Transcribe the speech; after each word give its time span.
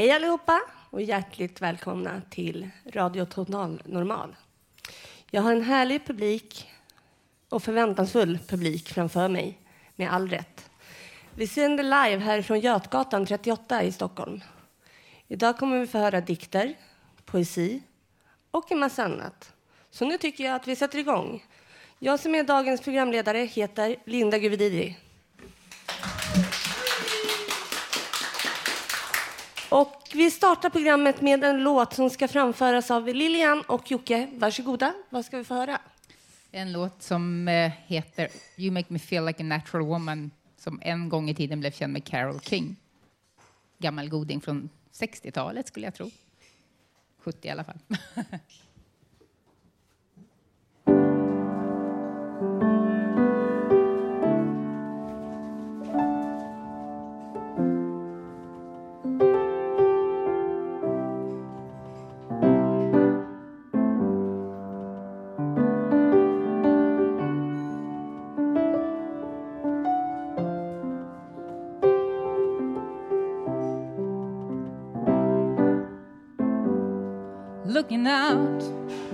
Hej 0.00 0.10
allihopa 0.10 0.60
och 0.90 1.02
hjärtligt 1.02 1.62
välkomna 1.62 2.22
till 2.30 2.70
Radio 2.86 3.24
Total 3.24 3.82
Normal. 3.84 4.36
Jag 5.30 5.42
har 5.42 5.52
en 5.52 5.62
härlig 5.62 6.06
publik 6.06 6.68
och 7.48 7.62
förväntansfull 7.62 8.38
publik 8.48 8.88
framför 8.88 9.28
mig, 9.28 9.58
med 9.96 10.12
all 10.12 10.28
rätt. 10.28 10.70
Vi 11.34 11.46
sänder 11.46 11.84
live 11.84 12.24
härifrån 12.24 12.60
Götgatan 12.60 13.26
38 13.26 13.82
i 13.82 13.92
Stockholm. 13.92 14.40
Idag 15.28 15.58
kommer 15.58 15.80
vi 15.80 15.86
få 15.86 15.98
höra 15.98 16.20
dikter, 16.20 16.74
poesi 17.24 17.82
och 18.50 18.72
en 18.72 18.78
massa 18.78 19.04
annat. 19.04 19.52
Så 19.90 20.04
nu 20.04 20.18
tycker 20.18 20.44
jag 20.44 20.54
att 20.54 20.68
vi 20.68 20.76
sätter 20.76 20.98
igång. 20.98 21.44
Jag 21.98 22.20
som 22.20 22.34
är 22.34 22.44
dagens 22.44 22.80
programledare 22.80 23.38
heter 23.38 23.96
Linda 24.04 24.38
Guvediri. 24.38 24.96
Och 29.70 30.10
vi 30.14 30.30
startar 30.30 30.70
programmet 30.70 31.20
med 31.20 31.44
en 31.44 31.62
låt 31.62 31.94
som 31.94 32.10
ska 32.10 32.28
framföras 32.28 32.90
av 32.90 33.08
Lilian 33.08 33.62
och 33.62 33.90
Jocke. 33.90 34.28
Varsågoda, 34.32 34.94
vad 35.10 35.24
ska 35.24 35.38
vi 35.38 35.44
få 35.44 35.54
höra? 35.54 35.80
En 36.50 36.72
låt 36.72 37.02
som 37.02 37.48
eh, 37.48 37.72
heter 37.86 38.28
You 38.56 38.72
make 38.72 38.86
me 38.88 38.98
feel 38.98 39.24
like 39.24 39.42
a 39.42 39.46
natural 39.46 39.86
woman 39.86 40.30
som 40.56 40.80
en 40.82 41.08
gång 41.08 41.30
i 41.30 41.34
tiden 41.34 41.60
blev 41.60 41.70
känd 41.70 41.92
med 41.92 42.04
Carole 42.04 42.40
King. 42.40 42.76
Gammal 43.78 44.08
goding 44.08 44.40
från 44.40 44.68
60-talet 44.92 45.66
skulle 45.68 45.86
jag 45.86 45.94
tro. 45.94 46.10
70 47.18 47.48
i 47.48 47.50
alla 47.50 47.64
fall. 47.64 47.78
Looking 77.80 78.06
out 78.06 78.62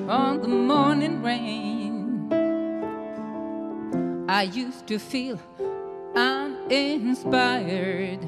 on 0.08 0.42
the 0.42 0.48
morning 0.48 1.22
rain, 1.22 2.26
I 4.28 4.42
used 4.42 4.88
to 4.88 4.98
feel 4.98 5.38
uninspired. 6.16 8.18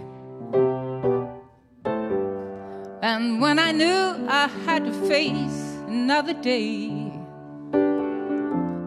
And 3.03 3.41
when 3.41 3.59
I 3.59 3.73
knew 3.73 4.29
I 4.29 4.47
had 4.65 4.85
to 4.85 4.93
face 5.09 5.77
another 5.89 6.35
day, 6.35 7.11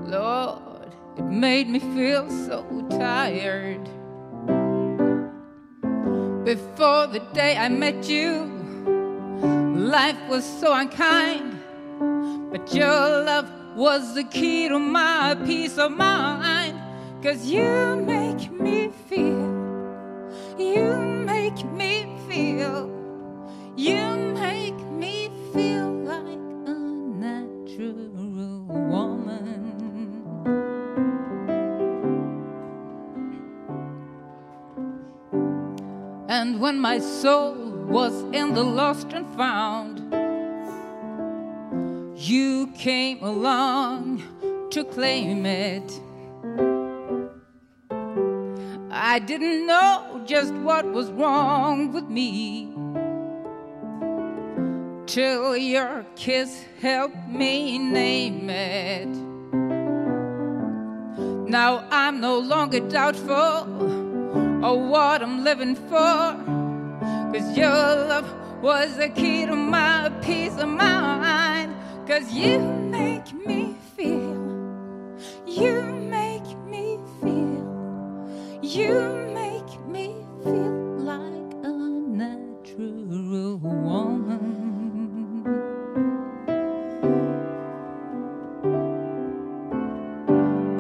Lord, 0.06 0.96
it 1.18 1.26
made 1.26 1.68
me 1.68 1.80
feel 1.80 2.30
so 2.30 2.64
tired. 2.92 3.84
Before 6.46 7.08
the 7.08 7.20
day 7.34 7.58
I 7.58 7.68
met 7.68 8.08
you, 8.08 8.51
life 9.92 10.16
was 10.30 10.46
so 10.46 10.74
unkind, 10.74 11.60
but 12.50 12.74
your 12.74 13.24
love 13.26 13.50
was 13.76 14.16
the 14.16 14.24
key 14.24 14.70
to 14.70 14.80
my 14.80 15.36
peace 15.46 15.78
of 15.78 15.92
mind. 15.92 16.80
Cause 17.22 17.46
you 17.46 17.98
make 17.98 18.50
me 18.52 18.90
feel, 19.10 19.52
you 20.58 20.96
make 21.26 21.66
me 21.74 22.08
feel, 22.30 22.90
you 23.76 24.02
make 24.34 24.80
me 24.90 25.30
feel 25.54 25.92
like 25.92 26.40
a 26.66 26.78
natural 27.28 28.08
woman. 28.94 29.84
And 36.30 36.62
when 36.62 36.80
my 36.80 37.00
soul 37.00 37.71
was 37.92 38.24
in 38.32 38.54
the 38.54 38.64
lost 38.64 39.12
and 39.12 39.28
found, 39.36 40.00
you 42.18 42.68
came 42.68 43.22
along 43.22 44.24
to 44.72 44.86
claim 44.86 45.46
it. 45.46 46.00
I 48.90 49.20
didn't 49.20 49.68
know 49.68 50.24
just 50.26 50.54
what 50.54 50.86
was 50.86 51.12
wrong 51.12 51.92
with 51.92 52.06
me 52.06 52.74
till 55.06 55.58
your 55.58 56.06
kiss 56.16 56.64
helped 56.80 57.28
me 57.28 57.78
name 57.78 58.50
it. 58.50 59.10
Now 61.50 61.86
I'm 61.92 62.22
no 62.22 62.40
longer 62.40 62.80
doubtful 62.80 64.64
of 64.64 64.80
what 64.80 65.22
I'm 65.22 65.44
living 65.44 65.76
for. 65.76 66.61
Cause 67.34 67.56
your 67.58 67.70
love 67.70 68.62
was 68.62 68.98
the 68.98 69.08
key 69.08 69.46
to 69.46 69.56
my 69.56 70.12
peace 70.22 70.58
of 70.58 70.68
mind. 70.68 71.74
Cause 72.06 72.30
you 72.34 72.60
make 72.60 73.34
me 73.34 73.74
feel, 73.96 74.36
you 75.48 75.82
make 75.82 76.58
me 76.68 77.00
feel, 77.22 78.60
you 78.62 78.92
make 79.34 79.88
me 79.88 80.14
feel 80.44 80.98
like 81.00 81.54
a 81.64 81.72
natural 81.72 83.58
woman. 83.60 85.46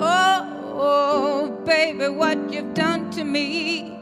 Oh, 0.01 1.61
baby, 1.65 2.09
what 2.09 2.51
you've 2.51 2.73
done 2.73 3.09
to 3.11 3.23
me. 3.23 4.00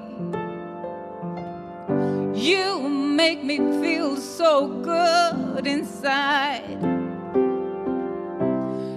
You 2.40 2.88
make 2.88 3.44
me 3.44 3.58
feel 3.58 4.16
so 4.16 4.70
good 4.82 5.68
inside. 5.68 6.80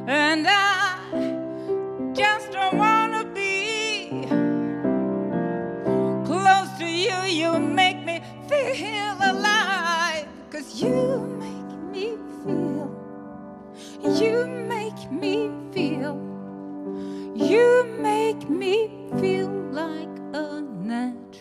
And 0.06 0.47
I 0.47 2.12
just 2.15 2.53
don't 2.53 2.79
wanna 2.79 3.25
be 3.35 4.27
close 6.25 6.71
to 6.79 6.87
you. 6.87 7.19
You 7.27 7.59
make 7.59 8.05
me 8.05 8.23
feel 8.49 9.17
alive. 9.21 10.29
Cause 10.53 10.81
you 10.81 11.31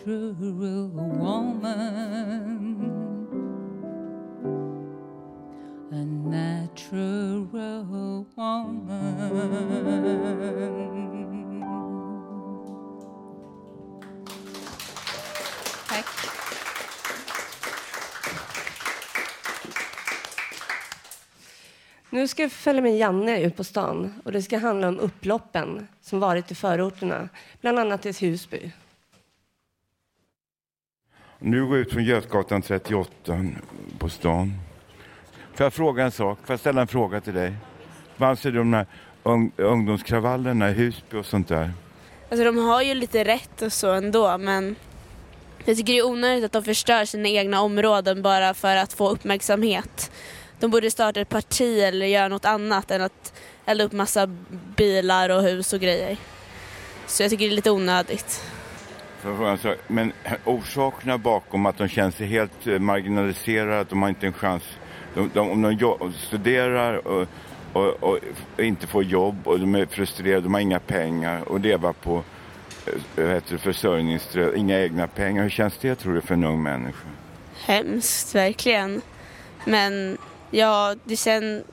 true 0.04 0.34
woman, 0.34 1.66
a 5.92 5.96
natural 5.96 7.46
woman. 7.52 8.88
Tack. 15.88 16.06
Nu 22.10 22.28
ska 22.28 22.42
jag 22.42 22.52
följa 22.52 22.82
med 22.82 22.98
Janne 22.98 23.42
ut 23.42 23.56
på 23.56 23.64
stan 23.64 24.22
och 24.26 24.32
det 24.32 24.42
ska 24.42 24.58
handla 24.58 24.88
om 24.88 25.00
upploppen 25.00 25.88
som 26.02 26.20
varit 26.20 26.52
i 26.52 26.56
förorterna, 26.56 27.30
bland 27.62 27.80
annat 27.80 28.06
i 28.06 28.12
Husby. 28.12 28.72
Nu 31.44 31.66
går 31.66 31.78
jag 31.78 31.82
ut 31.82 31.94
från 31.94 32.04
Götgatan 32.04 32.62
38 32.62 33.12
på 34.00 34.10
stan. 34.10 34.54
Får 35.54 35.64
jag 35.64 35.74
fråga 35.74 36.04
en 36.04 36.12
sak? 36.12 36.40
Får 36.44 36.54
jag 36.54 36.60
ställa 36.60 36.82
en 36.82 36.88
fråga 36.88 37.22
till 37.22 37.34
dig? 37.34 37.54
Vad 38.18 38.30
anser 38.30 38.52
du 38.52 38.60
om 38.60 38.72
de 38.72 38.78
här 38.78 38.86
ung 39.24 39.52
ungdomskravallerna 39.58 40.70
i 40.70 40.74
Husby 40.74 41.18
och 41.18 41.26
sånt 41.26 41.48
där? 41.48 41.72
Alltså 42.30 42.46
de 42.46 42.58
har 42.58 42.82
ju 42.82 42.94
lite 42.94 43.24
rätt 43.24 43.62
och 43.62 43.74
så 43.74 43.92
ändå 43.92 44.38
men 44.38 44.76
jag 45.66 45.78
tycker 45.78 45.94
det 45.94 46.00
är 46.00 46.06
onödigt 46.06 46.46
att 46.46 46.52
de 46.52 46.64
förstör 46.64 47.06
sina 47.06 47.30
egna 47.30 47.62
områden 47.62 48.22
bara 48.22 48.54
för 48.54 48.76
att 48.76 48.94
få 48.94 49.10
uppmärksamhet. 49.10 50.12
De 50.60 50.72
borde 50.72 50.92
starta 50.92 51.22
ett 51.22 51.30
parti 51.30 51.80
eller 51.80 52.06
göra 52.06 52.28
något 52.28 52.46
annat 52.46 52.92
än 52.92 53.02
att 53.02 53.34
elda 53.66 53.84
upp 53.84 53.92
massa 53.92 54.28
bilar 54.76 55.30
och 55.30 55.42
hus 55.42 55.74
och 55.74 55.80
grejer. 55.80 56.18
Så 57.08 57.24
jag 57.24 57.30
tycker 57.30 57.46
det 57.46 57.52
är 57.54 57.56
lite 57.56 57.72
onödigt. 57.72 58.42
Men 59.88 60.14
orsakerna 60.46 61.18
bakom 61.18 61.66
att 61.66 61.78
de 61.78 61.88
känner 61.88 62.12
sig 62.12 62.28
helt 62.28 62.68
eh, 62.68 62.80
marginaliserade, 62.80 63.80
att 63.80 63.90
de 63.90 64.02
har 64.02 64.10
inte 64.10 64.28
en 64.28 64.34
chans. 64.34 64.64
De, 65.14 65.32
de, 65.34 65.50
om 65.50 65.62
de 65.62 66.14
studerar 66.14 67.08
och, 67.08 67.28
och, 67.74 68.04
och 68.04 68.20
inte 68.58 68.88
får 68.88 69.04
jobb 69.04 69.48
och 69.48 69.60
de 69.60 69.76
är 69.76 69.86
frustrerade, 69.86 70.42
de 70.42 70.54
har 70.54 70.62
inga 70.62 70.80
pengar 70.80 71.42
och 71.42 71.60
leva 71.60 71.94
på 71.94 72.24
eh, 73.18 73.28
heter 73.28 73.58
försörjningsstöd, 73.58 74.56
inga 74.56 74.80
egna 74.80 75.08
pengar. 75.08 75.44
Hur 75.44 75.50
känns 75.50 75.78
det 75.78 75.96
tror 75.96 76.14
du 76.14 76.22
för 76.22 76.34
en 76.34 76.44
ung 76.44 76.64
människa? 76.64 77.08
Hemskt, 77.66 78.36
verkligen. 78.36 79.02
Men 79.66 80.18
ja, 80.52 80.96
det 81.04 81.18
sen 81.18 81.64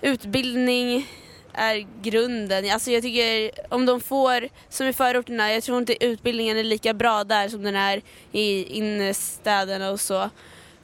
utbildning 0.00 1.06
är 1.54 1.86
grunden. 2.02 2.70
Alltså 2.70 2.90
jag 2.90 3.02
tycker 3.02 3.50
om 3.68 3.86
de 3.86 4.00
får, 4.00 4.48
som 4.68 4.86
i 4.86 4.92
förorterna, 4.92 5.52
jag 5.52 5.62
tror 5.62 5.78
inte 5.78 6.04
utbildningen 6.04 6.56
är 6.56 6.64
lika 6.64 6.94
bra 6.94 7.24
där 7.24 7.48
som 7.48 7.62
den 7.62 7.76
är 7.76 8.02
i 8.32 8.64
innerstäderna 8.64 9.90
och 9.90 10.00
så. 10.00 10.30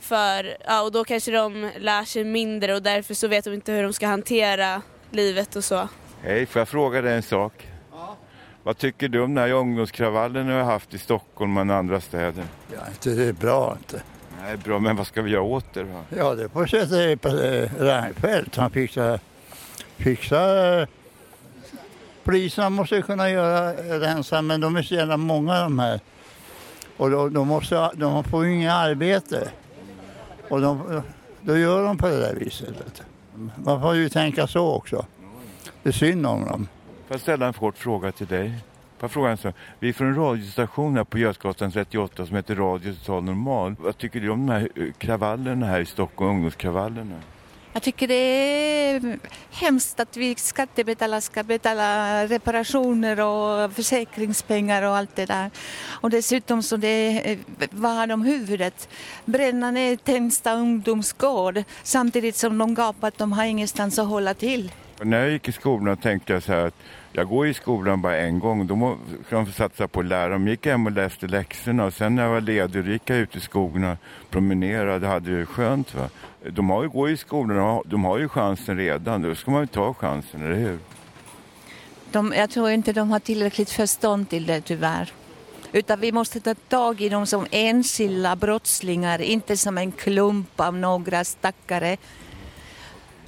För, 0.00 0.56
ja, 0.66 0.82
och 0.82 0.92
då 0.92 1.04
kanske 1.04 1.30
de 1.30 1.70
lär 1.78 2.04
sig 2.04 2.24
mindre 2.24 2.74
och 2.74 2.82
därför 2.82 3.14
så 3.14 3.28
vet 3.28 3.44
de 3.44 3.54
inte 3.54 3.72
hur 3.72 3.82
de 3.82 3.92
ska 3.92 4.06
hantera 4.06 4.82
livet 5.10 5.56
och 5.56 5.64
så. 5.64 5.88
Hej, 6.22 6.46
får 6.46 6.60
jag 6.60 6.68
fråga 6.68 7.02
dig 7.02 7.14
en 7.14 7.22
sak? 7.22 7.52
Vad 8.62 8.78
tycker 8.78 9.08
du 9.08 9.20
om 9.20 9.34
den 9.34 9.44
här 9.44 9.52
ungdomskravallen 9.52 10.46
vi 10.46 10.52
har 10.52 10.62
haft 10.62 10.94
i 10.94 10.98
Stockholm 10.98 11.56
och 11.56 11.74
andra 11.76 12.00
städer? 12.00 12.44
Ja, 12.72 12.78
inte 12.88 13.10
det 13.10 13.24
är 13.24 13.32
bra 13.32 13.76
inte. 13.78 14.02
Nej, 14.42 14.56
bra, 14.56 14.78
men 14.78 14.96
vad 14.96 15.06
ska 15.06 15.22
vi 15.22 15.30
göra 15.30 15.42
åt 15.42 15.74
det 15.74 15.82
då? 15.82 16.16
Ja, 16.16 16.34
det 16.34 16.48
får 16.48 16.66
sätta 16.66 16.96
det 16.96 17.16
på 17.16 17.28
Reinfeldt. 17.78 18.56
Han 18.56 18.70
fixar, 18.70 19.20
fixa. 19.98 20.86
Poliserna 22.24 22.70
måste 22.70 23.02
kunna 23.02 23.30
göra 23.30 23.72
rensa, 24.00 24.42
men 24.42 24.60
de 24.60 24.76
är 24.76 24.82
så 24.82 24.94
jävla 24.94 25.16
många 25.16 25.62
de 25.62 25.78
här. 25.78 26.00
Och 26.96 27.10
då, 27.10 27.28
de, 27.28 27.48
måste, 27.48 27.90
de 27.94 28.24
får 28.24 28.44
ju 28.44 28.54
inget 28.54 28.72
arbete. 28.72 29.50
Och 30.48 30.60
de, 30.60 31.02
då 31.40 31.58
gör 31.58 31.84
de 31.84 31.98
på 31.98 32.08
det 32.08 32.20
där 32.20 32.34
viset. 32.34 33.02
Man 33.64 33.80
får 33.80 33.94
ju 33.94 34.08
tänka 34.08 34.46
så 34.46 34.72
också. 34.72 35.06
Det 35.82 35.88
är 35.88 35.92
synd 35.92 36.26
om 36.26 36.44
dem. 36.44 36.68
Får 37.06 37.14
jag 37.14 37.20
ställa 37.20 37.46
en 37.46 37.52
kort 37.52 37.78
fråga 37.78 38.12
till 38.12 38.26
dig? 38.26 38.48
Får 38.98 39.04
jag 39.04 39.10
fråga 39.10 39.30
en 39.30 39.36
sak? 39.36 39.54
Vi 39.78 39.88
är 39.88 39.92
från 39.92 40.08
en 40.08 40.14
radiostation 40.14 40.96
här 40.96 41.04
på 41.04 41.18
Götgatan 41.18 41.72
38 41.72 42.26
som 42.26 42.36
heter 42.36 42.54
Radio 42.54 42.94
Total 42.94 43.24
Normal. 43.24 43.76
Vad 43.80 43.98
tycker 43.98 44.20
du 44.20 44.30
om 44.30 44.46
de 44.46 44.52
här 44.52 44.68
eh, 44.74 44.92
kravallerna 44.98 45.66
här 45.66 45.80
i 45.80 45.86
Stockholm, 45.86 46.30
ungdomskravallerna? 46.30 47.20
Jag 47.72 47.82
tycker 47.82 48.08
det 48.08 48.14
är 48.14 49.18
hemskt 49.50 50.00
att 50.00 50.16
vi 50.16 50.34
skattebetalare 50.34 51.20
ska 51.20 51.42
betala 51.42 52.26
reparationer 52.26 53.20
och 53.20 53.72
försäkringspengar 53.72 54.82
och 54.82 54.96
allt 54.96 55.16
det 55.16 55.26
där. 55.26 55.50
Och 55.86 56.10
dessutom 56.10 56.62
så 56.62 56.76
det, 56.76 57.32
eh, 57.32 57.38
vad 57.70 57.96
har 57.96 58.06
de 58.06 58.22
huvudet? 58.22 58.88
Bränna 59.24 59.70
ner 59.70 59.96
Tensta 59.96 60.54
ungdomsgård 60.54 61.62
samtidigt 61.82 62.36
som 62.36 62.58
de 62.58 62.74
gapar 62.74 63.08
att 63.08 63.18
de 63.18 63.32
har 63.32 63.44
ingenstans 63.44 63.98
att 63.98 64.06
hålla 64.06 64.34
till. 64.34 64.72
När 65.02 65.20
jag 65.20 65.30
gick 65.30 65.48
i 65.48 65.52
skolan 65.52 65.96
tänkte 65.96 66.32
jag 66.32 66.42
så 66.42 66.52
här 66.52 66.66
att 66.66 66.74
jag 67.12 67.28
går 67.28 67.46
i 67.46 67.54
skolan 67.54 68.02
bara 68.02 68.16
en 68.16 68.38
gång, 68.38 68.66
då 68.66 68.98
ska 69.26 69.36
de 69.36 69.46
få 69.46 69.52
satsa 69.52 69.88
på 69.88 70.00
att 70.00 70.06
lära. 70.06 70.28
De 70.28 70.48
gick 70.48 70.66
hem 70.66 70.86
och 70.86 70.92
läste 70.92 71.26
läxorna 71.26 71.84
och 71.84 71.94
sen 71.94 72.14
när 72.14 72.22
jag 72.22 72.30
var 72.30 72.40
ledig 72.40 72.86
gick 72.86 73.10
jag 73.10 73.18
ut 73.18 73.36
i 73.36 73.40
skogen 73.40 73.84
och 73.84 73.98
promenerade, 74.30 75.06
hade 75.06 75.38
det 75.38 75.46
skönt. 75.46 75.94
Va? 75.94 76.08
De 76.43 76.70
har 76.70 76.82
ju, 76.82 76.88
går 76.88 77.11
i 77.11 77.17
har, 77.31 77.88
de 77.88 78.05
har 78.05 78.19
ju 78.19 78.29
chansen 78.29 78.76
redan, 78.76 79.23
då 79.23 79.35
ska 79.35 79.50
man 79.50 79.61
ju 79.61 79.67
ta 79.67 79.94
chansen, 79.94 80.43
eller 80.43 80.55
hur? 80.55 80.79
De, 82.12 82.32
jag 82.37 82.50
tror 82.50 82.70
inte 82.70 82.93
de 82.93 83.11
har 83.11 83.19
tillräckligt 83.19 83.70
förstånd 83.70 84.29
till 84.29 84.46
det 84.46 84.61
tyvärr. 84.61 85.12
Utan 85.73 86.00
vi 86.00 86.12
måste 86.12 86.40
ta 86.40 86.55
tag 86.55 87.00
i 87.00 87.08
dem 87.08 87.26
som 87.26 87.46
enskilda 87.50 88.37
brottslingar, 88.37 89.20
inte 89.20 89.56
som 89.56 89.79
en 89.79 89.93
klump 89.93 90.61
av 90.61 90.75
några 90.75 91.25
stackare. 91.25 91.96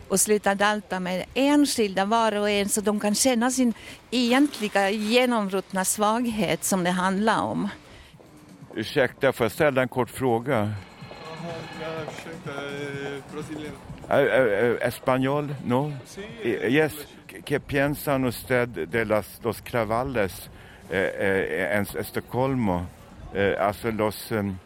Och 0.09 0.21
sluta 0.21 0.55
dalta 0.55 1.01
med 1.01 1.25
enskilda 1.35 2.05
var 2.05 2.37
och 2.37 2.51
en 2.51 2.69
så 2.69 2.81
de 2.81 3.01
kan 3.01 3.15
känna 3.15 3.51
sin 3.51 3.75
egentliga 4.11 4.91
genomruttna 4.91 5.85
svaghet 5.85 6.65
som 6.65 6.85
det 6.85 6.91
handlar 6.91 7.43
om. 7.43 7.69
Ursäkta, 8.75 9.33
får 9.33 9.45
jag 9.45 9.53
ställa 9.53 9.83
en 9.83 9.89
kort 9.89 10.11
fråga? 10.11 10.75
Eh, 14.11 14.27
eh, 14.27 14.79
eh, 14.83 14.87
Español? 14.87 15.55
No? 15.65 15.93
Eh, 16.43 16.69
Yes, 16.71 17.07
que 17.45 17.61
piensan 17.61 18.25
usted 18.25 18.69
de 18.69 19.05
las, 19.05 19.41
los 19.43 19.63
cravales 19.63 20.51
eh, 20.91 21.13
eh, 21.19 21.77
en 21.77 22.01
Estocolmo? 22.01 22.87
Eh, 23.33 23.57
alltså 23.59 23.93
los, 23.93 24.31
um, 24.33 24.57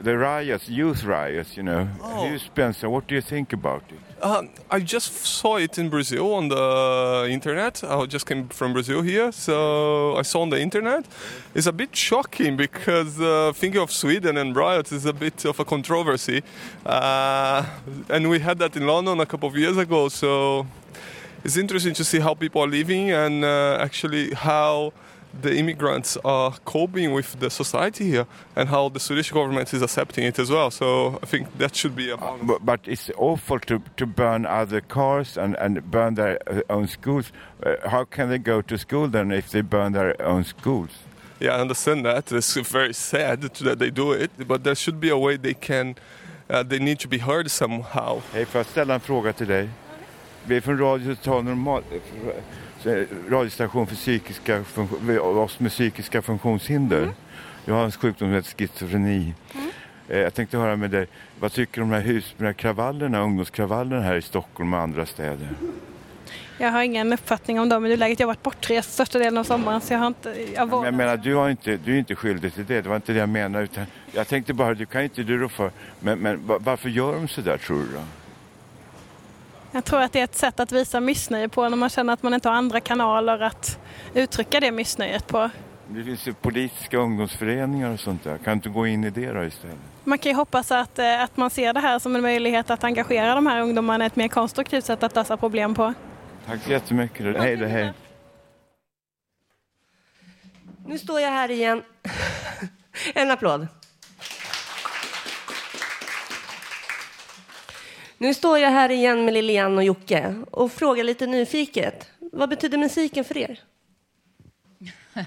the 0.00 0.16
riots, 0.16 0.68
youth 0.68 1.04
riots, 1.04 1.56
you 1.56 1.62
know. 1.62 1.88
Oh. 2.02 2.28
You, 2.28 2.38
Spencer, 2.38 2.88
what 2.88 3.06
do 3.06 3.14
you 3.14 3.20
think 3.20 3.52
about 3.52 3.82
it? 3.90 3.98
Uh, 4.20 4.44
I 4.70 4.78
just 4.80 5.12
saw 5.26 5.56
it 5.56 5.78
in 5.78 5.88
Brazil 5.88 6.34
on 6.34 6.48
the 6.48 7.26
internet. 7.28 7.82
I 7.82 8.06
just 8.06 8.24
came 8.24 8.48
from 8.48 8.72
Brazil 8.72 9.02
here, 9.02 9.32
so 9.32 10.16
I 10.16 10.22
saw 10.22 10.42
on 10.42 10.50
the 10.50 10.60
internet. 10.60 11.06
It's 11.54 11.66
a 11.66 11.72
bit 11.72 11.94
shocking 11.96 12.56
because 12.56 13.20
uh, 13.20 13.52
thinking 13.52 13.80
of 13.80 13.90
Sweden 13.90 14.36
and 14.36 14.54
riots 14.54 14.92
is 14.92 15.06
a 15.06 15.12
bit 15.12 15.44
of 15.44 15.58
a 15.58 15.64
controversy, 15.64 16.42
uh, 16.86 17.66
and 18.08 18.30
we 18.30 18.38
had 18.38 18.58
that 18.58 18.76
in 18.76 18.86
London 18.86 19.18
a 19.18 19.26
couple 19.26 19.48
of 19.48 19.56
years 19.56 19.76
ago. 19.76 20.08
So 20.08 20.66
it's 21.44 21.56
interesting 21.56 21.94
to 21.94 22.04
see 22.04 22.20
how 22.20 22.34
people 22.34 22.62
are 22.62 22.68
living 22.68 23.10
and 23.10 23.44
uh, 23.44 23.78
actually 23.80 24.32
how 24.34 24.92
the 25.40 25.56
immigrants 25.56 26.16
are 26.24 26.52
coping 26.64 27.12
with 27.12 27.38
the 27.40 27.50
society 27.50 28.04
here 28.04 28.26
and 28.56 28.68
how 28.68 28.88
the 28.88 29.00
Swedish 29.00 29.30
government 29.30 29.72
is 29.72 29.82
accepting 29.82 30.24
it 30.24 30.38
as 30.38 30.50
well. 30.50 30.70
So 30.70 31.18
I 31.22 31.26
think 31.26 31.58
that 31.58 31.74
should 31.74 31.96
be 31.96 32.10
a 32.10 32.16
bonus. 32.16 32.46
But, 32.46 32.64
but 32.64 32.80
it's 32.86 33.10
awful 33.16 33.58
to, 33.60 33.82
to 33.96 34.06
burn 34.06 34.46
other 34.46 34.80
cars 34.80 35.36
and, 35.36 35.56
and 35.56 35.90
burn 35.90 36.14
their 36.14 36.38
uh, 36.46 36.60
own 36.70 36.86
schools. 36.86 37.32
Uh, 37.64 37.88
how 37.88 38.04
can 38.04 38.28
they 38.28 38.38
go 38.38 38.62
to 38.62 38.76
school 38.78 39.08
then 39.08 39.32
if 39.32 39.50
they 39.50 39.62
burn 39.62 39.92
their 39.92 40.20
own 40.22 40.44
schools? 40.44 40.90
Yeah, 41.40 41.56
I 41.56 41.60
understand 41.60 42.04
that. 42.04 42.30
It's 42.30 42.54
very 42.54 42.94
sad 42.94 43.42
that 43.42 43.78
they 43.78 43.90
do 43.90 44.12
it, 44.12 44.30
but 44.46 44.62
there 44.62 44.76
should 44.76 45.00
be 45.00 45.08
a 45.08 45.18
way 45.18 45.36
they 45.36 45.54
can. 45.54 45.96
Uh, 46.48 46.62
they 46.62 46.78
need 46.78 47.00
to 47.00 47.08
be 47.08 47.18
heard 47.18 47.50
somehow. 47.50 48.22
Hej, 48.32 48.44
får 48.44 48.58
jag 48.58 48.66
ställa 48.66 48.94
en 48.94 49.00
fråga 49.00 49.32
till 49.32 49.48
dig? 49.48 49.68
Vi 50.46 50.56
är 50.56 50.60
från 50.60 50.78
Radio 50.78 51.16
Normal, 51.24 51.82
radiostation 53.30 53.86
för 53.86 53.94
psykiska, 53.94 54.64
oss 55.20 55.60
med 55.60 55.70
psykiska 55.70 56.22
funktionshinder. 56.22 57.08
Jag 57.64 57.74
har 57.74 57.84
en 57.84 57.92
sjukdom 57.92 58.28
som 58.28 58.32
heter 58.34 58.50
schizofreni. 58.58 59.34
Eh, 60.08 60.18
Jag 60.18 60.34
tänkte 60.34 60.58
höra 60.58 60.76
med 60.76 60.90
dig, 60.90 61.06
vad 61.40 61.52
tycker 61.52 61.76
du 61.76 61.82
om 61.82 61.90
de 61.90 61.96
här, 61.96 62.02
hus, 62.02 62.34
de 62.38 62.44
här 62.44 62.52
kravallerna, 62.52 63.20
ungdomskravallerna 63.20 64.02
här 64.02 64.14
i 64.16 64.22
Stockholm 64.22 64.74
och 64.74 64.80
andra 64.80 65.06
städer? 65.06 65.48
Jag 66.58 66.70
har 66.72 66.82
ingen 66.82 67.12
uppfattning 67.12 67.60
om 67.60 67.68
dem 67.68 67.86
i 67.86 67.88
nuläget. 67.88 68.20
Jag 68.20 68.26
har 68.26 68.34
varit 68.34 68.42
bortrest 68.42 68.92
största 68.92 69.18
delen 69.18 69.38
av 69.38 69.44
sommaren 69.44 69.80
så 69.80 69.92
jag 69.92 69.98
har 69.98 70.06
inte... 70.06 70.34
Jag 70.54 70.70
vågar. 70.70 70.84
jag 70.86 70.94
menar, 70.94 71.16
du, 71.16 71.34
har 71.34 71.50
inte, 71.50 71.76
du 71.76 71.94
är 71.94 71.98
inte 71.98 72.14
skyldig 72.14 72.54
till 72.54 72.64
det, 72.66 72.80
det 72.82 72.88
var 72.88 72.96
inte 72.96 73.12
det 73.12 73.18
jag 73.18 73.28
menade. 73.28 73.64
Utan 73.64 73.84
jag 74.12 74.28
tänkte 74.28 74.54
bara, 74.54 74.74
du 74.74 74.86
kan 74.86 75.02
inte 75.02 75.22
du 75.22 75.38
rå 75.38 75.48
för, 75.48 75.70
men, 76.00 76.18
men 76.18 76.46
va- 76.46 76.58
varför 76.60 76.88
gör 76.88 77.14
de 77.14 77.28
så 77.28 77.40
där 77.40 77.56
tror 77.58 77.76
du 77.78 77.92
då? 77.94 78.00
Jag 79.74 79.84
tror 79.84 80.00
att 80.00 80.12
det 80.12 80.20
är 80.20 80.24
ett 80.24 80.34
sätt 80.34 80.60
att 80.60 80.72
visa 80.72 81.00
missnöje 81.00 81.48
på 81.48 81.68
när 81.68 81.76
man 81.76 81.88
känner 81.88 82.12
att 82.12 82.22
man 82.22 82.34
inte 82.34 82.48
har 82.48 82.56
andra 82.56 82.80
kanaler 82.80 83.40
att 83.40 83.78
uttrycka 84.14 84.60
det 84.60 84.72
missnöjet 84.72 85.26
på. 85.26 85.50
Det 85.88 86.04
finns 86.04 86.28
ju 86.28 86.32
politiska 86.32 86.98
ungdomsföreningar 86.98 87.92
och 87.92 88.00
sånt 88.00 88.24
där. 88.24 88.38
Kan 88.38 88.44
du 88.44 88.52
inte 88.52 88.68
gå 88.68 88.86
in 88.86 89.04
i 89.04 89.10
det 89.10 89.32
då 89.32 89.44
istället? 89.44 89.76
Man 90.04 90.18
kan 90.18 90.32
ju 90.32 90.36
hoppas 90.36 90.72
att, 90.72 90.98
eh, 90.98 91.22
att 91.22 91.36
man 91.36 91.50
ser 91.50 91.72
det 91.72 91.80
här 91.80 91.98
som 91.98 92.16
en 92.16 92.22
möjlighet 92.22 92.70
att 92.70 92.84
engagera 92.84 93.34
de 93.34 93.46
här 93.46 93.60
ungdomarna 93.60 94.06
ett 94.06 94.16
mer 94.16 94.28
konstruktivt 94.28 94.84
sätt 94.84 95.02
att 95.02 95.14
lösa 95.14 95.36
problem 95.36 95.74
på. 95.74 95.94
Tack 96.46 96.62
så 96.62 96.70
jättemycket. 96.70 97.36
Hej 97.36 97.56
då, 97.56 97.66
hej. 97.66 97.92
Nu 100.86 100.98
står 100.98 101.20
jag 101.20 101.30
här 101.30 101.50
igen. 101.50 101.82
en 103.14 103.30
applåd. 103.30 103.66
Nu 108.22 108.34
står 108.34 108.58
jag 108.58 108.70
här 108.70 108.90
igen 108.90 109.24
med 109.24 109.34
Lilian 109.34 109.78
och 109.78 109.84
Jocke 109.84 110.34
och 110.50 110.72
frågar 110.72 111.04
lite 111.04 111.26
nyfiket. 111.26 112.10
Vad 112.32 112.48
betyder 112.48 112.78
musiken 112.78 113.24
för 113.24 113.36
er? 113.36 113.60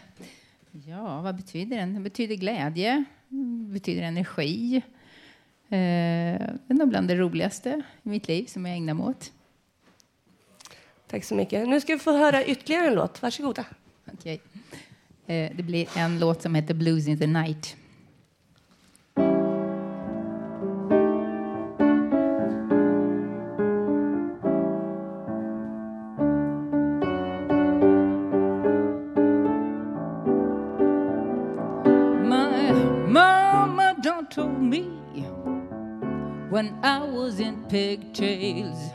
Ja, 0.87 1.21
vad 1.21 1.35
betyder 1.35 1.77
den? 1.77 1.93
Den 1.93 2.03
betyder 2.03 2.35
glädje, 2.35 3.03
betyder 3.73 4.01
energi. 4.01 4.81
Det 5.69 5.77
är 6.67 6.73
nog 6.73 6.89
bland 6.89 7.07
det 7.07 7.15
roligaste 7.15 7.81
i 8.03 8.09
mitt 8.09 8.27
liv 8.27 8.45
som 8.45 8.65
jag 8.65 8.75
ägnar 8.75 8.93
mig 8.93 9.05
åt. 9.05 9.31
Tack 11.07 11.23
så 11.23 11.35
mycket. 11.35 11.67
Nu 11.67 11.81
ska 11.81 11.93
vi 11.93 11.99
få 11.99 12.17
höra 12.17 12.45
ytterligare 12.45 12.87
en 12.87 12.95
låt. 12.95 13.21
Varsågoda. 13.21 13.65
Okej. 14.13 14.41
Eh, 15.27 15.51
det 15.55 15.63
blir 15.63 15.97
en 15.97 16.19
låt 16.19 16.41
som 16.41 16.55
heter 16.55 16.73
Blues 16.73 17.07
in 17.07 17.19
the 17.19 17.27
night. 17.27 17.75
Pigtails. 37.69 38.91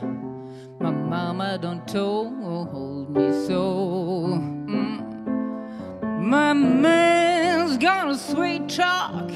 My 0.79 0.91
mama 0.91 1.57
done 1.57 1.85
told 1.85 3.09
me 3.15 3.31
so. 3.45 4.27
Mm. 4.67 6.21
My 6.21 6.53
man's 6.53 7.77
got 7.77 8.09
a 8.09 8.17
sweet 8.17 8.69
talk, 8.69 9.27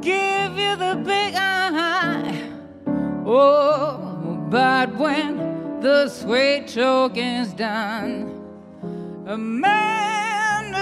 give 0.00 0.58
you 0.58 0.76
the 0.76 1.02
big 1.04 1.34
eye. 1.36 2.50
Oh, 3.26 4.46
but 4.50 4.94
when 4.96 5.80
the 5.80 6.08
sweet 6.08 6.68
talking's 6.68 7.52
done, 7.52 8.34
a 9.26 9.36
man 9.36 10.27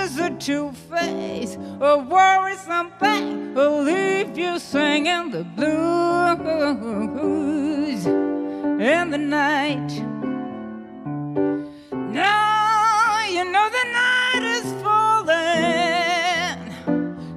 is 0.06 0.18
a 0.18 0.30
two-face, 0.38 1.58
a 1.80 1.98
worrisome 1.98 2.92
thing, 3.00 3.52
will 3.54 3.82
leave 3.82 4.38
you 4.38 4.56
singing 4.60 5.32
the 5.32 5.42
blues 5.56 6.86
in 8.06 9.10
the 9.10 9.18
night. 9.18 9.90
Now 11.90 13.24
you 13.28 13.44
know 13.52 13.68
the 13.78 13.84
night 14.02 14.42
is 14.56 14.66
falling. 14.84 15.34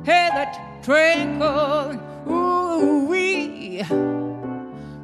Hey, 0.06 0.30
that 0.38 0.52
calling, 0.84 1.98
ooh 2.30 3.08
wee. 3.10 3.82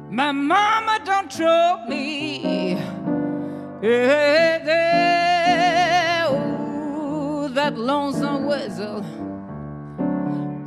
My 0.08 0.30
mama 0.30 1.00
don't 1.04 1.32
throw 1.32 1.84
me. 1.88 2.76
Yeah, 3.82 4.58
ooh, 4.64 5.05
that 7.56 7.76
lonesome 7.78 8.46
whistle 8.46 9.02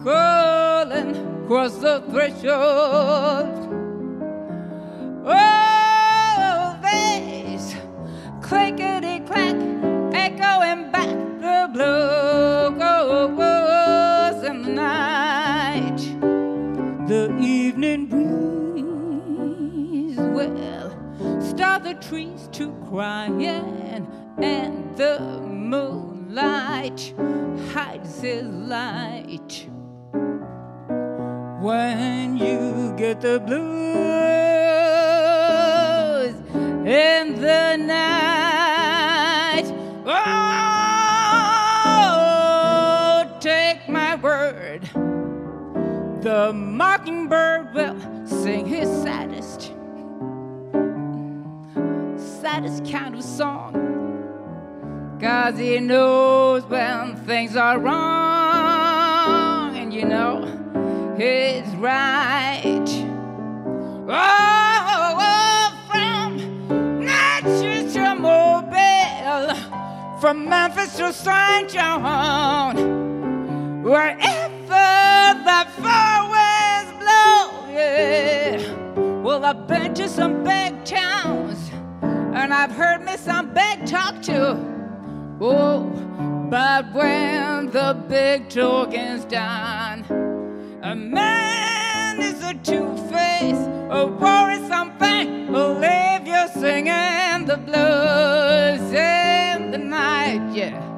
calling 0.03 1.15
across 1.43 1.75
the 1.75 2.01
threshold. 2.09 3.67
Oh, 5.23 6.79
there's 6.81 7.75
clickety 8.41 9.19
clack 9.19 9.55
echoing 10.15 10.89
back 10.89 11.09
the 11.39 11.69
blues 11.71 12.81
in 14.49 14.63
the 14.63 14.71
night. 14.71 15.99
The 17.07 17.37
evening 17.39 18.07
breeze 18.07 20.17
will 20.17 20.89
start 21.39 21.83
the 21.83 21.93
trees 21.93 22.49
to 22.53 22.71
crying, 22.89 24.07
and 24.39 24.97
the 24.97 25.19
moonlight 26.29 27.13
hides 27.73 28.23
its 28.23 28.47
light. 28.47 29.67
When 31.61 32.37
you 32.37 32.93
get 32.95 33.19
the 33.21 33.39
blues 33.39 33.59
in 36.87 37.41
the 37.41 37.77
night, 37.77 39.65
oh, 40.05 40.49
take 43.39 43.89
my 43.89 44.15
word, 44.15 44.83
the 46.21 46.53
mockingbird 46.53 47.73
will 47.73 47.95
sing 48.27 48.67
his 48.67 48.87
saddest, 49.01 49.73
saddest 52.41 52.85
kind 52.89 53.15
of 53.15 53.23
song. 53.23 53.88
Cause 55.29 55.59
he 55.59 55.79
knows 55.79 56.65
when 56.65 57.15
things 57.27 57.55
are 57.55 57.77
wrong, 57.77 59.77
and 59.77 59.93
you 59.93 60.03
know 60.03 60.41
he's 61.19 61.67
right. 61.75 62.87
Oh, 64.09 65.15
oh, 65.19 65.71
from 65.87 67.05
Natchez 67.05 67.93
to 67.93 68.15
Mobile, 68.15 69.53
from 70.19 70.49
Memphis 70.49 70.97
to 70.97 71.13
St. 71.13 71.69
John, 71.69 72.75
wherever 73.83 75.37
the 75.45 75.67
far 75.79 76.27
winds 76.31 76.91
blow, 77.03 77.67
yeah. 77.71 78.57
Well, 79.21 79.45
I've 79.45 79.67
been 79.67 79.93
to 79.93 80.09
some 80.09 80.43
big 80.43 80.83
towns, 80.85 81.69
and 82.01 82.51
I've 82.51 82.71
heard 82.71 83.05
me 83.05 83.15
some 83.15 83.53
big 83.53 83.85
talk 83.85 84.23
too. 84.23 84.78
Oh, 85.41 85.83
but 86.49 86.93
when 86.93 87.69
the 87.71 87.97
big 88.09 88.49
talking's 88.49 89.23
done, 89.23 90.03
a 90.83 90.93
man 90.93 92.19
is 92.19 92.43
a 92.43 92.53
two-face, 92.55 93.65
a 93.89 94.05
worrisome 94.05 94.91
thing, 94.99 95.49
will 95.49 95.75
leave 95.75 96.27
you 96.27 96.45
singing 96.53 97.45
the 97.45 97.55
blues 97.55 98.91
in 98.91 99.71
the 99.71 99.77
night, 99.77 100.53
yeah. 100.53 100.88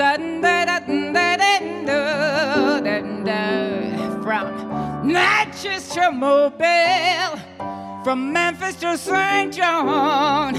Sunday 0.00 0.59
from 4.30 5.08
Natchez 5.08 5.88
to 5.88 6.10
Mobile, 6.12 7.38
from 8.04 8.32
Memphis 8.32 8.76
to 8.76 8.96
St. 8.96 9.52
John, 9.52 10.54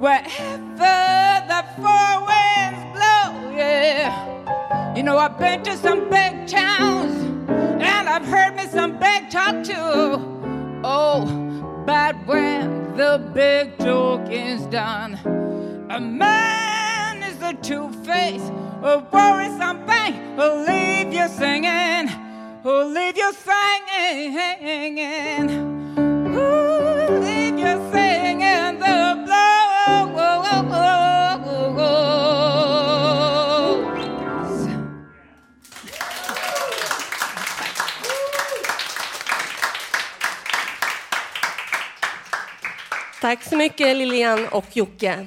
wherever 0.00 1.46
the 1.48 1.64
four 1.76 2.26
winds 2.26 2.84
blow, 2.94 3.56
yeah. 3.56 4.94
You 4.94 5.02
know, 5.02 5.18
I've 5.18 5.38
been 5.38 5.62
to 5.64 5.76
some 5.76 6.08
big 6.08 6.46
towns, 6.46 7.16
and 7.48 8.08
I've 8.08 8.26
heard 8.26 8.56
me 8.56 8.66
some 8.66 8.98
big 8.98 9.30
talk 9.30 9.64
too. 9.64 10.24
Oh, 10.84 11.26
but 11.86 12.14
when 12.26 12.96
the 12.96 13.30
big 13.34 13.76
talk 13.78 14.30
is 14.30 14.62
done, 14.66 15.14
a 15.90 16.00
man 16.00 16.67
is 17.48 17.54
a 17.54 17.62
two-face, 17.62 18.50
a 18.82 18.98
worrisome 19.12 19.86
thing, 19.86 20.36
will 20.36 20.64
leave 20.64 21.12
you 21.12 21.28
singing, 21.28 22.10
will 22.62 22.88
leave 22.88 23.16
you 23.16 23.32
singing, 23.32 24.66
leave 27.20 27.58
you 27.58 27.90
singing 27.92 28.78
the 28.78 29.22
blues. 29.24 29.34
Tack 43.20 43.42
så 43.42 43.56
mycket 43.56 43.96
Lilian 43.96 44.48
och 44.48 44.66
Jocke. 44.72 45.26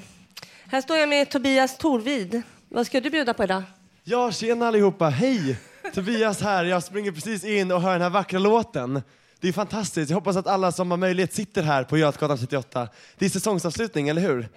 Här 0.72 0.82
står 0.82 0.98
jag 0.98 1.10
med 1.10 1.30
Tobias 1.30 1.78
Torvid. 1.78 2.42
Vad 2.70 2.86
ska 2.86 3.02
du 3.02 3.10
bjuda 3.10 3.34
på 3.34 3.44
idag? 3.44 3.64
Ja, 4.04 4.32
tjena 4.32 4.68
allihopa. 4.68 5.10
Hej! 5.10 5.58
Tobias 5.94 6.42
här. 6.42 6.66
Jag 6.66 6.84
springer 6.84 7.12
precis 7.12 7.44
in 7.44 7.72
och 7.72 7.82
hör 7.82 7.92
den 7.92 8.02
här 8.02 8.10
vackra 8.10 8.40
låten. 8.40 9.02
Det 9.40 9.48
är 9.48 9.54
fantastiskt. 9.54 10.10
Jag 10.10 10.18
hoppas 10.18 10.36
att 10.36 10.48
alla 10.48 10.72
som 10.72 10.92
har 10.92 10.98
möjlighet 10.98 11.34
sitter 11.34 11.64
här 11.64 11.84
på 11.84 11.98
Götgatan 11.98 12.38
38. 12.38 12.88
Det 13.18 13.26
är 13.26 13.30
säsongsavslutning, 13.30 14.10
eller 14.10 14.22
hur? 14.22 14.50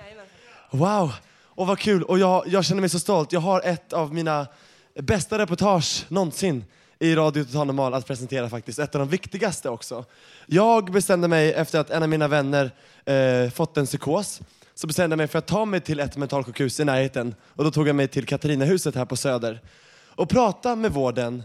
Wow! 0.70 1.12
Och 1.44 1.66
vad 1.66 1.78
kul. 1.78 2.02
Och 2.02 2.18
jag, 2.18 2.44
jag 2.46 2.64
känner 2.64 2.80
mig 2.80 2.90
så 2.90 2.98
stolt. 2.98 3.32
Jag 3.32 3.40
har 3.40 3.60
ett 3.60 3.92
av 3.92 4.14
mina 4.14 4.46
bästa 5.00 5.38
reportage 5.38 6.04
någonsin 6.08 6.64
i 6.98 7.14
Radio 7.14 7.44
Total 7.44 7.66
Normal 7.66 7.94
att 7.94 8.06
presentera 8.06 8.48
faktiskt. 8.48 8.78
Ett 8.78 8.94
av 8.94 8.98
de 8.98 9.08
viktigaste 9.08 9.68
också. 9.68 10.04
Jag 10.46 10.92
bestämde 10.92 11.28
mig 11.28 11.52
efter 11.52 11.80
att 11.80 11.90
en 11.90 12.02
av 12.02 12.08
mina 12.08 12.28
vänner 12.28 12.70
eh, 13.04 13.50
fått 13.50 13.76
en 13.76 13.86
psykos 13.86 14.40
så 14.84 14.86
bestämde 14.86 15.14
jag 15.14 15.18
mig 15.18 15.26
för 15.26 15.38
att 15.38 15.46
ta 15.46 15.64
mig 15.64 15.80
till 15.80 16.00
ett 16.00 16.16
mentalsjukhus 16.16 16.80
i 16.80 16.84
närheten. 16.84 17.34
Och 17.48 17.64
då 17.64 17.70
tog 17.70 17.88
jag 17.88 17.96
mig 17.96 18.08
till 18.08 18.26
Katarinahuset 18.26 18.94
här 18.94 19.04
på 19.04 19.16
Söder. 19.16 19.60
Och 20.06 20.28
prata 20.28 20.76
med 20.76 20.92
vården 20.92 21.42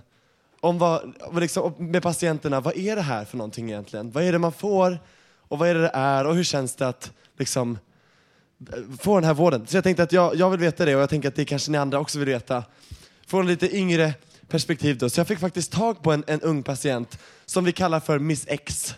om 0.60 0.78
vad, 0.78 1.14
liksom, 1.34 1.74
med 1.78 2.04
patienterna. 2.04 2.60
Vad 2.60 2.78
är 2.78 2.96
det 2.96 3.02
här 3.02 3.26
för 3.26 3.38
någonting 3.38 3.70
egentligen? 3.70 4.12
Vad 4.12 4.24
är 4.24 4.32
det 4.32 4.40
man 4.40 4.52
får? 4.52 5.00
Och 5.48 5.60
vad 5.60 5.70
är 5.70 5.74
det 5.74 5.82
det 5.82 5.92
är? 5.94 6.26
Och 6.26 6.36
hur 6.36 6.44
känns 6.44 6.76
det 6.76 6.88
att 6.88 7.12
liksom 7.38 7.80
eh, 8.74 8.98
få 9.00 9.16
den 9.16 9.24
här 9.24 9.34
vården? 9.34 9.68
Så 9.68 9.78
jag 9.78 9.84
tänkte 9.84 10.04
att 10.04 10.12
jag, 10.12 10.36
jag 10.36 10.50
vill 10.50 10.60
veta 10.60 10.86
det 10.86 10.96
och 10.96 11.02
jag 11.02 11.10
tänker 11.10 11.28
att 11.28 11.36
det 11.36 11.46
kanske 11.46 11.72
ni 11.72 11.78
andra 11.78 12.00
också 12.00 12.20
vill 12.20 12.28
veta. 12.28 12.64
Från 13.28 13.48
lite 13.48 13.78
yngre 13.78 14.14
perspektiv 14.48 14.98
då. 14.98 15.10
Så 15.10 15.20
jag 15.20 15.28
fick 15.28 15.40
faktiskt 15.40 15.72
tag 15.72 16.04
på 16.04 16.12
en, 16.12 16.24
en 16.28 16.42
ung 16.42 16.64
patient 16.64 17.20
som 17.46 17.66
vi 17.66 17.72
kallar 17.72 18.00
för 18.00 18.20
Miss 18.20 18.46
X. 18.48 18.96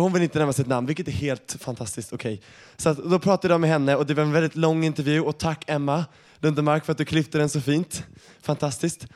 För 0.00 0.02
hon 0.02 0.12
vill 0.12 0.22
inte 0.22 0.38
nämna 0.38 0.52
sitt 0.52 0.66
namn, 0.66 0.86
vilket 0.86 1.08
är 1.08 1.12
helt 1.12 1.56
fantastiskt 1.60 2.12
okej. 2.12 2.40
Så 2.76 2.88
att, 2.88 2.98
då 2.98 3.18
pratade 3.18 3.54
jag 3.54 3.60
med 3.60 3.70
henne 3.70 3.96
och 3.96 4.06
det 4.06 4.14
var 4.14 4.22
en 4.22 4.32
väldigt 4.32 4.56
lång 4.56 4.84
intervju 4.84 5.20
och 5.20 5.38
tack 5.38 5.64
Emma 5.66 6.04
Lundemark 6.38 6.84
för 6.84 6.92
att 6.92 6.98
du 6.98 7.04
klippte 7.04 7.38
den 7.38 7.48
så 7.48 7.60
fint. 7.60 8.04
Fantastiskt. 8.42 9.06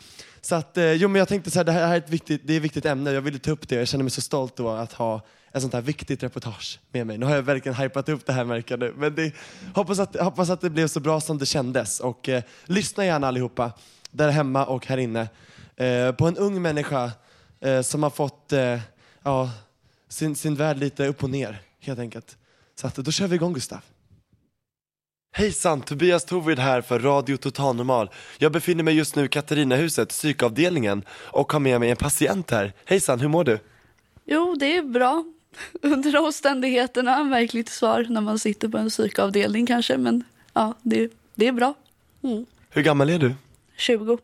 Så 0.41 0.55
att, 0.55 0.77
eh, 0.77 0.93
jo 0.93 1.09
men 1.09 1.19
jag 1.19 1.29
tänkte 1.29 1.51
så 1.51 1.59
här, 1.59 1.65
det 1.65 1.73
här 1.73 1.93
är 1.93 1.97
ett 1.97 2.11
viktigt, 2.11 2.43
det 2.45 2.53
är 2.53 2.57
ett 2.57 2.63
viktigt 2.63 2.87
ämne, 2.87 3.11
jag 3.11 3.21
ville 3.21 3.39
ta 3.39 3.51
upp 3.51 3.69
det 3.69 3.77
och 3.77 3.81
jag 3.81 3.89
känner 3.89 4.05
mig 4.05 4.11
så 4.11 4.21
stolt 4.21 4.57
då 4.57 4.69
att 4.69 4.93
ha 4.93 5.21
ett 5.53 5.63
sånt 5.63 5.75
här 5.75 5.81
viktigt 5.81 6.23
reportage 6.23 6.81
med 6.93 7.07
mig. 7.07 7.19
Nu 7.19 7.27
har 7.27 7.35
jag 7.35 7.43
verkligen 7.43 7.77
hypat 7.77 8.09
upp 8.09 8.27
det 8.27 8.33
här 8.33 8.45
märker 8.45 8.77
du. 8.77 8.95
Men 8.97 9.15
det, 9.15 9.33
hoppas, 9.75 9.99
att, 9.99 10.17
hoppas 10.17 10.51
att 10.51 10.61
det 10.61 10.71
blev 10.71 10.89
så 10.89 11.01
bra 11.01 11.21
som 11.21 11.39
det 11.39 11.47
kändes 11.47 12.01
och 12.01 12.29
eh, 12.29 12.43
lyssna 12.65 13.07
gärna 13.07 13.29
allihopa, 13.29 13.73
där 14.11 14.29
hemma 14.29 14.67
och 14.67 14.87
här 14.87 14.99
inne, 14.99 15.29
eh, 15.77 16.13
på 16.13 16.27
en 16.27 16.37
ung 16.37 16.63
människa 16.63 17.11
eh, 17.61 17.83
som 17.83 18.03
har 18.03 18.11
fått 18.11 18.53
eh, 18.53 18.79
ja, 19.23 19.51
sin, 20.15 20.37
sin 20.37 20.55
värld 20.55 20.79
lite 20.79 21.07
upp 21.07 21.23
och 21.25 21.31
ner 21.31 21.63
helt 21.81 21.99
enkelt. 21.99 22.37
Så 22.75 22.87
att, 22.87 22.97
då 22.97 23.11
kör 23.11 23.27
vi 23.27 23.35
igång 23.35 23.53
Gustav. 23.53 23.79
Hejsan, 25.33 25.81
Tobias 25.81 26.25
Tovid 26.25 26.59
här 26.59 26.81
för 26.81 26.99
Radio 26.99 27.37
Total 27.37 27.77
Normal. 27.77 28.11
Jag 28.39 28.53
befinner 28.53 28.85
mig 28.85 28.95
just 28.95 29.17
nu 29.17 29.25
i 29.25 29.29
Katarinahuset, 29.29 30.09
psykavdelningen 30.09 31.05
och 31.11 31.53
har 31.53 31.61
med 31.61 31.81
mig 31.81 31.91
en 31.91 31.97
patient 31.97 32.51
här. 32.51 32.73
Hejsan, 32.85 33.21
hur 33.21 33.29
mår 33.29 33.45
du? 33.45 33.59
Jo, 34.25 34.55
det 34.61 34.77
är 34.77 34.83
bra. 34.83 35.25
Under 35.83 36.17
omständigheterna, 36.17 37.25
märkligt 37.25 37.69
svar 37.69 38.07
när 38.09 38.21
man 38.21 38.39
sitter 38.39 38.69
på 38.69 38.79
en 38.79 38.89
psykavdelning 38.89 39.67
kanske, 39.67 39.97
men 39.97 40.25
ja, 40.53 40.75
det, 40.83 41.13
det 41.35 41.47
är 41.47 41.53
bra. 41.53 41.75
Mm. 42.23 42.47
Hur 42.71 42.83
gammal 42.83 43.11
är 43.11 43.19
du? 43.19 43.35
20, 43.77 44.19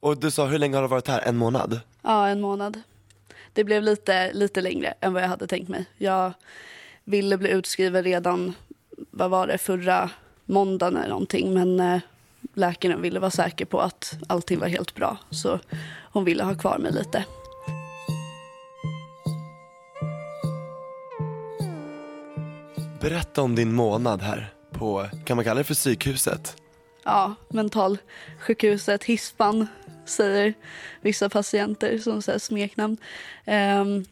Och 0.00 0.16
du 0.16 0.30
sa, 0.30 0.46
hur 0.46 0.58
länge 0.58 0.76
har 0.76 0.82
du 0.82 0.88
varit 0.88 1.08
här? 1.08 1.20
En 1.20 1.36
månad? 1.36 1.80
ja 2.02 2.28
en 2.28 2.40
månad. 2.40 2.82
Det 3.54 3.64
blev 3.64 3.82
lite, 3.82 4.32
lite 4.32 4.60
längre 4.60 4.94
än 5.00 5.12
vad 5.12 5.22
jag 5.22 5.28
hade 5.28 5.46
tänkt 5.46 5.68
mig. 5.68 5.84
Jag 5.98 6.32
ville 7.04 7.38
bli 7.38 7.50
utskriven 7.50 8.04
redan, 8.04 8.54
vad 9.10 9.30
var 9.30 9.46
det, 9.46 9.58
förra 9.58 10.10
måndagen 10.44 10.96
eller 10.96 11.08
någonting, 11.08 11.54
men 11.54 11.80
eh, 11.80 12.00
läkaren 12.54 13.02
ville 13.02 13.20
vara 13.20 13.30
säker 13.30 13.64
på 13.64 13.80
att 13.80 14.18
allting 14.26 14.58
var 14.58 14.68
helt 14.68 14.94
bra, 14.94 15.16
så 15.30 15.60
hon 16.12 16.24
ville 16.24 16.44
ha 16.44 16.54
kvar 16.54 16.78
mig 16.78 16.92
lite. 16.92 17.24
Berätta 23.00 23.42
om 23.42 23.54
din 23.54 23.74
månad 23.74 24.22
här 24.22 24.52
på, 24.70 25.06
kan 25.24 25.36
man 25.36 25.44
kalla 25.44 25.58
det 25.58 25.64
för 25.64 25.74
psykhuset? 25.74 26.56
ja, 27.04 27.34
mentalsjukhuset, 27.48 29.04
Hispan, 29.04 29.66
säger 30.06 30.54
vissa 31.00 31.28
patienter 31.28 31.98
som 31.98 32.22
så 32.22 32.38
smeknamn. 32.38 32.96
Um, 33.46 34.04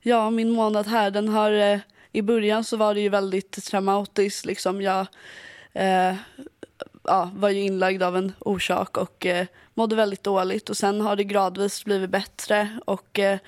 ja, 0.00 0.30
min 0.30 0.50
månad 0.50 0.86
här, 0.86 1.10
den 1.10 1.28
har, 1.28 1.52
Uh, 1.52 1.80
i 2.12 2.22
början 2.22 2.64
så 2.64 2.76
var 2.76 2.94
det 2.94 3.00
ju 3.00 3.08
väldigt 3.08 3.64
traumatiskt, 3.64 4.46
liksom 4.46 4.82
jag 4.82 5.06
uh, 5.76 6.14
ja, 7.08 7.30
var 7.34 7.48
ju 7.48 7.60
inlagd 7.60 8.02
av 8.02 8.16
en 8.16 8.32
orsak 8.38 8.96
och 8.96 9.26
eh, 9.26 9.46
mådde 9.74 9.96
väldigt 9.96 10.22
dåligt 10.22 10.70
och 10.70 10.76
sen 10.76 11.00
har 11.00 11.16
det 11.16 11.24
gradvis 11.24 11.84
blivit 11.84 12.10
bättre 12.10 12.78
och 12.84 13.18
eh, 13.18 13.38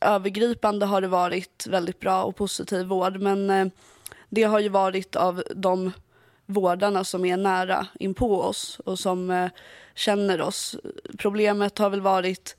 övergripande 0.00 0.86
har 0.86 1.00
det 1.00 1.08
varit 1.08 1.66
väldigt 1.66 2.00
bra 2.00 2.22
och 2.22 2.36
positiv 2.36 2.86
vård 2.86 3.20
men 3.20 3.50
eh, 3.50 3.66
det 4.28 4.42
har 4.42 4.60
ju 4.60 4.68
varit 4.68 5.16
av 5.16 5.42
de 5.54 5.92
vårdarna 6.46 7.04
som 7.04 7.24
är 7.24 7.36
nära 7.36 7.86
in 8.00 8.14
på 8.14 8.42
oss 8.42 8.80
och 8.84 8.98
som 8.98 9.30
eh, 9.30 9.50
känner 9.98 10.40
oss. 10.40 10.76
Problemet 11.18 11.78
har 11.78 11.90
väl 11.90 12.00
varit 12.00 12.56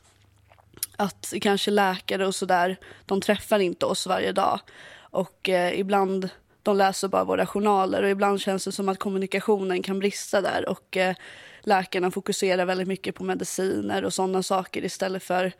att 0.98 1.34
kanske 1.42 1.72
läkare 1.72 2.28
och 2.28 2.36
sådär, 2.36 2.78
de 3.06 3.22
träffar 3.22 3.60
inte 3.60 3.86
oss 3.86 4.08
varje 4.08 4.32
dag. 4.32 4.60
Och 5.00 5.50
eh, 5.50 5.80
ibland, 5.80 6.30
de 6.64 6.78
läser 6.78 7.08
bara 7.08 7.24
våra 7.24 7.46
journaler 7.46 8.04
och 8.04 8.10
ibland 8.10 8.42
känns 8.42 8.66
det 8.66 8.72
som 8.72 8.90
att 8.90 9.00
kommunikationen 9.00 9.84
kan 9.84 10.00
brista 10.00 10.42
där. 10.42 10.70
Och 10.70 10.98
eh, 10.98 11.16
läkarna 11.62 12.12
fokuserar 12.12 12.66
väldigt 12.66 12.88
mycket 12.88 13.16
på 13.16 13.24
mediciner 13.24 14.06
och 14.06 14.14
sådana 14.14 14.44
saker 14.44 14.86
istället 14.86 15.24
för 15.24 15.52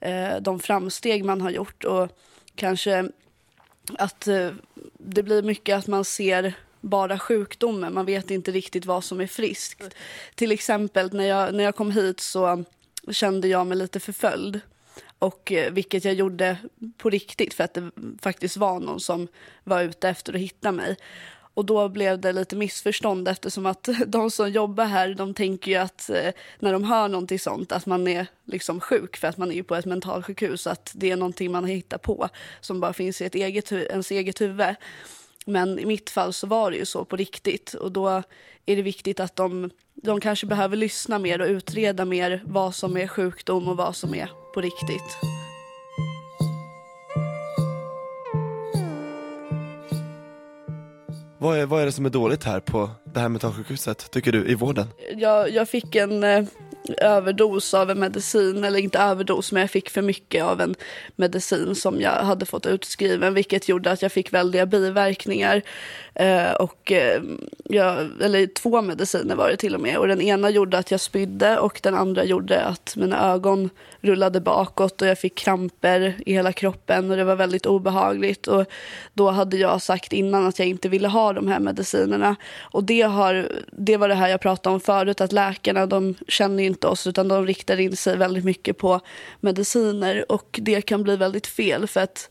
eh, 0.00 0.36
de 0.40 0.60
framsteg 0.60 1.24
man 1.24 1.40
har 1.40 1.50
gjort. 1.50 1.84
Och 1.84 2.08
kanske 2.54 3.10
att 3.98 4.26
eh, 4.26 4.50
det 4.98 5.22
blir 5.22 5.42
mycket 5.42 5.78
att 5.78 5.86
man 5.86 6.04
ser 6.04 6.54
bara 6.80 7.18
sjukdomen. 7.18 7.94
Man 7.94 8.06
vet 8.06 8.30
inte 8.30 8.50
riktigt 8.50 8.86
vad 8.86 9.04
som 9.04 9.20
är 9.20 9.26
friskt. 9.26 9.94
Till 10.34 10.52
exempel 10.52 11.12
när 11.12 11.24
jag, 11.24 11.54
när 11.54 11.64
jag 11.64 11.76
kom 11.76 11.90
hit 11.90 12.20
så 12.20 12.64
kände 13.10 13.48
jag 13.48 13.66
mig 13.66 13.78
lite 13.78 14.00
förföljd. 14.00 14.60
Och 15.18 15.52
eh, 15.52 15.72
vilket 15.72 16.04
jag 16.04 16.14
gjorde 16.14 16.56
på 16.96 17.10
riktigt 17.10 17.54
för 17.54 17.64
att 17.64 17.74
det 17.74 17.90
faktiskt 18.22 18.56
var 18.56 18.80
någon 18.80 19.00
som 19.00 19.28
var 19.64 19.82
ute 19.82 20.08
efter 20.08 20.34
att 20.34 20.40
hitta 20.40 20.72
mig. 20.72 20.96
Och 21.54 21.64
då 21.64 21.88
blev 21.88 22.20
det 22.20 22.32
lite 22.32 22.56
missförstånd 22.56 23.28
eftersom 23.28 23.66
att 23.66 23.88
de 24.06 24.30
som 24.30 24.50
jobbar 24.50 24.84
här 24.84 25.14
de 25.14 25.34
tänker 25.34 25.70
ju 25.70 25.76
att 25.76 26.10
eh, 26.10 26.32
när 26.58 26.72
de 26.72 26.84
hör 26.84 27.08
någonting 27.08 27.38
sånt 27.38 27.72
att 27.72 27.86
man 27.86 28.08
är 28.08 28.26
liksom 28.44 28.80
sjuk 28.80 29.16
för 29.16 29.28
att 29.28 29.36
man 29.36 29.52
är 29.52 29.62
på 29.62 29.74
ett 29.74 29.84
mentalsjukhus 29.84 30.66
att 30.66 30.92
det 30.94 31.10
är 31.10 31.16
någonting 31.16 31.52
man 31.52 31.64
har 31.64 31.70
hittat 31.70 32.02
på 32.02 32.28
som 32.60 32.80
bara 32.80 32.92
finns 32.92 33.20
i 33.20 33.24
ett 33.24 33.34
eget, 33.34 33.72
ens 33.72 34.10
eget 34.10 34.40
huvud. 34.40 34.74
Men 35.50 35.78
i 35.78 35.86
mitt 35.86 36.10
fall 36.10 36.32
så 36.32 36.46
var 36.46 36.70
det 36.70 36.76
ju 36.76 36.84
så 36.84 37.04
på 37.04 37.16
riktigt 37.16 37.74
och 37.74 37.92
då 37.92 38.08
är 38.66 38.76
det 38.76 38.82
viktigt 38.82 39.20
att 39.20 39.36
de, 39.36 39.70
de 39.94 40.20
kanske 40.20 40.46
behöver 40.46 40.76
lyssna 40.76 41.18
mer 41.18 41.40
och 41.40 41.48
utreda 41.48 42.04
mer 42.04 42.42
vad 42.44 42.74
som 42.74 42.96
är 42.96 43.06
sjukdom 43.06 43.68
och 43.68 43.76
vad 43.76 43.96
som 43.96 44.14
är 44.14 44.30
på 44.54 44.60
riktigt. 44.60 45.16
Vad 51.38 51.58
är, 51.58 51.66
vad 51.66 51.82
är 51.82 51.86
det 51.86 51.92
som 51.92 52.06
är 52.06 52.10
dåligt 52.10 52.44
här 52.44 52.60
på 52.60 52.90
det 53.04 53.20
här 53.20 53.28
mentalsjukhuset, 53.28 54.10
tycker 54.10 54.32
du, 54.32 54.48
i 54.48 54.54
vården? 54.54 54.86
Jag, 55.16 55.50
jag 55.50 55.68
fick 55.68 55.94
en 55.94 56.24
eh, 56.24 56.44
överdos 56.98 57.74
av 57.74 57.90
en 57.90 57.98
medicin, 57.98 58.64
eller 58.64 58.78
inte 58.78 58.98
överdos 58.98 59.52
men 59.52 59.60
jag 59.60 59.70
fick 59.70 59.90
för 59.90 60.02
mycket 60.02 60.44
av 60.44 60.60
en 60.60 60.74
medicin 61.16 61.74
som 61.74 62.00
jag 62.00 62.12
hade 62.12 62.46
fått 62.46 62.66
utskriven 62.66 63.34
vilket 63.34 63.68
gjorde 63.68 63.90
att 63.90 64.02
jag 64.02 64.12
fick 64.12 64.32
väldiga 64.32 64.66
biverkningar. 64.66 65.62
Eh, 66.14 66.52
och, 66.52 66.92
eh, 66.92 67.22
jag, 67.64 68.08
eller 68.20 68.46
två 68.46 68.82
mediciner 68.82 69.36
var 69.36 69.48
det 69.48 69.56
till 69.56 69.74
och 69.74 69.80
med 69.80 69.96
och 69.96 70.08
den 70.08 70.20
ena 70.20 70.50
gjorde 70.50 70.78
att 70.78 70.90
jag 70.90 71.00
spydde 71.00 71.58
och 71.58 71.80
den 71.82 71.94
andra 71.94 72.24
gjorde 72.24 72.64
att 72.64 72.96
mina 72.96 73.32
ögon 73.32 73.70
rullade 74.00 74.40
bakåt 74.40 75.02
och 75.02 75.08
jag 75.08 75.18
fick 75.18 75.34
kramper 75.34 76.14
i 76.26 76.32
hela 76.32 76.52
kroppen 76.52 77.10
och 77.10 77.16
det 77.16 77.24
var 77.24 77.36
väldigt 77.36 77.66
obehagligt. 77.66 78.46
Och 78.46 78.64
då 79.14 79.30
hade 79.30 79.56
jag 79.56 79.82
sagt 79.82 80.12
innan 80.12 80.46
att 80.46 80.58
jag 80.58 80.68
inte 80.68 80.88
ville 80.88 81.08
ha 81.08 81.32
de 81.32 81.48
här 81.48 81.60
medicinerna. 81.60 82.36
Och 82.60 82.84
det, 82.84 83.02
har, 83.02 83.48
det 83.72 83.96
var 83.96 84.08
det 84.08 84.14
här 84.14 84.28
jag 84.28 84.40
pratade 84.40 84.74
om 84.74 84.80
förut, 84.80 85.20
att 85.20 85.32
läkarna 85.32 85.86
de 85.86 86.14
känner 86.28 86.62
inte 86.62 86.79
inte 86.80 86.86
oss 86.88 87.06
utan 87.06 87.28
de 87.28 87.46
riktar 87.46 87.80
in 87.80 87.96
sig 87.96 88.16
väldigt 88.16 88.44
mycket 88.44 88.78
på 88.78 89.00
mediciner 89.40 90.24
och 90.32 90.58
det 90.62 90.82
kan 90.82 91.02
bli 91.02 91.16
väldigt 91.16 91.46
fel 91.46 91.86
för 91.86 92.00
att 92.00 92.30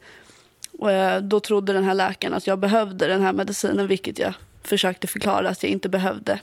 eh, 0.82 1.18
då 1.22 1.40
trodde 1.40 1.74
den 1.74 1.84
här 1.84 1.94
läkaren 1.94 2.34
att 2.34 2.48
jag 2.48 2.60
behövde 2.60 3.08
den 3.08 3.22
här 3.22 3.34
medicinen 3.34 3.88
vilket 3.88 4.20
jag 4.20 4.34
försökte 4.64 5.08
förklara 5.08 5.50
att 5.50 5.64
jag 5.64 5.72
inte 5.72 5.90
behövde. 5.90 6.40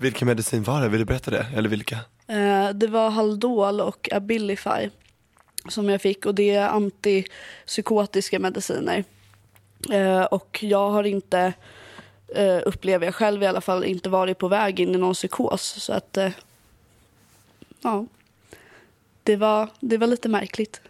Vilken 0.00 0.28
medicin 0.28 0.62
var 0.62 0.80
det? 0.80 0.88
Vill 0.88 0.98
du 1.00 1.04
berätta 1.04 1.30
det? 1.30 1.46
Eller 1.56 1.68
vilka? 1.68 1.98
Eh, 2.26 2.70
Det 2.74 2.86
var 2.86 3.10
Haldol 3.10 3.80
och 3.80 4.08
Abilify 4.12 4.90
som 5.68 5.88
jag 5.88 6.00
fick 6.00 6.26
och 6.26 6.34
det 6.34 6.50
är 6.54 6.68
antipsykotiska 6.68 8.38
mediciner. 8.38 9.04
Eh, 9.92 10.22
Och 10.24 10.58
jag 10.62 10.90
har 10.90 11.04
inte, 11.04 11.52
upplever 12.64 13.06
jag 13.06 13.14
själv 13.14 13.42
i 13.42 13.46
alla 13.46 13.60
fall, 13.60 13.84
inte 13.84 14.08
varit 14.08 14.38
på 14.38 14.48
väg 14.48 14.80
in 14.80 14.94
i 14.94 14.98
någon 14.98 15.14
psykos. 15.14 15.62
Så 15.62 15.92
att, 15.92 16.18
ja, 17.84 18.06
det 19.22 19.36
var, 19.36 19.68
det 19.80 19.98
var 19.98 20.06
lite 20.06 20.28
märkligt. 20.28 20.80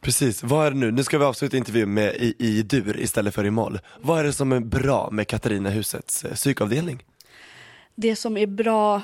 Precis, 0.00 0.42
vad 0.42 0.66
är 0.66 0.70
det 0.70 0.76
nu? 0.76 0.90
Nu 0.90 1.04
ska 1.04 1.18
vi 1.18 1.24
avsluta 1.24 1.56
intervjun 1.56 1.94
med 1.94 2.14
i, 2.14 2.34
i 2.38 2.62
dur 2.62 3.00
istället 3.00 3.34
för 3.34 3.44
i 3.44 3.50
moll. 3.50 3.78
Vad 4.00 4.20
är 4.20 4.24
det 4.24 4.32
som 4.32 4.52
är 4.52 4.60
bra 4.60 5.08
med 5.10 5.28
Katarina 5.28 5.70
husets 5.70 6.24
eh, 6.24 6.34
psykavdelning? 6.34 7.04
Det 7.94 8.16
som 8.16 8.36
är 8.36 8.46
bra, 8.46 9.02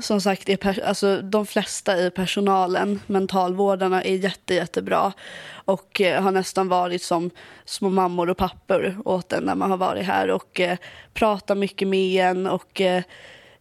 som 0.00 0.20
sagt, 0.20 0.48
är 0.48 0.84
alltså, 0.84 1.22
de 1.22 1.46
flesta 1.46 2.06
i 2.06 2.10
personalen, 2.10 3.00
mentalvårdarna, 3.06 4.02
är 4.02 4.14
jätte, 4.14 4.54
jättebra. 4.54 5.12
Och 5.52 6.00
eh, 6.00 6.22
har 6.22 6.32
nästan 6.32 6.68
varit 6.68 7.02
som 7.02 7.30
små 7.64 7.90
mammor 7.90 8.30
och 8.30 8.36
pappor 8.36 8.96
åt 9.04 9.32
en 9.32 9.44
när 9.44 9.54
man 9.54 9.70
har 9.70 9.78
varit 9.78 10.06
här. 10.06 10.30
Och 10.30 10.60
eh, 10.60 10.78
pratar 11.14 11.54
mycket 11.54 11.88
med 11.88 12.24
en. 12.24 12.46
Och 12.46 12.80
eh, 12.80 13.02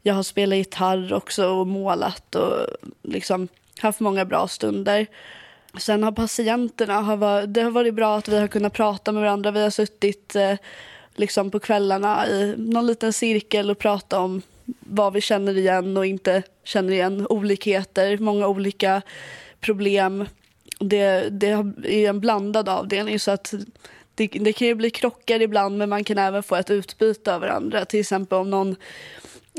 jag 0.01 0.13
har 0.13 0.23
spelat 0.23 0.57
gitarr 0.57 1.13
också 1.13 1.47
och 1.47 1.67
målat 1.67 2.35
och 2.35 2.67
liksom 3.03 3.47
haft 3.79 3.99
många 3.99 4.25
bra 4.25 4.47
stunder. 4.47 5.07
Sen 5.77 6.03
har 6.03 6.11
patienterna, 6.11 7.01
har 7.01 7.17
varit, 7.17 7.53
det 7.53 7.61
har 7.61 7.71
varit 7.71 7.93
bra 7.93 8.17
att 8.17 8.27
vi 8.27 8.37
har 8.37 8.47
kunnat 8.47 8.73
prata 8.73 9.11
med 9.11 9.21
varandra. 9.21 9.51
Vi 9.51 9.61
har 9.61 9.69
suttit 9.69 10.35
eh, 10.35 10.55
liksom 11.15 11.51
på 11.51 11.59
kvällarna 11.59 12.27
i 12.27 12.55
någon 12.57 12.87
liten 12.87 13.13
cirkel 13.13 13.71
och 13.71 13.79
pratat 13.79 14.19
om 14.19 14.41
vad 14.79 15.13
vi 15.13 15.21
känner 15.21 15.57
igen 15.57 15.97
och 15.97 16.05
inte 16.05 16.43
känner 16.63 16.93
igen. 16.93 17.27
Olikheter, 17.29 18.17
många 18.17 18.47
olika 18.47 19.01
problem. 19.59 20.25
Det, 20.79 21.29
det 21.29 21.47
är 21.83 22.09
en 22.09 22.19
blandad 22.19 22.69
avdelning 22.69 23.19
så 23.19 23.31
att 23.31 23.53
det, 24.15 24.27
det 24.27 24.53
kan 24.53 24.67
ju 24.67 24.75
bli 24.75 24.89
krockar 24.89 25.41
ibland 25.41 25.77
men 25.77 25.89
man 25.89 26.03
kan 26.03 26.17
även 26.17 26.43
få 26.43 26.55
ett 26.55 26.69
utbyte 26.69 27.35
av 27.35 27.41
varandra. 27.41 27.85
Till 27.85 27.99
exempel 27.99 28.37
om 28.37 28.49
någon 28.49 28.75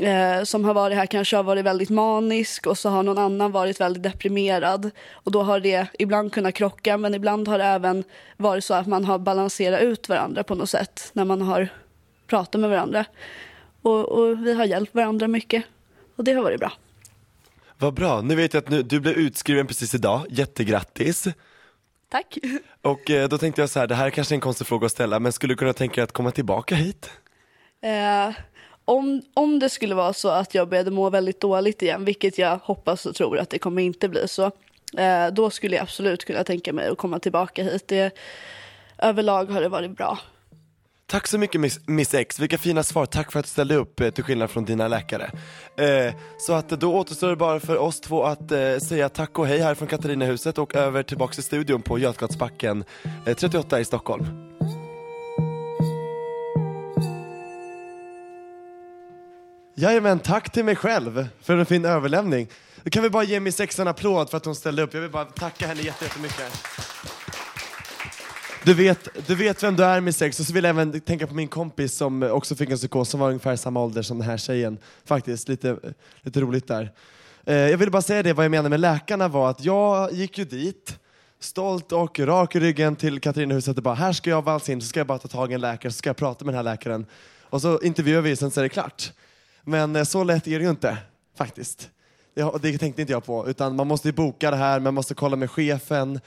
eh, 0.01 0.43
som 0.43 0.65
har 0.65 0.73
varit 0.73 0.97
här 0.97 1.05
kanske 1.05 1.35
har 1.35 1.43
varit 1.43 1.65
väldigt 1.65 1.89
manisk 1.89 2.67
och 2.67 2.77
så 2.77 2.89
har 2.89 3.03
någon 3.03 3.17
annan 3.17 3.51
varit 3.51 3.81
väldigt 3.81 4.03
deprimerad. 4.03 4.91
Och 5.11 5.31
då 5.31 5.43
har 5.43 5.59
det 5.59 5.87
ibland 5.99 6.33
kunnat 6.33 6.55
krocka 6.55 6.97
men 6.97 7.15
ibland 7.15 7.47
har 7.47 7.57
det 7.57 7.65
även 7.65 8.03
varit 8.37 8.63
så 8.63 8.73
att 8.73 8.87
man 8.87 9.05
har 9.05 9.19
balanserat 9.19 9.81
ut 9.81 10.09
varandra 10.09 10.43
på 10.43 10.55
något 10.55 10.69
sätt 10.69 11.09
när 11.13 11.25
man 11.25 11.41
har 11.41 11.69
pratat 12.27 12.61
med 12.61 12.69
varandra. 12.69 13.05
Och, 13.81 14.09
och 14.09 14.47
vi 14.47 14.53
har 14.53 14.65
hjälpt 14.65 14.95
varandra 14.95 15.27
mycket 15.27 15.63
och 16.15 16.23
det 16.23 16.33
har 16.33 16.43
varit 16.43 16.59
bra. 16.59 16.71
Vad 17.77 17.93
bra, 17.93 18.21
nu 18.21 18.35
vet 18.35 18.53
jag 18.53 18.63
att 18.63 18.69
nu, 18.69 18.83
du 18.83 18.99
blev 18.99 19.13
utskriven 19.13 19.67
precis 19.67 19.95
idag, 19.95 20.25
jättegrattis. 20.29 21.27
Tack. 22.09 22.37
Och 22.81 23.09
eh, 23.09 23.29
då 23.29 23.37
tänkte 23.37 23.61
jag 23.61 23.69
så 23.69 23.79
här, 23.79 23.87
det 23.87 23.95
här 23.95 24.05
är 24.05 24.09
kanske 24.09 24.33
är 24.33 24.37
en 24.37 24.41
konstig 24.41 24.67
fråga 24.67 24.85
att 24.85 24.91
ställa, 24.91 25.19
men 25.19 25.33
skulle 25.33 25.53
du 25.53 25.57
kunna 25.57 25.73
tänka 25.73 25.95
dig 25.95 26.03
att 26.03 26.11
komma 26.11 26.31
tillbaka 26.31 26.75
hit? 26.75 27.11
Eh, 27.81 28.35
om, 28.85 29.21
om 29.33 29.59
det 29.59 29.69
skulle 29.69 29.95
vara 29.95 30.13
så 30.13 30.29
att 30.29 30.55
jag 30.55 30.69
började 30.69 30.91
må 30.91 31.09
väldigt 31.09 31.41
dåligt 31.41 31.81
igen, 31.81 32.05
vilket 32.05 32.37
jag 32.37 32.59
hoppas 32.63 33.05
och 33.05 33.15
tror 33.15 33.39
att 33.39 33.49
det 33.49 33.59
kommer 33.59 33.81
inte 33.81 34.09
bli 34.09 34.27
så, 34.27 34.51
eh, 34.97 35.27
då 35.33 35.49
skulle 35.49 35.75
jag 35.75 35.83
absolut 35.83 36.25
kunna 36.25 36.43
tänka 36.43 36.73
mig 36.73 36.87
att 36.87 36.97
komma 36.97 37.19
tillbaka 37.19 37.63
hit. 37.63 37.87
Det, 37.87 38.11
överlag 38.97 39.45
har 39.45 39.61
det 39.61 39.69
varit 39.69 39.97
bra. 39.97 40.19
Tack 41.05 41.27
så 41.27 41.37
mycket 41.37 41.61
Miss, 41.61 41.79
Miss 41.87 42.13
X, 42.13 42.39
vilka 42.39 42.57
fina 42.57 42.83
svar, 42.83 43.05
tack 43.05 43.31
för 43.31 43.39
att 43.39 43.45
du 43.45 43.49
ställde 43.49 43.75
upp 43.75 43.99
eh, 43.99 44.09
till 44.09 44.23
skillnad 44.23 44.49
från 44.49 44.65
dina 44.65 44.87
läkare. 44.87 45.31
Eh, 45.77 46.13
så 46.37 46.53
att 46.53 46.69
då 46.69 46.95
återstår 46.95 47.29
det 47.29 47.35
bara 47.35 47.59
för 47.59 47.77
oss 47.77 48.01
två 48.01 48.23
att 48.23 48.51
eh, 48.51 48.77
säga 48.77 49.09
tack 49.09 49.39
och 49.39 49.47
hej 49.47 49.59
här 49.59 49.75
från 49.75 49.87
Katarinahuset 49.87 50.57
och 50.57 50.75
över 50.75 51.03
tillbaks 51.03 51.37
till 51.37 51.43
studion 51.43 51.81
på 51.81 51.99
Götgatsbacken 51.99 52.83
eh, 53.25 53.35
38 53.35 53.79
i 53.79 53.85
Stockholm. 53.85 54.50
Jajamän, 59.81 60.19
tack 60.19 60.51
till 60.51 60.65
mig 60.65 60.75
själv 60.75 61.27
för 61.41 61.57
en 61.57 61.65
fin 61.65 61.85
överlämning. 61.85 62.47
Då 62.83 62.89
kan 62.89 63.03
vi 63.03 63.09
bara 63.09 63.23
ge 63.23 63.39
Miss 63.39 63.59
X 63.59 63.79
en 63.79 63.87
applåd 63.87 64.29
för 64.29 64.37
att 64.37 64.45
hon 64.45 64.55
ställde 64.55 64.81
upp. 64.81 64.93
Jag 64.93 65.01
vill 65.01 65.09
bara 65.09 65.25
tacka 65.25 65.67
henne 65.67 65.81
jättemycket. 65.81 66.53
Du 68.63 68.73
vet, 68.73 69.27
du 69.27 69.35
vet 69.35 69.63
vem 69.63 69.75
du 69.75 69.83
är 69.83 70.01
Miss 70.01 70.21
X, 70.21 70.39
och 70.39 70.45
så 70.45 70.53
vill 70.53 70.63
jag 70.63 70.69
även 70.69 71.01
tänka 71.01 71.27
på 71.27 71.33
min 71.33 71.47
kompis 71.47 71.93
som 71.93 72.23
också 72.23 72.55
fick 72.55 72.69
en 72.69 72.77
psykos 72.77 73.09
som 73.09 73.19
var 73.19 73.27
ungefär 73.27 73.55
samma 73.55 73.83
ålder 73.83 74.01
som 74.01 74.19
den 74.19 74.29
här 74.29 74.37
tjejen. 74.37 74.77
Faktiskt, 75.05 75.47
lite, 75.47 75.77
lite 76.21 76.41
roligt 76.41 76.67
där. 76.67 76.91
Eh, 77.45 77.55
jag 77.55 77.77
ville 77.77 77.91
bara 77.91 78.01
säga 78.01 78.23
det, 78.23 78.33
vad 78.33 78.45
jag 78.45 78.51
menade 78.51 78.69
med 78.69 78.79
läkarna 78.79 79.27
var 79.27 79.49
att 79.49 79.63
jag 79.63 80.13
gick 80.13 80.37
ju 80.37 80.45
dit, 80.45 80.99
stolt 81.39 81.91
och 81.91 82.19
rak 82.19 82.55
i 82.55 82.59
ryggen 82.59 82.95
till 82.95 83.19
Katarinahuset 83.19 83.77
och 83.77 83.83
bara 83.83 83.95
här 83.95 84.13
ska 84.13 84.29
jag 84.29 84.41
valsa 84.41 84.71
in, 84.71 84.81
så 84.81 84.87
ska 84.87 84.99
jag 84.99 85.07
bara 85.07 85.19
ta 85.19 85.27
tag 85.27 85.51
i 85.51 85.53
en 85.53 85.61
läkare, 85.61 85.91
så 85.91 85.97
ska 85.97 86.09
jag 86.09 86.17
prata 86.17 86.45
med 86.45 86.53
den 86.53 86.65
här 86.65 86.73
läkaren. 86.73 87.05
Och 87.41 87.61
så 87.61 87.79
intervjuar 87.79 88.21
vi, 88.21 88.35
sen 88.35 88.51
så 88.51 88.59
är 88.59 88.63
det 88.63 88.69
klart. 88.69 89.11
Men 89.63 89.95
eh, 89.95 90.03
så 90.03 90.23
lätt 90.23 90.47
är 90.47 90.59
det 90.59 90.63
ju 90.65 90.69
inte, 90.69 90.97
faktiskt. 91.37 91.89
Det, 92.61 92.77
tänkte 92.77 93.01
inte 93.01 93.13
jag 93.13 93.25
på, 93.25 93.47
utan 93.47 93.75
man 93.75 93.87
måste 93.87 94.07
ju 94.07 94.11
boka 94.11 94.51
det 94.51 94.57
här, 94.57 94.79
man 94.79 94.93
måste 94.93 95.13
kolla 95.13 95.35
med 95.35 95.51
chefen, 95.51 96.19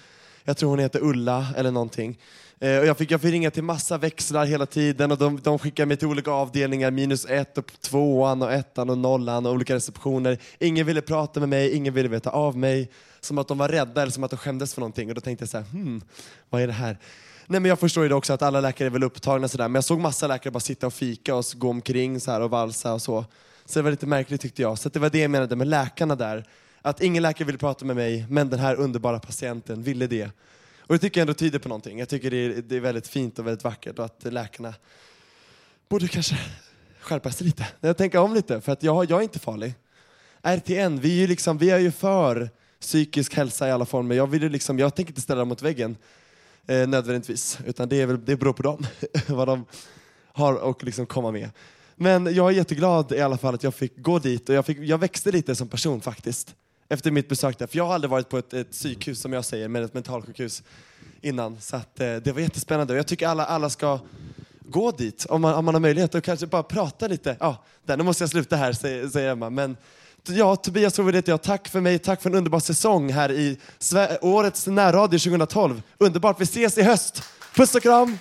jag 0.45 0.57
tror 0.57 0.71
hon 0.71 0.79
heter 0.79 1.01
Ulla 1.03 1.47
eller 1.57 1.71
någonting. 1.71 2.19
Eh, 2.61 2.79
och 2.79 2.87
jag, 2.87 2.99
fick, 2.99 3.11
jag 3.11 3.21
fick 3.21 3.31
ringa 3.31 3.51
till 3.51 3.63
massa 3.63 3.99
växlar 3.99 4.47
hela 4.47 4.67
tiden 4.67 5.13
och 5.13 5.19
de, 5.19 5.41
de 5.41 5.59
skickade 5.59 5.87
mig 5.87 5.97
till 5.97 6.09
olika 6.09 6.31
avdelningar, 6.31 6.91
minus 6.91 7.25
ett 7.25 7.59
och 7.59 7.73
tvåan 7.81 8.43
och 8.43 8.53
ettan 8.53 8.91
och 8.91 8.99
nollan 8.99 9.47
och 9.47 9.53
olika 9.53 9.75
receptioner. 9.75 10.39
Ingen 10.59 10.87
ville 10.87 11.01
prata 11.01 11.41
med 11.41 11.49
mig, 11.49 11.73
ingen 11.73 11.95
ville 11.95 12.09
veta 12.09 12.31
av 12.31 12.57
mig. 12.57 12.91
Som 13.21 13.39
att 13.39 13.49
de 13.49 13.59
var 13.59 13.69
rädda 13.69 14.03
eller 14.03 14.13
som 14.13 14.25
att 14.25 14.31
de 14.31 14.37
skämdes 14.37 14.75
för 14.75 14.81
någonting. 14.81 15.09
Och 15.09 15.15
då 15.15 15.21
tänkte 15.21 15.43
jag 15.43 15.49
så 15.49 15.57
här, 15.57 15.65
hmm, 15.65 16.03
vad 16.51 16.63
är 16.63 16.67
det 16.67 16.73
här? 16.73 16.99
Nej 17.47 17.61
men 17.61 17.69
jag 17.69 17.79
förstår 17.79 18.03
ju 18.03 18.09
det 18.09 18.15
också 18.15 18.33
att 18.33 18.43
alla 18.43 18.61
läkare 18.61 18.89
är 18.89 18.91
väl 18.91 19.03
upptagna 19.03 19.49
sådär, 19.49 19.69
men 19.69 19.75
jag 19.75 19.85
såg 19.85 20.01
massa 20.01 20.27
läkare 20.27 20.51
bara 20.51 20.61
sitta 20.61 20.87
och 20.87 20.95
fika 20.95 21.35
och 21.35 21.45
gå 21.55 21.71
omkring 21.71 22.21
så 22.21 22.31
här 22.31 22.41
och 22.41 22.51
valsa 22.51 22.93
och 22.93 23.03
så. 23.03 23.25
Så 23.65 23.79
det 23.79 23.83
var 23.83 23.91
lite 23.91 24.07
märkligt 24.07 24.41
tyckte 24.41 24.63
jag. 24.63 24.79
Så 24.79 24.89
det 24.89 24.99
var 24.99 25.11
det 25.11 25.19
jag 25.19 25.31
menade 25.31 25.57
med 25.57 25.67
läkarna 25.67 26.17
där. 26.17 26.45
Att 26.83 27.03
ingen 27.03 27.23
läkare 27.23 27.47
ville 27.47 27.59
prata 27.59 27.85
med 27.85 27.97
mig, 27.97 28.27
men 28.29 28.49
den 28.49 28.59
här 28.59 28.77
underbara 28.77 29.21
patienten 29.21 29.83
ville 29.83 30.07
det. 30.07 30.31
Och 30.81 30.95
det 30.95 30.99
tycker 30.99 31.21
jag 31.21 31.23
ändå 31.23 31.35
tyder 31.35 31.59
på 31.59 31.69
någonting. 31.69 31.99
Jag 31.99 32.09
tycker 32.09 32.31
det 32.31 32.37
är, 32.37 32.63
det 32.63 32.77
är 32.77 32.81
väldigt 32.81 33.09
fint 33.09 33.39
och 33.39 33.47
väldigt 33.47 33.65
vackert 33.65 33.99
och 33.99 34.05
att 34.05 34.25
läkarna 34.25 34.75
borde 35.89 36.09
kanske 36.09 36.39
skärpa 37.01 37.31
sig 37.31 37.47
lite. 37.47 37.67
Jag 37.81 37.97
tänker 37.97 38.19
om 38.19 38.35
lite, 38.35 38.61
för 38.61 38.73
att 38.73 38.83
jag, 38.83 39.11
jag 39.11 39.19
är 39.19 39.23
inte 39.23 39.39
farlig. 39.39 39.75
RTN, 40.43 41.01
vi 41.01 41.17
är 41.17 41.21
ju, 41.21 41.27
liksom, 41.27 41.59
vi 41.59 41.71
är 41.71 41.79
ju 41.79 41.93
för 41.93 42.51
psykisk 42.81 43.35
hälsa 43.35 43.69
i 43.69 43.71
alla 43.71 43.87
former. 43.87 44.15
Jag, 44.15 44.27
vill 44.27 44.43
ju 44.43 44.49
liksom, 44.49 44.79
jag 44.79 44.95
tänker 44.95 45.11
inte 45.11 45.21
ställa 45.21 45.39
dem 45.39 45.49
mot 45.49 45.63
väggen 45.63 45.97
eh, 46.67 46.89
nödvändigtvis, 46.89 47.59
utan 47.67 47.89
det, 47.89 48.01
är 48.01 48.07
väl, 48.07 48.25
det 48.25 48.37
beror 48.37 48.53
på 48.53 48.63
dem, 48.63 48.87
vad 49.29 49.49
de 49.49 49.65
har 50.33 50.71
att 50.71 50.83
liksom 50.83 51.07
komma 51.07 51.31
med. 51.31 51.51
Men 51.97 52.35
jag 52.35 52.51
är 52.51 52.55
jätteglad 52.57 53.13
i 53.13 53.21
alla 53.21 53.39
fall 53.39 53.55
att 53.55 53.63
jag 53.63 53.75
fick 53.75 53.97
gå 53.97 54.19
dit 54.19 54.49
och 54.49 54.55
jag, 54.55 54.67
fick, 54.67 54.79
jag 54.79 54.99
växte 54.99 55.31
lite 55.31 55.55
som 55.55 55.69
person 55.69 56.01
faktiskt. 56.01 56.55
Efter 56.89 57.11
mitt 57.11 57.29
besök 57.29 57.59
där, 57.59 57.67
för 57.67 57.77
jag 57.77 57.87
har 57.87 57.95
aldrig 57.95 58.11
varit 58.11 58.29
på 58.29 58.39
ett, 58.39 58.53
ett 58.53 58.71
psykhus 58.71 59.21
som 59.21 59.33
jag 59.33 59.45
säger, 59.45 59.69
men 59.69 59.85
ett 59.85 59.95
mentalsjukhus 59.95 60.63
innan. 61.21 61.61
Så 61.61 61.77
att, 61.77 62.01
eh, 62.01 62.17
det 62.17 62.33
var 62.33 62.41
jättespännande 62.41 62.93
och 62.93 62.99
jag 62.99 63.07
tycker 63.07 63.29
alla, 63.29 63.45
alla 63.45 63.71
ska 63.71 63.99
gå 64.61 64.91
dit 64.91 65.27
om 65.29 65.41
man, 65.41 65.55
om 65.55 65.65
man 65.65 65.75
har 65.75 65.81
möjlighet 65.81 66.15
och 66.15 66.25
kanske 66.25 66.47
bara 66.47 66.63
prata 66.63 67.09
lite. 67.09 67.37
Ja, 67.41 67.65
där, 67.85 67.97
nu 67.97 68.05
måste 68.05 68.23
jag 68.23 68.31
sluta 68.31 68.57
här, 68.57 68.73
säger, 68.73 69.09
säger 69.09 69.31
Emma. 69.33 69.51
Men 69.51 69.77
ja, 70.29 70.57
Tobias 70.57 70.93
Trovid 70.93 71.15
heter 71.15 71.33
jag. 71.33 71.43
Tack 71.43 71.69
för 71.69 71.81
mig, 71.81 71.99
tack 71.99 72.23
för 72.23 72.31
en 72.31 72.37
underbar 72.37 72.61
säsong 72.61 73.13
här 73.13 73.33
i 73.33 73.59
Sve 73.79 74.19
årets 74.21 74.67
närradio 74.67 75.19
2012. 75.19 75.83
Underbart, 75.99 76.41
vi 76.41 76.45
ses 76.45 76.79
i 76.79 76.83
höst. 76.83 77.23
Puss 77.55 77.75
och 77.75 77.83
kram! 77.83 78.19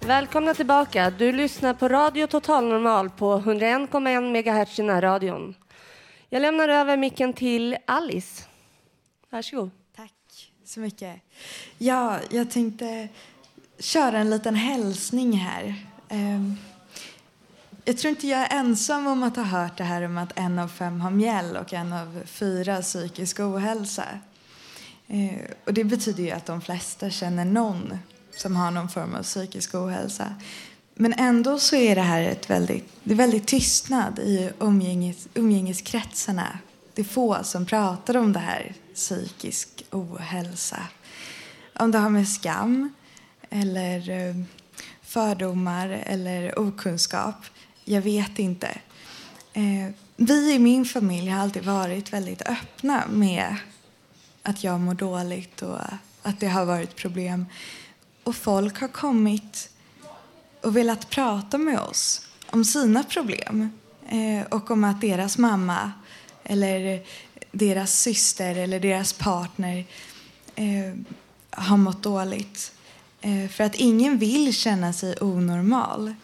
Välkomna 0.00 0.54
tillbaka. 0.54 1.10
Du 1.18 1.32
lyssnar 1.32 1.74
på 1.74 1.88
Radio 1.88 2.26
Total 2.26 2.68
Normal 2.68 3.10
på 3.10 3.38
101,1 3.38 4.64
MHz 4.64 4.78
i 4.78 4.82
närradion. 4.82 5.54
Jag 6.32 6.42
lämnar 6.42 6.68
över 6.68 6.96
micken 6.96 7.32
till 7.32 7.76
Alice. 7.86 8.44
Varsågod. 9.30 9.70
Tack 9.96 10.52
så 10.64 10.80
mycket. 10.80 11.20
Ja, 11.78 12.18
jag 12.30 12.50
tänkte 12.50 13.08
köra 13.78 14.18
en 14.18 14.30
liten 14.30 14.54
hälsning 14.54 15.32
här. 15.32 15.74
Ehm, 16.08 16.56
jag 17.84 17.98
tror 17.98 18.10
inte 18.10 18.26
jag 18.26 18.40
är 18.40 18.58
ensam 18.58 19.06
om 19.06 19.22
att 19.22 19.36
ha 19.36 19.42
hört 19.42 19.78
det 19.78 19.84
här 19.84 20.02
om 20.02 20.18
att 20.18 20.38
en 20.38 20.58
av 20.58 20.68
fem 20.68 21.00
har 21.00 21.10
mjäll 21.10 21.56
och 21.56 21.72
en 21.72 21.92
av 21.92 22.22
fyra 22.26 22.82
psykisk 22.82 23.40
ohälsa. 23.40 24.04
Eh, 25.06 25.40
och 25.64 25.74
det 25.74 25.84
betyder 25.84 26.22
ju 26.22 26.30
att 26.30 26.46
de 26.46 26.60
flesta 26.60 27.10
känner 27.10 27.44
någon 27.44 27.98
som 28.36 28.56
har 28.56 28.70
någon 28.70 28.88
form 28.88 29.14
av 29.14 29.22
psykisk 29.22 29.74
ohälsa. 29.74 30.34
Men 31.00 31.12
ändå 31.12 31.58
så 31.58 31.76
är 31.76 31.94
det 31.94 32.00
här 32.00 32.22
ett 32.22 32.50
väldigt, 32.50 32.88
det 33.04 33.12
är 33.12 33.16
väldigt 33.16 33.46
tystnad 33.46 34.18
i 34.18 34.50
umgänges, 34.58 35.28
umgängeskretsarna. 35.34 36.58
Det 36.94 37.02
är 37.02 37.04
få 37.06 37.44
som 37.44 37.66
pratar 37.66 38.16
om 38.16 38.32
det 38.32 38.38
här, 38.38 38.74
psykisk 38.94 39.84
ohälsa. 39.90 40.82
Om 41.74 41.90
det 41.90 41.98
har 41.98 42.10
med 42.10 42.28
skam 42.28 42.92
eller 43.50 44.10
eh, 44.10 44.34
fördomar 45.02 45.88
eller 45.88 46.58
okunskap. 46.58 47.44
Jag 47.84 48.02
vet 48.02 48.38
inte. 48.38 48.78
Eh, 49.52 49.94
vi 50.16 50.54
i 50.54 50.58
min 50.58 50.84
familj 50.84 51.30
har 51.30 51.42
alltid 51.42 51.64
varit 51.64 52.12
väldigt 52.12 52.42
öppna 52.42 53.04
med 53.10 53.56
att 54.42 54.64
jag 54.64 54.80
mår 54.80 54.94
dåligt 54.94 55.62
och 55.62 55.78
att 56.22 56.40
det 56.40 56.48
har 56.48 56.64
varit 56.64 56.96
problem. 56.96 57.46
Och 58.24 58.36
folk 58.36 58.80
har 58.80 58.88
kommit 58.88 59.70
och 60.60 60.76
velat 60.76 61.10
prata 61.10 61.58
med 61.58 61.78
oss 61.78 62.26
om 62.50 62.64
sina 62.64 63.04
problem 63.04 63.70
eh, 64.08 64.46
och 64.48 64.70
om 64.70 64.84
att 64.84 65.00
deras 65.00 65.38
mamma 65.38 65.92
eller 66.44 67.02
deras 67.52 68.00
syster 68.00 68.54
eller 68.54 68.80
deras 68.80 69.12
partner 69.12 69.84
eh, 70.54 70.94
har 71.50 71.76
mått 71.76 72.02
dåligt. 72.02 72.72
Eh, 73.20 73.48
för 73.48 73.64
att 73.64 73.74
ingen 73.74 74.18
vill 74.18 74.54
känna 74.54 74.92
sig 74.92 75.16
onormal 75.20 76.14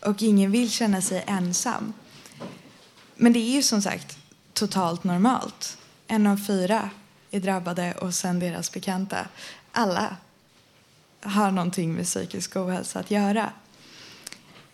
och 0.00 0.22
ingen 0.22 0.50
vill 0.50 0.70
känna 0.70 1.02
sig 1.02 1.24
ensam. 1.26 1.92
Men 3.14 3.32
det 3.32 3.38
är 3.38 3.50
ju 3.50 3.62
som 3.62 3.82
sagt 3.82 4.18
totalt 4.52 5.04
normalt. 5.04 5.78
En 6.06 6.26
av 6.26 6.36
fyra 6.46 6.90
är 7.30 7.40
drabbade 7.40 7.94
och 7.94 8.14
sen 8.14 8.38
deras 8.38 8.72
bekanta. 8.72 9.26
Alla 9.72 10.16
har 11.20 11.50
någonting 11.50 11.92
med 11.94 12.04
psykisk 12.04 12.56
ohälsa 12.56 12.98
att 12.98 13.10
göra. 13.10 13.52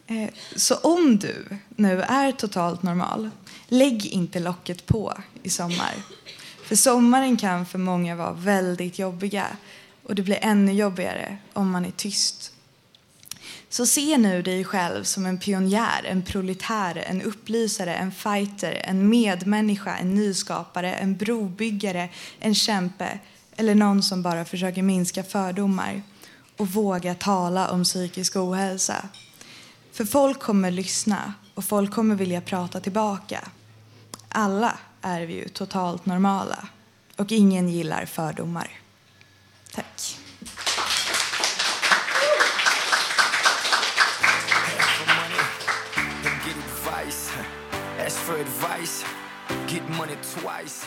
Eh, 0.07 0.31
så 0.57 0.75
om 0.75 1.19
du 1.19 1.45
nu 1.69 2.03
är 2.03 2.33
totalt 2.33 2.83
normal, 2.83 3.31
lägg 3.69 4.07
inte 4.07 4.41
locket 4.41 4.87
på 4.87 5.15
i 5.43 5.51
sommar. 5.51 5.95
För 6.65 6.77
sommaren 6.77 7.37
kan 7.37 7.67
för 7.67 7.79
många 7.79 8.17
vara 8.17 8.33
väldigt 8.33 8.99
jobbiga 8.99 9.47
och 10.03 10.15
det 10.15 10.23
blir 10.23 10.39
ännu 10.41 10.73
jobbigare 10.73 11.37
om 11.53 11.71
man 11.71 11.85
är 11.85 11.91
tyst. 11.91 12.51
Så 13.69 13.87
se 13.87 14.19
nu 14.19 14.43
dig 14.43 14.65
själv 14.65 15.05
som 15.05 15.27
en 15.27 15.39
pionjär, 15.39 16.05
en 16.05 16.23
proletär, 16.23 17.05
en 17.07 17.23
upplysare, 17.23 17.95
en 17.95 18.13
fighter, 18.13 18.83
en 18.85 19.09
medmänniska, 19.09 19.97
en 19.97 20.15
nyskapare, 20.15 20.95
en 20.95 21.17
brobyggare, 21.17 22.09
en 22.41 22.55
kämpe 22.55 23.19
eller 23.57 23.75
någon 23.75 24.03
som 24.03 24.23
bara 24.23 24.45
försöker 24.45 24.83
minska 24.83 25.23
fördomar 25.23 26.03
och 26.57 26.69
våga 26.69 27.15
tala 27.15 27.71
om 27.71 27.85
psykisk 27.85 28.37
ohälsa. 28.37 29.09
För 29.93 30.05
folk 30.05 30.41
kommer 30.41 30.71
lyssna 30.71 31.35
och 31.55 31.65
folk 31.65 31.95
kommer 31.95 32.15
vilja 32.15 32.41
prata 32.41 32.81
tillbaka. 32.81 33.49
Alla 34.29 34.79
är 35.03 35.21
vi 35.21 35.35
ju 35.35 35.49
totalt 35.49 36.07
normala 36.07 36.69
och 37.17 37.33
ingen 37.33 37.69
gillar 37.69 38.07
fördomar. 38.07 38.71
Tack. 39.75 40.19
Ask 48.07 48.19
for 48.19 48.35
advice. 48.35 49.05
Get 49.67 49.89
money 49.89 50.17
twice. 50.17 50.87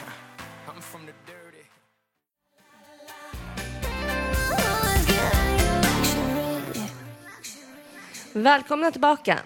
Välkomna 8.37 8.91
tillbaka. 8.91 9.39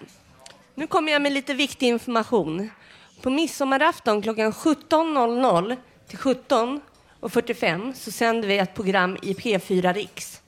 Nu 0.76 0.88
kommer 0.88 1.12
jag 1.12 1.22
med 1.22 1.32
lite 1.32 1.54
viktig 1.54 1.88
information. 1.88 2.70
På 3.22 3.30
midsommarafton 3.30 4.22
klockan 4.22 4.52
17.00 4.52 5.78
till 6.08 6.18
17.45 6.18 7.94
så 7.94 8.12
sänder 8.12 8.48
vi 8.48 8.58
ett 8.58 8.74
program 8.74 9.18
i 9.22 9.34
P4 9.34 9.94
Riks. 9.94 10.42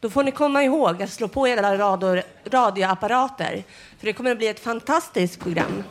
Då 0.00 0.10
får 0.10 0.24
ni 0.24 0.30
komma 0.30 0.64
ihåg 0.64 1.02
att 1.02 1.10
slå 1.10 1.28
på 1.28 1.48
era 1.48 1.78
radio, 1.78 2.22
radioapparater 2.44 3.64
för 3.98 4.06
det 4.06 4.12
kommer 4.12 4.30
att 4.30 4.38
bli 4.38 4.48
ett 4.48 4.60
fantastiskt 4.60 5.40
program. 5.40 5.84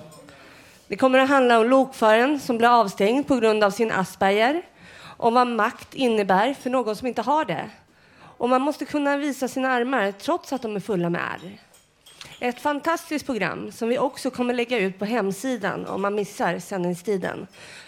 Det 0.88 0.96
kommer 0.96 1.20
att 1.20 1.30
handla 1.30 1.60
om 1.60 1.70
lokföraren 1.70 2.40
som 2.40 2.58
blir 2.58 2.80
avstängd 2.80 3.28
på 3.28 3.36
grund 3.36 3.64
av 3.64 3.72
sin 3.72 3.92
Asperger, 3.92 4.62
om 5.02 5.34
vad 5.34 5.48
makt 5.48 5.94
innebär 5.94 6.54
för 6.54 6.70
någon 6.70 6.96
som 6.96 7.08
inte 7.08 7.22
har 7.22 7.46
det. 7.46 7.70
Och 8.20 8.50
man 8.50 8.62
måste 8.62 8.86
kunna 8.86 9.18
visa 9.18 9.48
sina 9.48 9.70
armar 9.70 10.12
trots 10.12 10.54
att 10.54 10.62
de 10.62 10.76
är 10.76 10.80
fulla 10.80 11.10
med 11.10 11.22
ärr. 11.22 11.67
Ett 12.40 12.62
fantastiskt 12.62 13.26
program 13.26 13.72
som 13.72 13.90
vi 13.90 13.98
också 13.98 14.32
kommer 14.32 14.54
lägga 14.54 14.80
ut 14.80 15.00
på 15.00 15.06
hemsidan 15.06 15.86
om 15.86 16.02
man 16.02 16.16
missar 16.16 16.60
sändningstiden. 16.60 17.48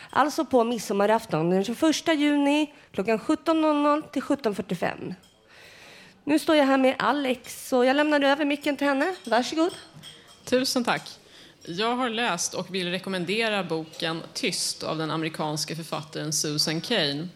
Alltså 0.10 0.46
på 0.46 0.64
midsommarafton 0.64 1.50
den 1.50 1.64
21 1.64 2.08
juni 2.08 2.74
klockan 2.92 3.20
17.00 3.20 4.10
till 4.12 4.22
17.45. 4.22 5.16
Nu 6.24 6.40
står 6.40 6.56
jag 6.56 6.66
här 6.66 6.78
med 6.78 6.96
Alex 7.00 7.74
och 7.74 7.86
jag 7.86 7.96
lämnar 7.96 8.22
över 8.22 8.46
micken 8.46 8.78
till 8.78 8.88
henne. 8.88 9.16
Varsågod. 9.26 9.74
Tusen 10.46 10.84
tack. 10.84 11.10
Jag 11.66 11.96
har 11.96 12.10
läst 12.10 12.54
och 12.54 12.76
vill 12.76 12.92
rekommendera 12.92 13.64
boken 13.64 14.22
Tyst 14.34 14.84
av 14.84 14.98
den 14.98 15.12
amerikanske 15.12 15.76
författaren 15.76 16.34
Susan 16.34 16.82
Cain. 16.82 17.30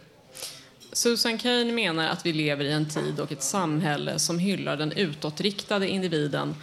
Susan 0.91 1.37
Cain 1.37 1.75
menar 1.75 2.07
att 2.07 2.25
vi 2.25 2.33
lever 2.33 2.65
i 2.65 2.71
en 2.71 2.89
tid 2.89 3.19
och 3.19 3.31
ett 3.31 3.43
samhälle 3.43 4.19
som 4.19 4.39
hyllar 4.39 4.77
den 4.77 4.91
utåtriktade 4.91 5.87
individen. 5.87 6.55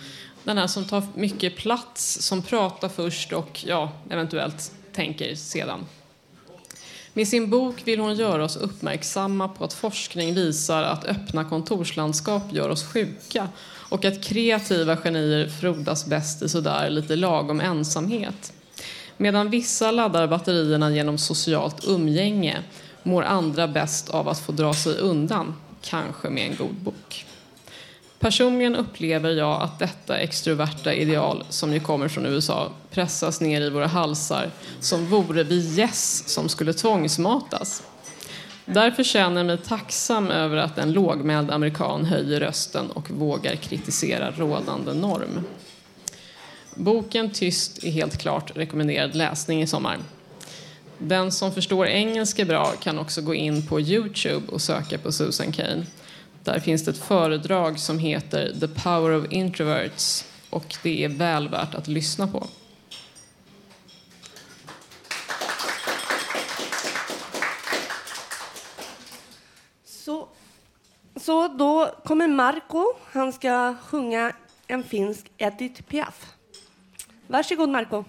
Den 0.44 0.59
här 0.59 0.66
som 0.66 0.85
tar 0.85 1.03
mycket 1.14 1.57
plats, 1.57 2.22
som 2.22 2.42
pratar 2.42 2.88
först 2.88 3.33
och 3.33 3.64
ja, 3.66 3.92
eventuellt 4.11 4.72
tänker 4.92 5.35
sedan. 5.35 5.87
Med 7.12 7.29
sin 7.29 7.50
bok 7.50 7.83
vill 7.85 8.00
hon 8.00 8.16
göra 8.16 8.44
oss 8.44 8.57
uppmärksamma 8.57 9.48
på 9.48 9.64
att 9.64 9.72
forskning 9.72 10.35
visar 10.35 10.83
att 10.83 11.05
öppna 11.05 11.44
kontorslandskap 11.44 12.53
gör 12.53 12.68
oss 12.68 12.85
sjuka 12.85 13.48
och 13.90 14.05
att 14.05 14.24
kreativa 14.24 14.96
genier 14.96 15.48
frodas 15.48 16.07
bäst 16.07 16.42
i 16.42 16.48
sådär 16.48 16.90
lite 16.90 17.16
lagom 17.16 17.61
ensamhet. 17.61 18.53
Medan 19.16 19.50
vissa 19.50 19.90
laddar 19.90 20.26
batterierna 20.26 20.90
genom 20.90 21.18
socialt 21.18 21.85
umgänge 21.88 22.62
mår 23.03 23.22
andra 23.22 23.68
bäst 23.68 24.11
av 24.11 24.29
att 24.29 24.40
få 24.40 24.53
dra 24.53 24.74
sig 24.74 24.98
undan, 24.98 25.55
kanske 25.83 26.31
med 26.31 26.50
en 26.50 26.57
god 26.57 26.74
bok. 26.74 27.26
Personligen 28.20 28.76
upplever 28.76 29.30
jag 29.30 29.62
att 29.62 29.78
detta 29.78 30.18
extroverta 30.18 30.94
ideal, 30.94 31.44
som 31.48 31.72
ju 31.72 31.80
kommer 31.80 32.09
från 32.09 32.26
USA, 32.26 32.72
pressas 32.90 33.40
ner 33.40 33.61
i 33.61 33.70
våra 33.70 33.87
halsar 33.87 34.50
som 34.80 35.06
vore 35.06 35.42
vi 35.42 35.74
gäss 35.74 36.28
som 36.28 36.48
skulle 36.48 36.72
tvångsmatas. 36.72 37.83
Därför 38.64 39.02
känner 39.02 39.37
jag 39.37 39.46
mig 39.46 39.59
tacksam 39.59 40.30
över 40.30 40.56
att 40.56 40.78
en 40.78 40.92
lågmäld 40.92 41.50
amerikan 41.50 42.04
höjer 42.04 42.40
rösten 42.40 42.90
och 42.90 43.11
vågar 43.11 43.56
kritisera 43.56 44.30
rådande 44.30 44.94
norm. 44.94 45.44
Boken 46.74 47.30
Tyst 47.30 47.85
är 47.85 47.90
helt 47.90 48.18
klart 48.18 48.52
rekommenderad 48.54 49.14
läsning 49.14 49.62
i 49.62 49.66
sommar. 49.66 49.98
Den 50.98 51.33
som 51.33 51.52
förstår 51.52 51.87
engelska 51.87 52.44
bra 52.44 52.72
kan 52.80 52.98
också 52.98 53.22
gå 53.22 53.35
in 53.35 53.66
på 53.66 53.80
Youtube 53.80 54.52
och 54.52 54.61
söka 54.61 54.98
på 54.98 55.12
Susan 55.12 55.52
Kane. 55.52 55.87
Där 56.44 56.61
finns 56.61 56.85
det 56.85 56.90
ett 56.90 56.98
föredrag 56.98 57.79
som 57.79 57.98
heter 57.98 58.61
The 58.61 58.68
Power 58.68 59.11
of 59.11 59.33
Introverts 59.33 60.24
och 60.50 60.76
det 60.83 61.05
är 61.05 61.09
väl 61.09 61.48
värt 61.48 61.74
att 61.74 61.88
lyssna 61.88 62.26
på. 62.26 62.46
Så, 69.85 70.29
så 71.16 71.48
då 71.48 71.94
kommer 72.05 72.29
Marco. 72.29 72.85
Han 73.12 73.33
ska 73.33 73.74
sjunga 73.85 74.33
en 74.66 74.85
finsk 74.85 75.31
Edith 75.38 75.83
Piaf. 75.83 76.26
Varsågod 77.26 77.68
Marco. 77.68 78.05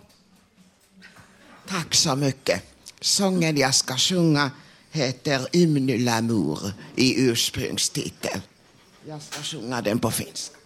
Tack 1.67 1.95
så 1.95 2.15
mycket. 2.15 2.63
Sången 2.99 3.57
jag 3.57 3.75
ska 3.75 3.97
sjunga 3.97 4.51
heter 4.91 5.47
Hymne 5.53 5.97
l'amour 5.97 6.73
i 6.95 7.15
ursprungstiteln. 7.29 8.41
Jag 9.07 9.21
ska 9.21 9.41
sjunga 9.41 9.81
den 9.81 9.99
på 9.99 10.11
finska. 10.11 10.57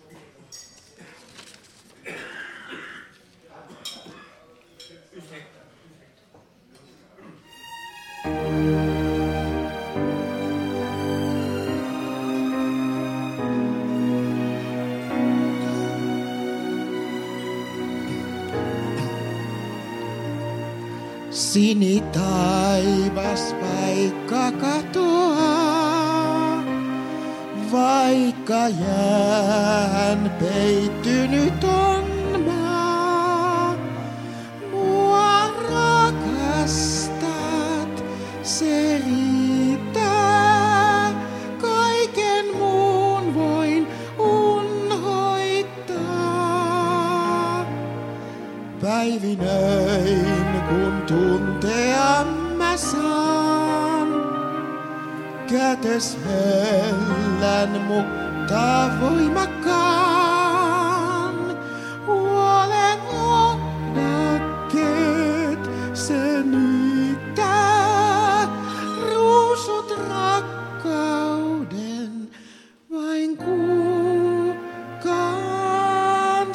Sini 21.32 22.04
taivas 22.14 23.54
paikka 24.06 24.52
katoaa, 24.52 26.04
vaikka 27.72 28.68
jään 28.68 30.32
peittynyt 30.40 31.64
on 31.64 32.04
maa. 32.46 33.76
Mua 34.72 35.48
rakastat, 35.72 37.16
se 38.44 39.02
riittää. 39.06 40.44
Kaiken 41.62 42.46
muun 42.58 43.36
voin. 43.36 43.88
Päivinöin 48.82 50.46
kun 50.70 51.02
tuntea 51.08 52.26
mä 52.58 52.78
saan, 52.78 53.45
kätes 55.58 56.18
hellän 56.26 57.82
mutta 57.88 58.90
voimakkaan. 59.02 61.36
Huolen 62.08 63.00
ohdakkeet 63.24 64.80
se 65.94 66.44
niittää, 66.44 68.48
ruusut 69.14 70.00
rakkauden 70.10 72.30
vain 72.92 73.38
kukaan 73.38 74.66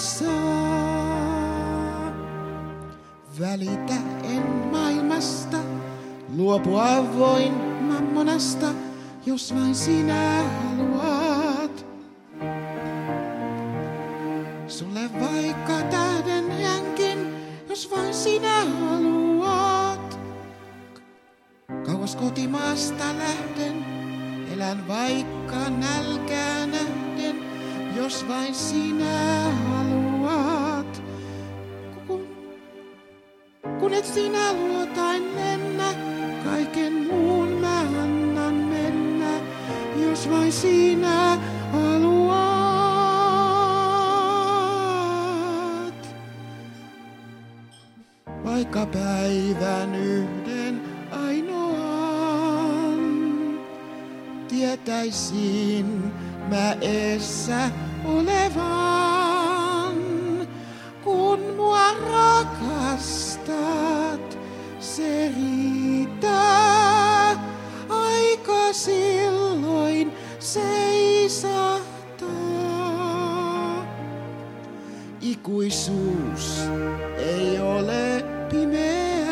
saa. 0.00 2.12
Välitä 3.40 3.94
en 4.24 4.42
maailmasta, 4.72 5.56
luopua 6.36 7.04
voin 7.18 7.52
mammonasta, 7.80 8.66
jos 9.26 9.54
vain 9.54 9.74
sinä 9.74 10.42
haluat. 10.42 11.86
Sulle 14.68 15.10
vaikka 15.20 15.82
tähden 15.90 16.50
hänkin, 16.62 17.34
jos 17.68 17.90
vain 17.90 18.14
sinä 18.14 18.64
haluat. 18.64 20.20
Kauas 21.86 22.16
kotimaasta 22.16 23.04
lähden, 23.18 23.84
elän 24.52 24.88
vaikka 24.88 25.70
nälkää 25.70 26.66
nähden, 26.66 27.36
jos 27.96 28.28
vain 28.28 28.54
sinä 28.54 29.52
haluat. 29.68 31.02
Kun, 32.06 32.28
kun 33.80 33.94
et 33.94 34.04
sinä 34.04 34.52
luotain 34.52 35.36
lennä, 35.36 35.94
kaiken 36.44 36.92
muun 36.92 37.48
mä 37.48 37.79
mennä, 37.79 37.79
jos 40.10 40.30
vain 40.30 40.52
sinä 40.52 41.38
haluat. 41.72 42.40
Vaikka 48.44 48.86
päivän 48.86 49.94
yhden 49.94 50.80
ainoan, 51.10 53.00
tietäisin 54.48 56.12
mä 56.48 56.76
eessä 56.80 57.70
olevan, 58.04 59.94
kun 61.04 61.40
mua 61.56 61.92
rakastat, 61.92 63.48
se 64.80 65.32
riittää. 65.36 65.59
Ikuisuus 75.50 76.62
ei 77.18 77.58
ole 77.60 78.24
pimeää. 78.50 79.30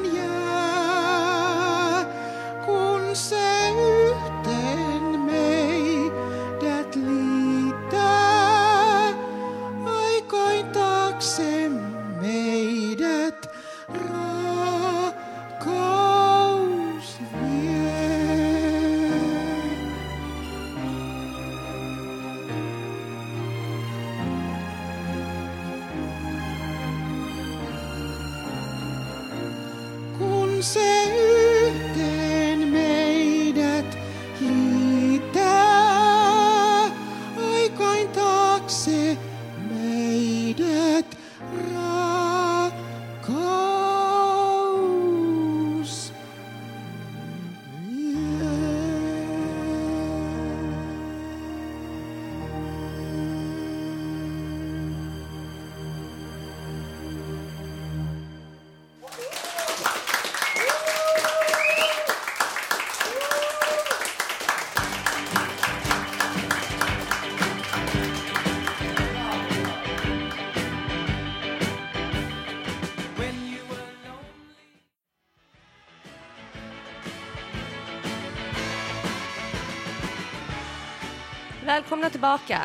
Välkomna 81.68 82.10
tillbaka. 82.10 82.62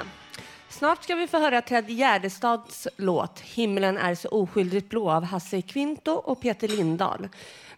Snart 0.69 1.03
ska 1.03 1.15
vi 1.15 1.27
få 1.27 1.39
höra 1.39 1.61
Ted 1.61 1.89
Gärdestads 1.89 2.87
låt 2.97 3.39
Himlen 3.39 3.97
är 3.97 4.15
så 4.15 4.29
oskyldigt 4.29 4.89
blå 4.89 5.11
av 5.11 5.23
Hasse 5.23 5.61
Kvinto 5.61 6.11
och 6.11 6.41
Peter 6.41 6.67
Lindahl. 6.67 7.29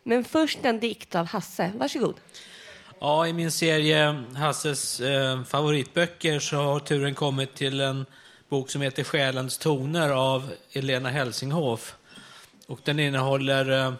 Men 0.03 0.23
först 0.23 0.59
en 0.65 0.79
dikt 0.79 1.15
av 1.15 1.25
Hasse. 1.25 1.71
Varsågod. 1.77 2.15
Ja, 2.99 3.27
i 3.27 3.33
min 3.33 3.51
serie 3.51 4.23
Hasses 4.35 4.99
eh, 4.99 5.43
favoritböcker 5.43 6.39
så 6.39 6.55
har 6.55 6.79
turen 6.79 7.15
kommit 7.15 7.55
till 7.55 7.81
en 7.81 8.05
bok 8.49 8.69
som 8.69 8.81
heter 8.81 9.03
Själens 9.03 9.57
toner 9.57 10.09
av 10.09 10.51
Elena 10.71 11.09
Helsinghoff. 11.09 11.95
Och 12.67 12.79
den 12.83 12.99
innehåller 12.99 13.85
eh, 13.85 13.93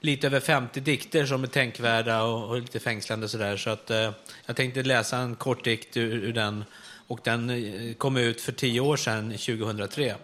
lite 0.00 0.26
över 0.26 0.40
50 0.40 0.80
dikter 0.80 1.26
som 1.26 1.42
är 1.42 1.46
tänkvärda 1.46 2.22
och, 2.22 2.48
och 2.48 2.60
lite 2.60 2.80
fängslande 2.80 3.28
sådär. 3.28 3.56
Så 3.56 3.70
att 3.70 3.90
eh, 3.90 4.12
jag 4.46 4.56
tänkte 4.56 4.82
läsa 4.82 5.16
en 5.16 5.34
kort 5.34 5.64
dikt 5.64 5.96
ur, 5.96 6.24
ur 6.24 6.32
den. 6.32 6.64
Och 7.06 7.20
den 7.24 7.50
eh, 7.50 7.94
kom 7.94 8.16
ut 8.16 8.40
för 8.40 8.52
tio 8.52 8.80
år 8.80 8.96
sedan, 8.96 9.30
2003. 9.30 10.14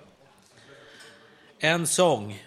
En 1.59 1.87
sång. 1.87 2.45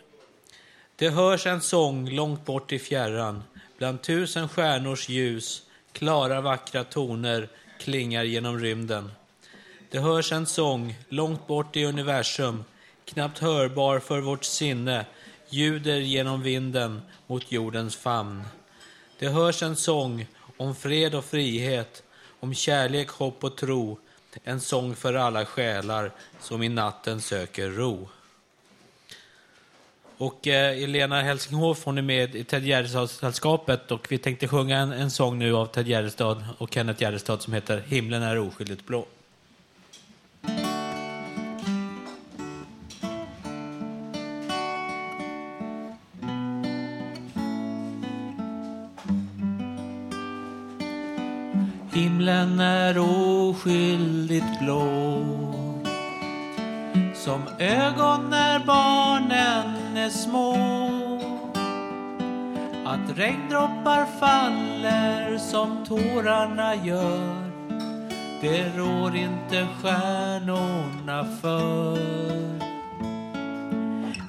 Det 0.95 1.09
hörs 1.09 1.45
en 1.45 1.61
sång 1.61 2.09
långt 2.09 2.45
bort 2.45 2.71
i 2.71 2.79
fjärran. 2.79 3.43
Bland 3.77 4.01
tusen 4.01 4.49
stjärnors 4.49 5.09
ljus, 5.09 5.61
klara 5.91 6.41
vackra 6.41 6.83
toner 6.83 7.49
klingar 7.79 8.23
genom 8.23 8.59
rymden. 8.59 9.11
Det 9.89 9.99
hörs 9.99 10.31
en 10.31 10.45
sång 10.45 10.95
långt 11.09 11.47
bort 11.47 11.75
i 11.75 11.85
universum, 11.85 12.63
knappt 13.05 13.39
hörbar 13.39 13.99
för 13.99 14.19
vårt 14.19 14.43
sinne, 14.43 15.05
ljuder 15.49 15.99
genom 15.99 16.41
vinden 16.41 17.01
mot 17.27 17.51
jordens 17.51 17.95
famn. 17.95 18.43
Det 19.19 19.27
hörs 19.27 19.63
en 19.63 19.75
sång 19.75 20.27
om 20.57 20.75
fred 20.75 21.15
och 21.15 21.25
frihet, 21.25 22.03
om 22.39 22.53
kärlek, 22.53 23.09
hopp 23.09 23.43
och 23.43 23.57
tro, 23.57 23.99
en 24.43 24.61
sång 24.61 24.95
för 24.95 25.13
alla 25.13 25.45
själar 25.45 26.11
som 26.41 26.63
i 26.63 26.69
natten 26.69 27.21
söker 27.21 27.69
ro. 27.69 28.07
Och 30.17 30.47
eh, 30.47 30.83
Elena 30.83 31.21
Helsinghoff 31.21 31.85
hon 31.85 31.97
är 31.97 32.01
med 32.01 32.35
i 32.35 32.43
Ted 32.43 32.63
Gärdestad-sällskapet 32.63 33.91
och 33.91 34.07
vi 34.09 34.17
tänkte 34.17 34.47
sjunga 34.47 34.77
en, 34.77 34.91
en 34.91 35.11
sång 35.11 35.39
nu 35.39 35.55
av 35.55 35.65
Ted 35.65 35.87
Gärdestad 35.87 36.45
och 36.57 36.73
Kenneth 36.73 37.01
Gärdestad 37.01 37.41
som 37.41 37.53
heter 37.53 37.83
Himlen 37.87 38.23
är 38.23 38.39
oskyldigt 38.39 38.85
blå. 38.85 39.05
Himlen 51.97 52.59
är 52.59 52.97
oskyldigt 52.99 54.59
blå. 54.59 55.23
Som 57.13 57.41
ögon 57.59 58.29
när 58.29 58.59
barnen 58.65 59.97
är 59.97 60.09
små. 60.09 60.53
Att 62.85 63.17
regndroppar 63.17 64.05
faller 64.19 65.37
som 65.37 65.85
tårarna 65.85 66.75
gör. 66.75 67.51
Det 68.41 68.77
rår 68.77 69.15
inte 69.15 69.67
stjärnorna 69.81 71.27
för. 71.41 71.97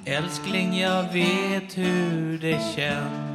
Älskling, 0.05 0.79
jag 0.79 1.03
vet 1.03 1.79
hur 1.79 2.39
det 2.39 2.61
känns 2.77 3.28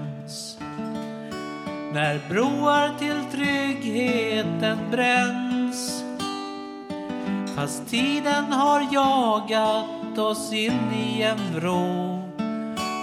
när 1.93 2.21
broar 2.29 2.97
till 2.99 3.23
tryggheten 3.31 4.77
bränns. 4.91 6.03
Fast 7.55 7.89
tiden 7.89 8.43
har 8.53 8.87
jagat 8.93 10.17
oss 10.17 10.53
in 10.53 10.91
i 10.93 11.21
en 11.21 11.53
vrå. 11.55 12.23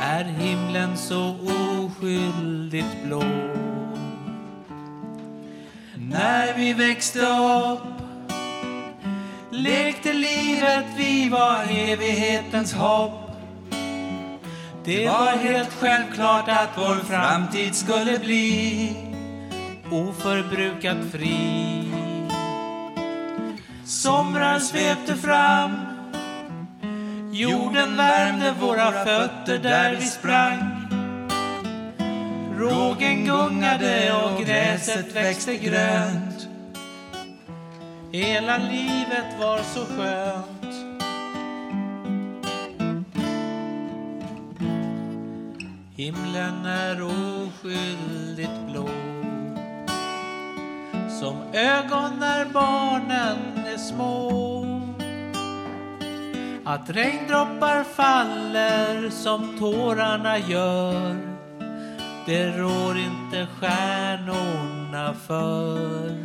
Är 0.02 0.24
himlen 0.24 0.96
så 0.96 1.36
oskyldigt 1.80 3.04
blå? 3.04 3.22
När 5.94 6.56
vi 6.56 6.72
växte 6.72 7.20
upp 7.20 8.02
lekte 9.50 10.12
livet, 10.12 10.84
vi 10.96 11.28
var 11.28 11.62
evighetens 11.70 12.72
hopp 12.72 13.29
det 14.84 15.08
var 15.08 15.36
helt 15.36 15.72
självklart 15.72 16.48
att 16.48 16.70
vår 16.76 16.94
framtid 16.94 17.74
skulle 17.74 18.18
bli 18.18 18.96
oförbrukat 19.90 20.96
fri. 21.12 21.84
Somrar 23.84 24.58
svepte 24.58 25.16
fram, 25.16 25.70
jorden 27.32 27.96
värmde 27.96 28.54
våra 28.60 28.92
fötter 28.92 29.58
där 29.58 29.96
vi 29.96 30.06
sprang. 30.06 30.58
Rågen 32.58 33.24
gungade 33.24 34.12
och 34.14 34.44
gräset 34.44 35.16
växte 35.16 35.56
grönt. 35.56 36.48
Hela 38.12 38.58
livet 38.58 39.40
var 39.40 39.58
så 39.58 39.86
skönt. 39.86 40.59
Himlen 46.00 46.66
är 46.66 47.02
oskyldigt 47.02 48.60
blå. 48.70 48.88
Som 51.20 51.36
ögon 51.52 52.18
när 52.20 52.44
barnen 52.44 53.66
är 53.66 53.76
små. 53.76 54.30
Att 56.64 56.90
regndroppar 56.90 57.84
faller 57.84 59.10
som 59.10 59.58
tårarna 59.58 60.38
gör 60.38 61.16
Det 62.26 62.50
rår 62.50 62.98
inte 62.98 63.46
stjärnorna 63.58 65.14
för. 65.26 66.16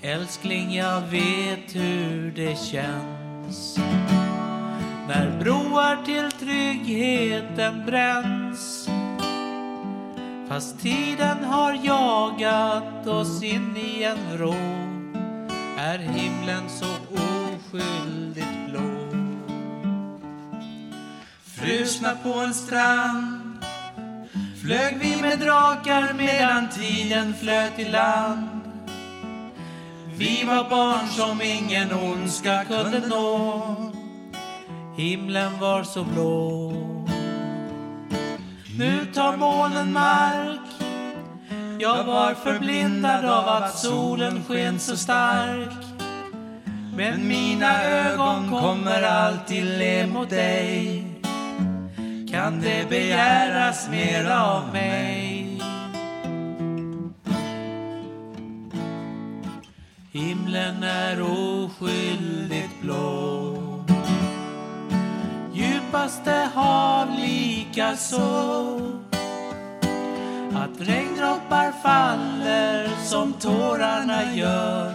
Älskling, 0.00 0.74
jag 0.74 1.00
vet 1.00 1.74
hur 1.74 2.32
det 2.36 2.58
känns 2.58 3.78
när 5.08 5.38
broar 5.40 6.04
till 6.04 6.30
tryggheten 6.30 7.86
bränns. 7.86 8.88
Fast 10.48 10.80
tiden 10.80 11.44
har 11.44 11.78
jagat 11.82 13.06
oss 13.06 13.42
in 13.42 13.76
i 13.76 14.02
en 14.02 14.18
vrå 14.32 14.54
är 15.78 15.98
himlen 15.98 16.68
så 16.68 16.86
oskyldigt 17.14 18.66
blå? 18.68 18.80
Frusna 21.44 22.16
på 22.22 22.32
en 22.32 22.54
strand. 22.54 23.64
Flög 24.62 24.98
vi 25.00 25.22
med 25.22 25.38
drakar 25.38 26.14
medan 26.14 26.68
tiden 26.68 27.34
flöt 27.34 27.78
i 27.78 27.84
land. 27.84 28.60
Vi 30.16 30.44
var 30.44 30.70
barn 30.70 31.08
som 31.08 31.42
ingen 31.42 31.92
ondska 31.92 32.64
kunde 32.64 33.08
nå. 33.08 33.97
Himlen 34.98 35.58
var 35.60 35.82
så 35.82 36.04
blå. 36.04 36.72
Nu 38.78 39.06
tar 39.14 39.36
molnen 39.36 39.92
mark. 39.92 40.60
Jag 41.78 42.04
var 42.04 42.34
förblindad 42.34 43.24
av 43.24 43.48
att 43.48 43.78
solen 43.78 44.44
sken 44.44 44.78
så 44.78 44.96
stark. 44.96 45.74
Men 46.96 47.28
mina 47.28 47.84
ögon 47.84 48.50
kommer 48.50 49.02
alltid 49.02 49.64
le 49.64 50.06
mot 50.06 50.30
dig. 50.30 51.04
Kan 52.30 52.60
det 52.60 52.88
begäras 52.88 53.88
mera 53.90 54.44
av 54.44 54.72
mig? 54.72 55.62
Himlen 60.12 60.82
är 60.82 61.22
oskyldigt 61.22 62.80
blå 62.82 63.47
djupaste 65.88 66.48
hav 66.54 67.08
lika 67.18 67.96
så 67.96 68.80
Att 70.54 70.80
regndroppar 70.88 71.72
faller 71.82 72.88
som 73.04 73.32
tårarna 73.32 74.34
gör 74.34 74.94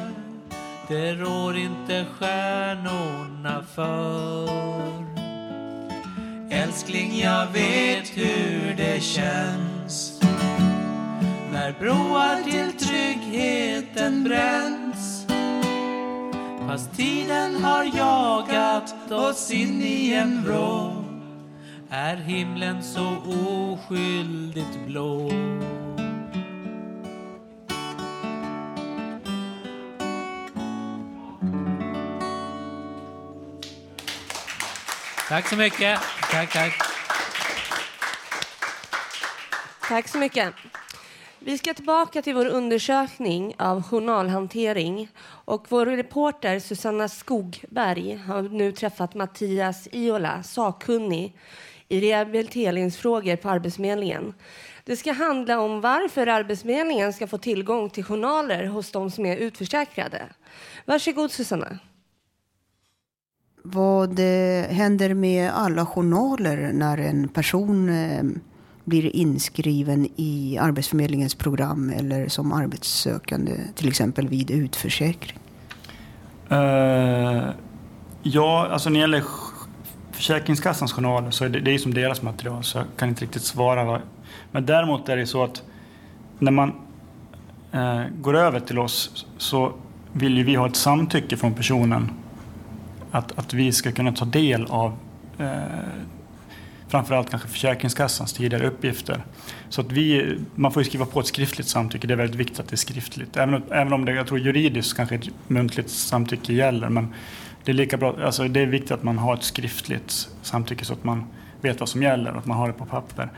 Det 0.88 1.14
rår 1.14 1.58
inte 1.58 2.06
stjärnorna 2.20 3.64
för. 3.76 4.50
Älskling, 6.50 7.20
jag 7.20 7.48
vet 7.48 8.18
hur 8.18 8.76
det 8.78 9.04
känns. 9.04 10.22
När 11.52 11.76
broar 11.80 12.44
till 12.44 12.88
tryggheten 12.88 14.24
bränns 14.24 14.83
Fast 16.68 16.96
tiden 16.96 17.64
har 17.64 17.84
jagat 17.84 19.12
oss 19.12 19.52
in 19.52 19.82
i 19.82 20.14
en 20.14 20.44
vrå 20.44 21.04
är 21.90 22.16
himlen 22.16 22.84
så 22.84 23.18
oskyldigt 23.28 24.86
blå 24.88 25.32
Tack 35.28 35.48
så 35.48 35.56
mycket. 35.56 36.00
Tack, 36.32 36.52
tack. 36.52 36.74
Tack 39.88 40.08
så 40.08 40.18
mycket. 40.18 40.54
Vi 41.46 41.58
ska 41.58 41.74
tillbaka 41.74 42.22
till 42.22 42.36
vår 42.36 42.46
undersökning 42.46 43.56
av 43.58 43.84
journalhantering. 43.84 45.10
Och 45.26 45.66
vår 45.70 45.86
reporter 45.86 46.60
Susanna 46.60 47.08
Skogberg 47.08 48.16
har 48.16 48.42
nu 48.42 48.72
träffat 48.72 49.16
Mattias 49.16 49.88
Iola, 49.92 50.44
sakkunnig 50.44 51.36
i 51.88 52.02
rehabiliteringsfrågor 52.02 53.36
på 53.36 53.50
Arbetsförmedlingen. 53.50 54.34
Det 54.84 54.96
ska 54.96 55.12
handla 55.12 55.60
om 55.60 55.82
varför 55.82 56.28
Arbetsförmedlingen 56.28 57.14
ska 57.14 57.28
få 57.28 57.38
tillgång 57.38 57.90
till 57.90 58.04
journaler 58.04 58.66
hos 58.66 58.92
de 58.92 59.12
som 59.12 59.26
är 59.26 59.38
utförsäkrade. 59.38 60.22
Varsågod 60.86 61.32
Susanna. 61.32 61.80
Vad 63.64 64.20
eh, 64.20 64.66
händer 64.66 65.14
med 65.14 65.52
alla 65.52 65.86
journaler 65.86 66.72
när 66.74 66.98
en 66.98 67.28
person 67.28 67.90
eh, 67.90 68.24
blir 68.86 69.16
inskriven 69.16 70.08
i 70.16 70.58
Arbetsförmedlingens 70.62 71.36
program 71.36 71.90
eller 71.90 72.28
som 72.28 72.52
arbetssökande, 72.52 73.52
till 73.76 73.88
exempel 73.88 74.28
vid 74.28 74.52
utförsäkring? 74.52 75.40
Uh, 76.52 77.50
ja, 78.24 78.68
alltså 78.72 78.90
när 78.90 79.00
det 79.00 79.02
gäller 79.02 79.24
Försäkringskassans 80.12 80.94
journaler 80.94 81.32
så 81.32 81.46
är 81.46 81.50
det, 81.50 81.60
det 81.60 81.74
är 81.74 81.78
som 81.78 81.94
deras 81.94 82.22
material 82.22 82.64
så 82.64 82.78
jag 82.78 82.86
kan 82.98 83.10
inte 83.10 83.24
riktigt 83.24 83.44
svara. 83.44 83.84
Vad. 83.84 84.02
Men 84.52 84.66
däremot 84.66 85.10
är 85.10 85.18
det 85.18 85.28
så 85.28 85.44
att 85.44 85.64
när 86.40 86.52
man 86.52 86.74
uh, 87.76 88.04
går 88.22 88.38
över 88.38 88.60
till 88.60 88.80
oss 88.80 89.26
så 89.38 89.74
vill 90.14 90.38
ju 90.38 90.44
vi 90.44 90.56
ha 90.56 90.68
ett 90.68 90.76
samtycke 90.76 91.38
från 91.38 91.54
personen 91.54 92.12
att, 93.12 93.40
att 93.40 93.54
vi 93.54 93.72
ska 93.72 93.92
kunna 93.92 94.12
ta 94.12 94.26
del 94.26 94.66
av 94.66 94.94
uh, 95.40 95.48
framförallt 96.94 97.30
kanske 97.30 97.48
Försäkringskassans 97.48 98.34
tidigare 98.34 98.68
uppgifter. 98.68 99.24
Så 99.70 99.82
att 99.82 99.92
vi, 99.92 100.38
man 100.56 100.72
får 100.72 100.84
ju 100.84 100.90
skriva 100.90 101.06
på 101.06 101.20
ett 101.20 101.26
skriftligt 101.26 101.68
samtycke, 101.68 102.08
det 102.08 102.14
är 102.14 102.18
väldigt 102.18 102.40
viktigt 102.40 102.60
att 102.60 102.68
det 102.68 102.76
är 102.76 102.78
skriftligt. 102.78 103.38
Även, 103.38 103.64
även 103.72 103.94
om 103.94 104.06
det, 104.06 104.14
jag 104.14 104.28
tror 104.28 104.40
juridiskt 104.40 104.98
kanske 104.98 105.16
ett 105.16 105.30
muntligt 105.48 105.90
samtycke 105.90 106.54
gäller, 106.54 106.90
men 106.90 107.14
det 107.64 107.72
är 107.72 107.76
lika 107.76 107.98
bra, 107.98 108.16
alltså 108.24 108.48
det 108.48 108.60
är 108.60 108.66
viktigt 108.66 108.92
att 108.92 109.04
man 109.04 109.18
har 109.18 109.34
ett 109.34 109.44
skriftligt 109.44 110.30
samtycke 110.42 110.86
så 110.86 110.94
att 110.94 111.04
man 111.04 111.26
vet 111.62 111.80
vad 111.80 111.90
som 111.90 112.04
gäller 112.04 112.32
och 112.32 112.38
att 112.38 112.46
man 112.46 112.58
har 112.58 112.68
det 112.68 112.74
på 112.74 112.86
papper. 112.86 113.30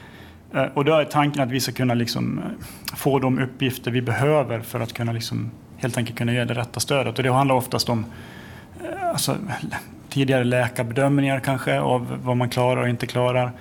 Eh, 0.54 0.66
och 0.74 0.86
då 0.86 0.94
är 0.94 1.06
tanken 1.06 1.42
att 1.42 1.52
vi 1.52 1.60
ska 1.60 1.72
kunna 1.72 1.94
liksom 1.94 2.40
eh, 2.40 2.96
få 2.96 3.20
de 3.20 3.40
uppgifter 3.40 3.92
vi 3.92 4.02
behöver 4.02 4.60
för 4.62 4.80
att 4.80 4.94
kunna 4.94 5.12
liksom 5.12 5.52
helt 5.78 5.98
enkelt 5.98 6.18
kunna 6.18 6.34
ge 6.34 6.46
det 6.46 6.54
rätta 6.54 6.80
stödet. 6.80 7.18
Och 7.18 7.24
det 7.24 7.34
handlar 7.34 7.56
oftast 7.56 7.90
om 7.90 8.06
eh, 8.84 9.10
alltså, 9.10 9.38
tidigare 10.16 10.44
läkarbedömningar 10.44 11.40
kanske 11.40 11.80
av 11.80 12.20
vad 12.24 12.38
man 12.38 12.50
klarar 12.50 12.82
och 12.82 12.90
inte 12.90 13.08
klarar. 13.08 13.52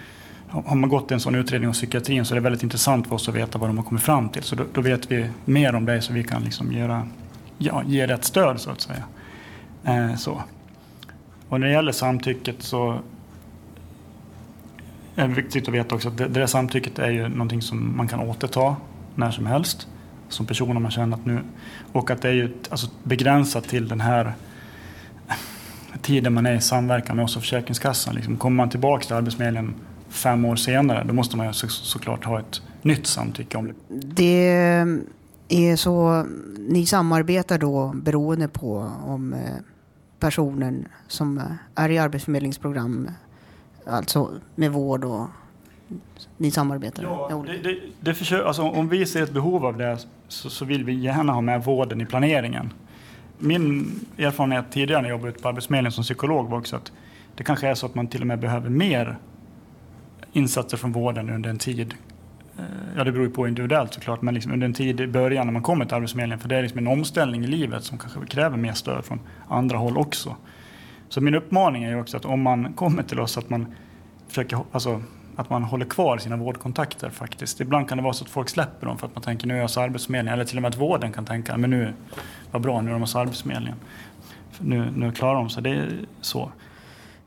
Har 0.49 0.77
man 0.77 0.91
gått 0.91 1.11
en 1.11 1.21
sån 1.21 1.35
utredning 1.35 1.69
om 1.69 1.73
psykiatrin 1.73 2.25
så 2.25 2.35
är 2.35 2.37
det 2.37 2.41
väldigt 2.41 2.63
intressant 2.63 3.07
för 3.07 3.15
oss 3.15 3.29
att 3.29 3.35
veta 3.35 3.59
vad 3.59 3.69
de 3.69 3.79
har 3.79 3.85
kommit 3.85 4.03
fram 4.03 4.29
till. 4.29 4.43
Så 4.43 4.57
då, 4.57 4.65
då 4.73 4.81
vet 4.81 5.11
vi 5.11 5.31
mer 5.45 5.75
om 5.75 5.85
det 5.85 6.01
så 6.01 6.13
vi 6.13 6.25
kan 6.25 6.43
liksom 6.43 6.73
göra, 6.73 7.09
ja, 7.59 7.83
ge 7.87 8.07
rätt 8.07 8.25
stöd 8.25 8.61
så 8.61 8.71
att 8.71 8.81
säga. 8.81 9.05
Eh, 9.85 10.17
så. 10.17 10.43
Och 11.49 11.61
när 11.61 11.67
det 11.67 11.73
gäller 11.73 11.93
samtycket 11.93 12.63
så 12.63 12.99
är 15.17 15.29
det 15.29 15.35
viktigt 15.35 15.69
att 15.69 15.75
veta 15.75 15.95
också 15.95 16.09
att 16.09 16.19
det, 16.19 16.29
det 16.29 16.41
där 16.41 16.47
samtycket 16.47 16.99
är 16.99 17.11
ju 17.11 17.29
någonting 17.29 17.63
som 17.63 17.97
man 17.97 18.09
kan 18.09 18.21
återta 18.21 18.77
när 19.15 19.31
som 19.31 19.47
helst 19.47 19.89
som 20.29 20.47
person 20.47 20.77
om 20.77 20.83
man 20.83 20.93
känner 20.93 21.17
att 21.17 21.27
nu 21.27 21.41
och 21.93 22.11
att 22.11 22.23
det 22.23 22.29
är 22.29 22.33
ju 22.33 22.55
alltså, 22.71 22.87
begränsat 23.03 23.65
till 23.65 23.89
den 23.89 24.01
här 24.01 24.35
tiden 26.03 26.33
man 26.33 26.47
är 26.47 26.55
i 26.55 26.61
samverkan 26.61 27.17
med 27.17 27.25
oss 27.25 27.37
och 27.37 27.43
Försäkringskassan. 27.43 28.15
Liksom, 28.15 28.37
kommer 28.37 28.57
man 28.57 28.71
tillbaka 28.71 29.05
till 29.05 29.15
Arbetsförmedlingen 29.15 29.75
fem 30.09 30.45
år 30.45 30.57
senare 30.57 31.05
då 31.05 31.15
måste 31.15 31.37
man 31.37 31.47
ju 31.47 31.53
så, 31.53 31.69
såklart 31.69 32.25
ha 32.25 32.41
ett 32.41 32.63
nytt 32.83 33.07
samtycke 33.07 33.59
om 33.59 33.67
det. 33.67 33.75
Det 33.89 34.49
är 35.49 35.77
så, 35.77 36.27
ni 36.69 36.87
samarbetar 36.87 37.59
då 37.59 37.93
beroende 37.95 38.49
på 38.49 38.91
om 39.05 39.33
eh, 39.33 39.39
personen 40.21 40.89
som 41.09 41.43
är 41.75 41.89
i 41.89 41.99
arbetsförmedlingsprogram, 41.99 43.11
alltså 43.87 44.31
med 44.55 44.73
vård 44.73 45.05
och 45.05 45.27
ni 46.37 46.51
samarbetar? 46.51 47.03
Ja, 47.03 47.45
det, 47.47 47.69
det, 47.69 47.79
det 48.01 48.15
försöker, 48.15 48.45
alltså, 48.45 48.63
om 48.63 48.89
vi 48.89 49.07
ser 49.07 49.23
ett 49.23 49.33
behov 49.33 49.67
av 49.67 49.77
det 49.77 49.99
så, 50.29 50.51
så 50.51 50.65
vill 50.65 50.85
vi 50.85 50.95
gärna 50.95 51.33
ha 51.33 51.41
med 51.41 51.65
vården 51.65 52.01
i 52.01 52.07
planeringen. 52.07 52.73
Min 53.39 54.01
erfarenhet 54.19 54.65
tidigare 54.71 55.03
när 55.03 55.09
jag 55.09 55.17
jobbade 55.17 55.31
ute 55.33 55.43
på 55.43 55.49
Arbetsförmedlingen 55.49 55.93
som 55.93 56.05
psykolog 56.05 56.49
var 56.51 56.59
också 56.59 56.77
att 56.77 56.93
det 57.35 57.45
kanske 57.45 57.69
är 57.69 57.75
så 57.75 57.87
att 57.87 57.95
man 57.95 58.07
till 58.07 58.21
och 58.21 58.27
med 58.27 58.39
behöver 58.39 58.71
mer 58.71 59.19
insatser 60.33 60.77
från 60.77 60.93
vården 60.93 61.31
under 61.31 61.51
en 61.51 61.59
tid. 61.59 61.95
Eh, 62.59 62.65
ja, 62.97 63.05
det 63.05 63.13
beror 63.13 63.27
ju 63.27 63.33
på 63.33 63.49
individuellt 63.49 63.95
såklart, 63.95 64.23
men 64.23 64.35
liksom 64.35 64.53
under 64.53 64.65
en 64.65 64.75
tid 64.75 65.01
i 65.01 65.07
början 65.07 65.47
när 65.47 65.53
man 65.53 65.63
kommer 65.63 65.85
till 65.85 65.95
Arbetsförmedlingen, 65.95 66.39
för 66.39 66.49
det 66.49 66.57
är 66.57 66.63
liksom 66.63 66.79
en 66.79 66.87
omställning 66.87 67.45
i 67.45 67.47
livet 67.47 67.85
som 67.85 67.99
kanske 67.99 68.27
kräver 68.27 68.57
mer 68.57 68.73
stöd 68.73 69.05
från 69.05 69.21
andra 69.49 69.77
håll 69.77 69.97
också. 69.97 70.37
Så 71.09 71.21
min 71.21 71.35
uppmaning 71.35 71.85
är 71.85 71.91
ju 71.91 72.01
också 72.01 72.17
att 72.17 72.25
om 72.25 72.43
man 72.43 72.73
kommer 72.73 73.03
till 73.03 73.21
oss 73.21 73.39
att 73.39 73.51
man 73.51 73.67
försöker, 74.29 74.59
alltså, 74.73 75.03
att 75.37 75.51
man 75.51 75.63
håller 75.63 75.87
kvar 75.87 76.19
sina 76.19 76.37
vårdkontakter 76.37 77.11
faktiskt. 77.11 77.61
Ibland 77.61 77.89
kan 77.89 77.99
det 77.99 78.05
vara 78.05 78.13
så 78.13 78.25
att 78.25 78.31
folk 78.31 78.49
släpper 78.49 78.87
dem 78.87 78.99
för 78.99 79.07
att 79.07 79.15
man 79.15 79.23
tänker 79.23 79.47
nu 79.47 79.55
är 79.55 79.59
jag 79.59 79.65
hos 79.65 79.79
Arbetsförmedlingen, 79.79 80.35
eller 80.35 80.45
till 80.45 80.59
och 80.59 80.63
med 80.63 80.69
att 80.69 80.81
vården 80.81 81.13
kan 81.13 81.25
tänka 81.25 81.57
men 81.57 81.71
nu, 81.71 81.93
vad 82.51 82.63
bra, 82.63 82.81
nu 82.81 82.89
är 82.89 82.93
de 82.93 83.01
hos 83.01 83.17
Arbetsförmedlingen. 83.17 83.77
För 84.51 84.65
Nu, 84.65 84.91
nu 84.97 85.13
klarar 85.13 85.35
de 85.35 85.51
sig, 85.51 85.63
det 85.63 85.71
är 85.71 85.99
så. 86.21 86.51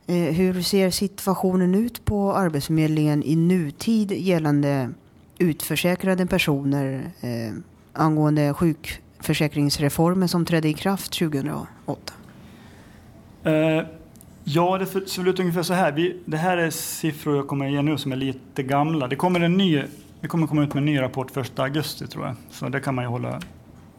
Eh, 0.06 0.14
Hur 0.14 0.62
ser 0.62 0.90
situationen 0.90 1.74
ut 1.74 2.04
på 2.04 2.32
Arbetsförmedlingen 2.34 3.22
i 3.22 3.36
nutid 3.36 4.12
gällande 4.12 4.90
utförsäkrade 5.38 6.26
personer 6.26 7.10
eh, 7.20 7.54
angående 7.92 8.54
sjukförsäkringsreformen 8.54 10.28
som 10.28 10.44
trädde 10.44 10.68
i 10.68 10.72
kraft 10.74 11.18
2008? 11.18 12.12
Eh, 13.44 13.82
ja, 14.48 14.78
det 14.78 15.08
ser 15.08 15.28
ut 15.28 15.40
ungefär 15.40 15.62
så 15.62 15.74
här. 15.74 15.92
Vi, 15.92 16.16
det 16.24 16.36
här 16.36 16.56
är 16.56 16.70
siffror 16.70 17.36
jag 17.36 17.48
kommer 17.48 17.68
ge 17.68 17.82
nu 17.82 17.98
som 17.98 18.12
är 18.12 18.16
lite 18.16 18.62
gamla. 18.62 19.08
Det 19.08 19.16
kommer 19.16 19.40
en 19.40 19.56
ny, 19.56 19.82
vi 20.20 20.28
kommer 20.28 20.46
komma 20.46 20.62
ut 20.62 20.74
med 20.74 20.80
en 20.80 20.84
ny 20.84 21.00
rapport 21.00 21.36
1 21.36 21.58
augusti 21.58 22.06
tror 22.06 22.26
jag. 22.26 22.34
Så 22.50 22.68
det 22.68 22.80
kan 22.80 22.94
man 22.94 23.04
ju 23.04 23.08
hålla 23.08 23.40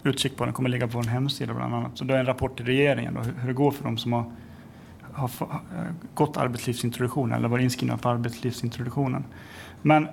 utkik 0.03 0.37
på. 0.37 0.45
Den 0.45 0.53
kommer 0.53 0.69
ligga 0.69 0.87
på 0.87 0.97
vår 0.97 1.03
hemsida 1.03 1.53
bland 1.53 1.75
annat. 1.75 1.97
Så 1.97 2.03
det 2.03 2.15
är 2.15 2.19
en 2.19 2.25
rapport 2.25 2.57
till 2.57 2.65
regeringen 2.65 3.13
då, 3.13 3.21
hur, 3.21 3.47
det 3.47 3.53
går 3.53 3.71
för 3.71 3.83
dem 3.83 3.97
som 3.97 4.13
har, 4.13 4.31
har 5.13 5.31
eh, 5.41 5.91
gått 6.13 6.37
arbetslivsintroduktionen 6.37 7.37
eller 7.37 7.47
varit 7.47 7.63
inskrivna 7.63 7.97
på 7.97 8.09
arbetslivsintroduktionen. 8.09 9.23
Men 9.81 10.07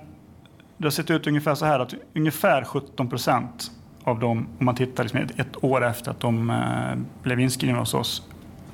det 0.77 0.85
har 0.85 0.89
sett 0.91 1.11
ut 1.11 1.27
ungefär 1.27 1.55
så 1.55 1.65
här 1.65 1.79
att 1.79 1.93
ungefär 2.15 2.63
17 2.63 3.09
procent 3.09 3.71
av 4.03 4.19
dem, 4.19 4.47
om 4.59 4.65
man 4.65 4.75
tittar 4.75 5.03
liksom 5.03 5.19
ett, 5.19 5.39
ett 5.39 5.63
år 5.63 5.85
efter 5.85 6.11
att 6.11 6.19
de 6.19 6.49
eh, 6.49 7.23
blev 7.23 7.39
inskrivna 7.39 7.79
hos 7.79 7.93
oss, 7.93 8.23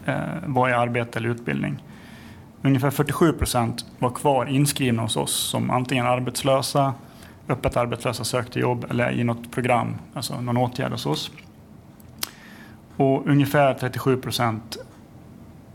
Eh, 0.06 0.16
var 0.46 0.70
i 0.70 0.74
arbete 0.74 1.20
eller 1.20 1.30
utbildning. 1.30 1.84
Ungefär 2.62 2.90
47 2.90 3.34
procent 3.34 3.86
var 4.00 4.10
kvar 4.10 4.46
inskrivna 4.46 5.02
hos 5.02 5.18
oss 5.18 5.36
som 5.36 5.70
antingen 5.70 6.06
arbetslösa, 6.06 6.94
öppet 7.50 7.78
arbetslösa, 7.78 8.24
sökte 8.24 8.60
jobb 8.60 8.86
eller 8.90 9.12
i 9.12 9.24
något 9.24 9.52
program, 9.52 9.96
alltså 10.14 10.42
någon 10.42 10.58
åtgärd 10.58 10.92
hos 10.92 11.06
oss. 11.06 11.32
Och 12.98 13.28
ungefär 13.28 13.74
37 13.74 14.18
procent 14.18 14.78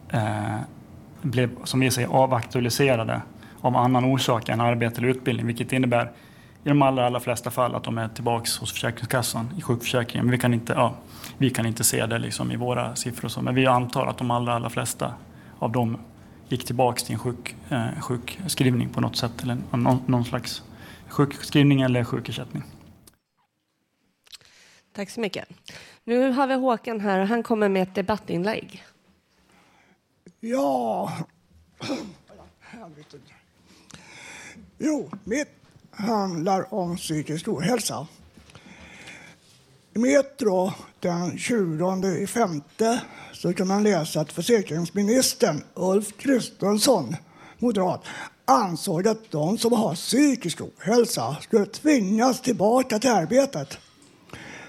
eh, 0.08 0.56
blev, 1.22 1.50
som 1.64 1.80
vi 1.80 1.90
säger, 1.90 2.08
avaktualiserade 2.08 3.22
av 3.60 3.76
annan 3.76 4.04
orsak 4.04 4.48
än 4.48 4.60
arbete 4.60 4.98
eller 5.00 5.08
utbildning, 5.08 5.46
vilket 5.46 5.72
innebär 5.72 6.10
i 6.64 6.68
de 6.68 6.82
allra, 6.82 7.06
allra 7.06 7.20
flesta 7.20 7.50
fall 7.50 7.74
att 7.74 7.84
de 7.84 7.98
är 7.98 8.08
tillbaka 8.08 8.46
hos 8.60 8.72
Försäkringskassan 8.72 9.50
i 9.58 9.62
sjukförsäkringen. 9.62 10.26
Men 10.26 10.32
vi 10.32 10.38
kan 10.38 10.54
inte, 10.54 10.72
ja, 10.72 10.94
vi 11.38 11.50
kan 11.50 11.66
inte 11.66 11.84
se 11.84 12.06
det 12.06 12.18
liksom 12.18 12.52
i 12.52 12.56
våra 12.56 12.96
siffror, 12.96 13.28
så, 13.28 13.42
men 13.42 13.54
vi 13.54 13.66
antar 13.66 14.06
att 14.06 14.18
de 14.18 14.30
allra, 14.30 14.54
allra 14.54 14.70
flesta 14.70 15.14
av 15.58 15.72
dem 15.72 15.98
gick 16.48 16.64
tillbaka 16.64 17.00
till 17.00 17.12
en 17.12 17.18
sjuk, 17.18 17.56
eh, 17.68 18.00
sjukskrivning 18.00 18.88
på 18.88 19.00
något 19.00 19.16
sätt, 19.16 19.42
eller 19.42 19.56
någon, 19.70 20.02
någon 20.06 20.24
slags 20.24 20.62
sjukskrivning 21.08 21.80
eller 21.80 22.04
sjukersättning. 22.04 22.62
Tack 24.92 25.10
så 25.10 25.20
mycket. 25.20 25.48
Nu 26.04 26.30
har 26.30 26.46
vi 26.46 26.54
Håkan 26.54 27.00
här 27.00 27.20
och 27.20 27.28
han 27.28 27.42
kommer 27.42 27.68
med 27.68 27.82
ett 27.82 27.94
debattinlägg. 27.94 28.84
Ja. 30.40 31.12
Jo, 34.78 35.10
mitt 35.24 35.48
handlar 35.90 36.74
om 36.74 36.96
psykisk 36.96 37.48
ohälsa. 37.48 38.06
I 39.98 40.00
Metro 40.00 40.72
den 41.00 41.38
20 41.38 42.06
i 42.22 42.26
femte 42.26 43.00
så 43.32 43.52
kan 43.52 43.68
man 43.68 43.82
läsa 43.82 44.20
att 44.20 44.32
försäkringsministern 44.32 45.62
Ulf 45.74 46.16
Kristersson, 46.16 47.16
moderat, 47.58 48.04
ansåg 48.44 49.08
att 49.08 49.30
de 49.30 49.58
som 49.58 49.72
har 49.72 49.94
psykisk 49.94 50.60
ohälsa 50.60 51.36
skulle 51.40 51.66
tvingas 51.66 52.40
tillbaka 52.40 52.98
till 52.98 53.10
arbetet. 53.10 53.78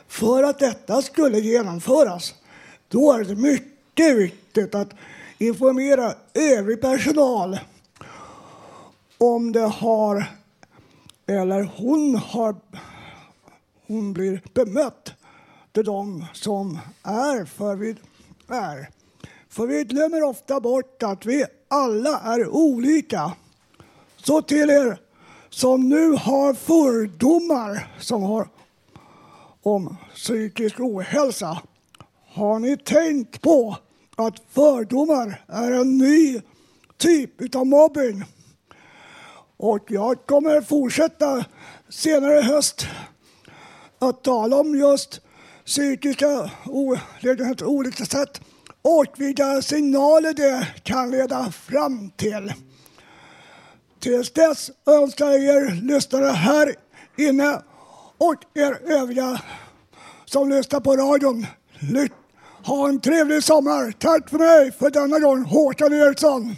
För 0.07 0.43
att 0.43 0.59
detta 0.59 1.01
skulle 1.01 1.39
genomföras, 1.39 2.33
då 2.87 3.13
är 3.13 3.23
det 3.23 3.35
mycket 3.35 4.17
viktigt 4.17 4.75
att 4.75 4.89
informera 5.37 6.13
övrig 6.33 6.81
personal 6.81 7.59
om 9.17 9.51
det 9.51 9.67
har 9.67 10.25
eller 11.27 11.63
hon 11.75 12.15
har 12.15 12.55
hon 13.89 14.13
blir 14.13 14.41
bemött 14.53 15.13
till 15.71 15.83
dem 15.83 16.25
som 16.33 16.79
är 17.03 17.45
för 17.45 17.75
vi 17.75 17.95
är. 18.47 18.89
För 19.49 19.67
vi 19.67 19.83
glömmer 19.83 20.23
ofta 20.23 20.59
bort 20.59 21.03
att 21.03 21.25
vi 21.25 21.45
alla 21.67 22.19
är 22.19 22.47
olika. 22.47 23.31
Så 24.17 24.41
till 24.41 24.69
er 24.69 24.99
som 25.49 25.89
nu 25.89 26.11
har 26.11 26.53
fördomar 26.53 27.87
som 27.99 28.23
har 28.23 28.47
om 29.61 29.97
psykisk 30.15 30.79
ohälsa. 30.79 31.61
Har 32.27 32.59
ni 32.59 32.77
tänkt 32.77 33.41
på 33.41 33.77
att 34.15 34.35
fördomar 34.49 35.43
är 35.47 35.71
en 35.71 35.97
ny 35.97 36.41
typ 36.97 37.55
av 37.55 37.67
mobbing? 37.67 38.23
Och 39.57 39.85
jag 39.87 40.25
kommer 40.25 40.61
fortsätta 40.61 41.45
senare 41.89 42.39
i 42.39 42.41
höst 42.41 42.87
att 43.99 44.23
tala 44.23 44.55
om 44.55 44.75
just 44.75 45.21
psykiska 45.69 46.51
olägenheter 46.65 47.65
på 47.65 47.71
olika 47.71 48.05
sätt 48.05 48.41
och 48.81 49.05
vilka 49.17 49.61
signaler 49.61 50.33
det 50.33 50.67
kan 50.83 51.11
leda 51.11 51.51
fram 51.51 52.09
till. 52.09 52.53
Tills 53.99 54.31
dess 54.31 54.71
önskar 54.85 55.29
jag 55.29 55.43
er 55.43 55.81
lyssnare 55.81 56.25
här 56.25 56.75
inne 57.17 57.61
och 58.17 58.35
er 58.53 58.91
övriga 58.91 59.41
som 60.25 60.49
lyssnar 60.49 60.79
på 60.79 60.95
radion 60.95 61.45
ha 62.63 62.89
en 62.89 63.01
trevlig 63.01 63.43
sommar. 63.43 63.91
Tack 63.91 64.29
för 64.29 64.37
mig 64.37 64.71
för 64.71 64.89
denna 64.89 65.19
gång, 65.19 65.43
Håkan 65.43 65.93
Eriksson. 65.93 66.55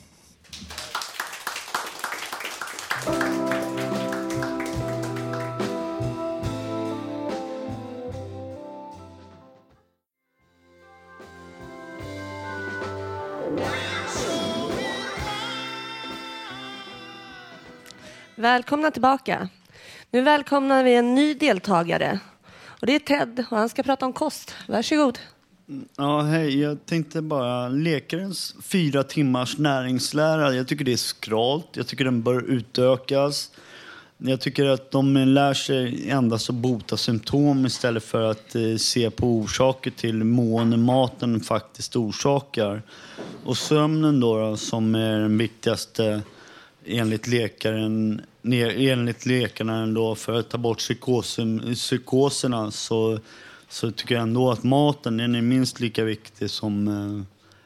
Välkomna 18.41 18.91
tillbaka. 18.91 19.49
Nu 20.11 20.21
välkomnar 20.21 20.83
vi 20.83 20.95
en 20.95 21.15
ny 21.15 21.33
deltagare. 21.33 22.19
Och 22.65 22.87
det 22.87 22.95
är 22.95 22.99
Ted 22.99 23.45
och 23.51 23.57
han 23.57 23.69
ska 23.69 23.83
prata 23.83 24.05
om 24.05 24.13
kost. 24.13 24.55
Varsågod. 24.67 25.19
Ja, 25.97 26.21
hej. 26.21 26.59
Jag 26.59 26.85
tänkte 26.85 27.21
bara 27.21 27.69
läkarens 27.69 28.55
fyra 28.63 29.03
timmars 29.03 29.57
näringslära. 29.57 30.53
Jag 30.53 30.67
tycker 30.67 30.85
det 30.85 30.93
är 30.93 30.97
skralt. 30.97 31.67
Jag 31.73 31.87
tycker 31.87 32.05
den 32.05 32.21
bör 32.21 32.41
utökas. 32.41 33.51
Jag 34.17 34.41
tycker 34.41 34.65
att 34.65 34.91
de 34.91 35.17
lär 35.17 35.53
sig 35.53 36.09
endast 36.09 36.49
att 36.49 36.55
bota 36.55 36.97
symptom 36.97 37.65
istället 37.65 38.03
för 38.03 38.31
att 38.31 38.55
eh, 38.55 38.75
se 38.77 39.09
på 39.11 39.27
orsaker 39.27 39.91
till 39.91 40.23
mående 40.23 40.77
maten 40.77 41.39
faktiskt 41.39 41.95
orsakar. 41.95 42.83
Och 43.45 43.57
sömnen 43.57 44.19
då, 44.19 44.37
då 44.37 44.57
som 44.57 44.95
är 44.95 45.19
den 45.19 45.37
viktigaste 45.37 46.21
enligt 46.85 47.27
läkaren 47.27 48.21
enligt 48.43 49.25
läkarna 49.25 49.83
ändå 49.83 50.15
för 50.15 50.39
att 50.39 50.49
ta 50.49 50.57
bort 50.57 50.77
psykosen, 50.77 51.75
psykoserna 51.75 52.71
så, 52.71 53.19
så 53.69 53.91
tycker 53.91 54.15
jag 54.15 54.21
ändå 54.21 54.51
att 54.51 54.63
maten 54.63 55.17
den 55.17 55.35
är 55.35 55.41
minst 55.41 55.79
lika 55.79 56.03
viktig 56.03 56.49
som, 56.49 56.87
eh, 56.87 57.23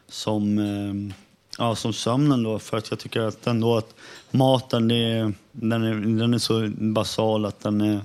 som, 0.08 0.60
eh, 0.60 1.16
ja, 1.58 1.76
som 1.76 1.94
sömnen. 1.94 2.44
Då, 2.44 2.60
för 2.60 2.78
att 2.78 2.90
jag 2.90 3.00
tycker 3.00 3.22
att 3.22 3.48
ändå 3.48 3.78
att 3.78 3.96
maten 4.32 4.88
det 4.88 4.96
är, 4.96 5.34
den, 5.52 5.84
är, 5.84 5.96
den 6.20 6.34
är 6.34 6.38
så 6.38 6.70
basal 6.78 7.46
att 7.46 7.60
den 7.60 7.82
är... 7.82 8.00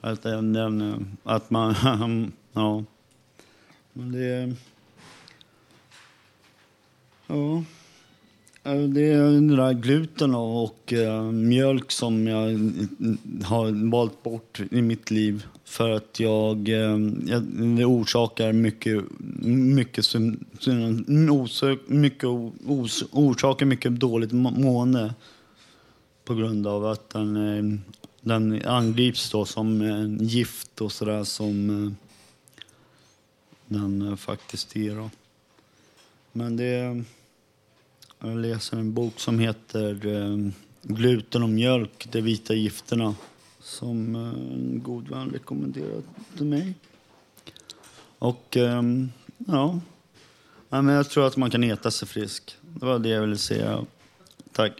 Att, 0.00 0.22
den, 0.22 0.52
den, 0.52 1.16
att 1.24 1.50
man... 1.50 1.74
ja. 2.52 2.84
Men 3.92 4.12
det... 4.12 4.54
Ja. 7.26 7.64
Eh, 8.64 8.80
det 8.80 9.00
är 9.00 9.18
den 9.18 9.48
där 9.48 9.72
gluten 9.72 10.34
och 10.34 10.92
eh, 10.92 11.22
mjölk 11.22 11.90
som 11.90 12.26
jag 12.26 12.52
eh, 12.52 12.58
har 13.44 13.90
valt 13.90 14.22
bort 14.22 14.60
i 14.70 14.82
mitt 14.82 15.10
liv. 15.10 15.46
För 15.64 15.90
att 15.90 16.20
jag, 16.20 16.68
jag 16.68 17.42
det 17.76 17.84
orsakar 17.84 18.52
mycket, 18.52 19.04
mycket, 19.44 20.14
mycket, 21.86 22.24
orsakar 23.12 23.66
mycket 23.66 24.00
dåligt 24.00 24.32
mående. 24.32 25.14
På 26.24 26.34
grund 26.34 26.66
av 26.66 26.86
att 26.86 27.10
den, 27.10 27.80
den 28.20 28.66
angrips 28.66 29.30
då 29.30 29.44
som 29.44 29.82
gift 30.20 30.80
och 30.80 30.92
sådär 30.92 31.24
som 31.24 31.96
den 33.66 34.16
faktiskt 34.16 34.76
är. 34.76 34.94
Då. 34.94 35.10
Men 36.32 36.56
det 36.56 37.04
jag 38.24 38.36
läser 38.36 38.76
en 38.76 38.94
bok 38.94 39.20
som 39.20 39.38
heter 39.38 40.06
eh, 40.06 40.52
Gluten 40.82 41.42
och 41.42 41.48
mjölk, 41.48 42.08
de 42.12 42.20
vita 42.20 42.54
gifterna 42.54 43.14
som 43.60 44.16
eh, 44.16 44.20
en 44.22 44.80
god 44.84 45.08
vän 45.08 45.30
rekommenderade 45.30 46.02
till 46.36 46.46
mig. 46.46 46.74
Och 48.18 48.56
ehm, 48.56 49.12
ja, 49.38 49.80
ja 50.68 50.82
men 50.82 50.94
jag 50.94 51.10
tror 51.10 51.26
att 51.26 51.36
man 51.36 51.50
kan 51.50 51.64
äta 51.64 51.90
sig 51.90 52.08
frisk. 52.08 52.56
Det 52.60 52.86
var 52.86 52.98
det 52.98 53.08
jag 53.08 53.20
ville 53.20 53.36
säga. 53.36 53.84
Tack. 54.52 54.72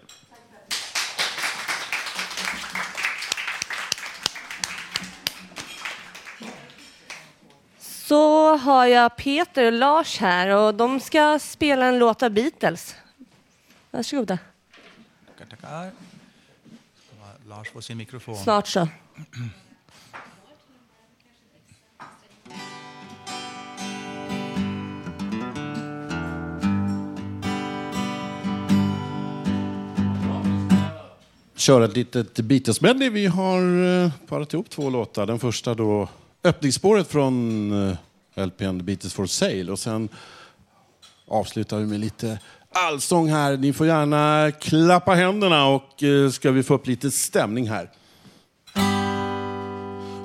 Så 7.79 8.57
har 8.57 8.87
jag 8.87 9.17
Peter 9.17 9.67
och 9.67 9.73
Lars 9.73 10.19
här 10.19 10.49
och 10.49 10.75
de 10.75 11.01
ska 11.01 11.39
spela 11.39 11.87
en 11.87 11.99
låt 11.99 12.23
av 12.23 12.31
Beatles. 12.31 12.95
Varsågoda. 13.93 14.39
Tackar, 15.27 15.57
tackar. 15.57 15.91
Lars 17.49 17.71
får 17.71 17.81
sin 17.81 17.99
mikrofon. 17.99 18.37
Snart 18.37 18.69
så. 18.69 18.89
köra 31.63 31.85
ett 31.85 31.97
litet 31.97 32.37
Beatles-medley. 32.37 33.11
Vi 33.11 33.27
har 33.27 33.85
eh, 34.05 34.13
parat 34.27 34.55
ihop 34.55 34.71
två 34.71 34.91
låtar. 34.91 35.27
Den 35.27 35.39
första 35.39 35.75
då 35.75 36.09
öppningsspåret 36.45 37.09
från 37.09 37.73
eh, 37.89 38.47
LPn 38.47 38.85
Beatles 38.85 39.15
for 39.15 39.27
Sale 39.27 39.73
och 39.73 39.79
sen 39.79 40.09
avslutar 41.27 41.79
vi 41.79 41.87
med 41.87 42.01
lite 42.01 42.39
allsång 42.73 43.31
här. 43.31 43.57
Ni 43.57 43.73
får 43.73 43.87
gärna 43.87 44.51
klappa 44.61 45.15
händerna 45.15 45.67
och 45.67 46.03
eh, 46.03 46.31
ska 46.31 46.51
vi 46.51 46.63
få 46.63 46.75
upp 46.75 46.87
lite 46.87 47.11
stämning 47.11 47.69
här. 47.69 47.91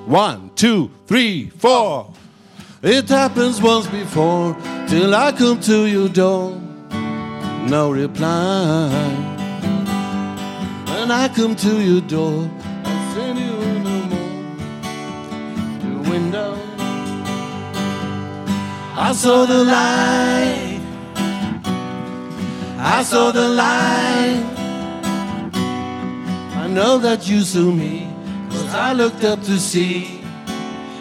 One, 0.08 0.48
two, 0.56 0.88
three, 1.08 1.50
four. 1.60 2.14
It 2.82 3.10
happens 3.10 3.62
once 3.62 3.90
before 3.90 4.54
till 4.88 5.14
I 5.14 5.32
come 5.38 5.60
to 5.60 5.86
your 5.86 6.08
door. 6.08 6.54
No 7.68 7.92
reply. 7.92 9.36
And 11.00 11.12
I 11.12 11.28
come 11.28 11.54
to 11.56 11.80
your 11.82 12.00
door, 12.00 12.50
I 12.84 13.14
send 13.14 13.38
you 13.38 13.56
no 13.84 14.00
more. 14.10 14.28
The 15.80 16.10
window. 16.10 16.58
I 18.96 19.12
saw 19.12 19.46
the 19.46 19.64
light. 19.64 20.67
I 22.80 23.02
saw 23.02 23.32
the 23.32 23.48
light. 23.48 24.44
I 26.54 26.68
know 26.68 26.98
that 26.98 27.28
you 27.28 27.40
saw 27.40 27.72
me, 27.72 28.08
cause 28.50 28.72
I 28.72 28.92
looked 28.92 29.24
up 29.24 29.42
to 29.42 29.58
see 29.58 30.20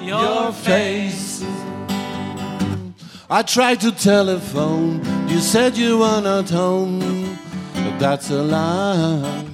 your 0.01 0.51
face. 0.53 1.45
I 3.29 3.43
tried 3.43 3.79
to 3.81 3.91
telephone, 3.91 5.03
you 5.29 5.39
said 5.39 5.77
you 5.77 5.99
were 5.99 6.19
not 6.19 6.49
home, 6.49 7.37
but 7.73 7.99
that's 7.99 8.31
a 8.31 8.41
lie. 8.41 9.45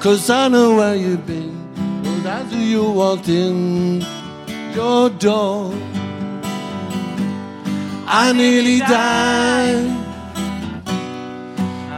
Cause 0.00 0.28
I 0.28 0.48
know 0.48 0.76
where 0.76 0.94
you've 0.94 1.26
been, 1.26 2.22
that's 2.22 2.52
who 2.52 2.58
you 2.58 2.90
walked 2.90 3.28
in 3.28 4.04
your 4.74 5.08
door. 5.08 5.72
I 8.06 8.32
nearly 8.34 8.80
died. 8.80 10.09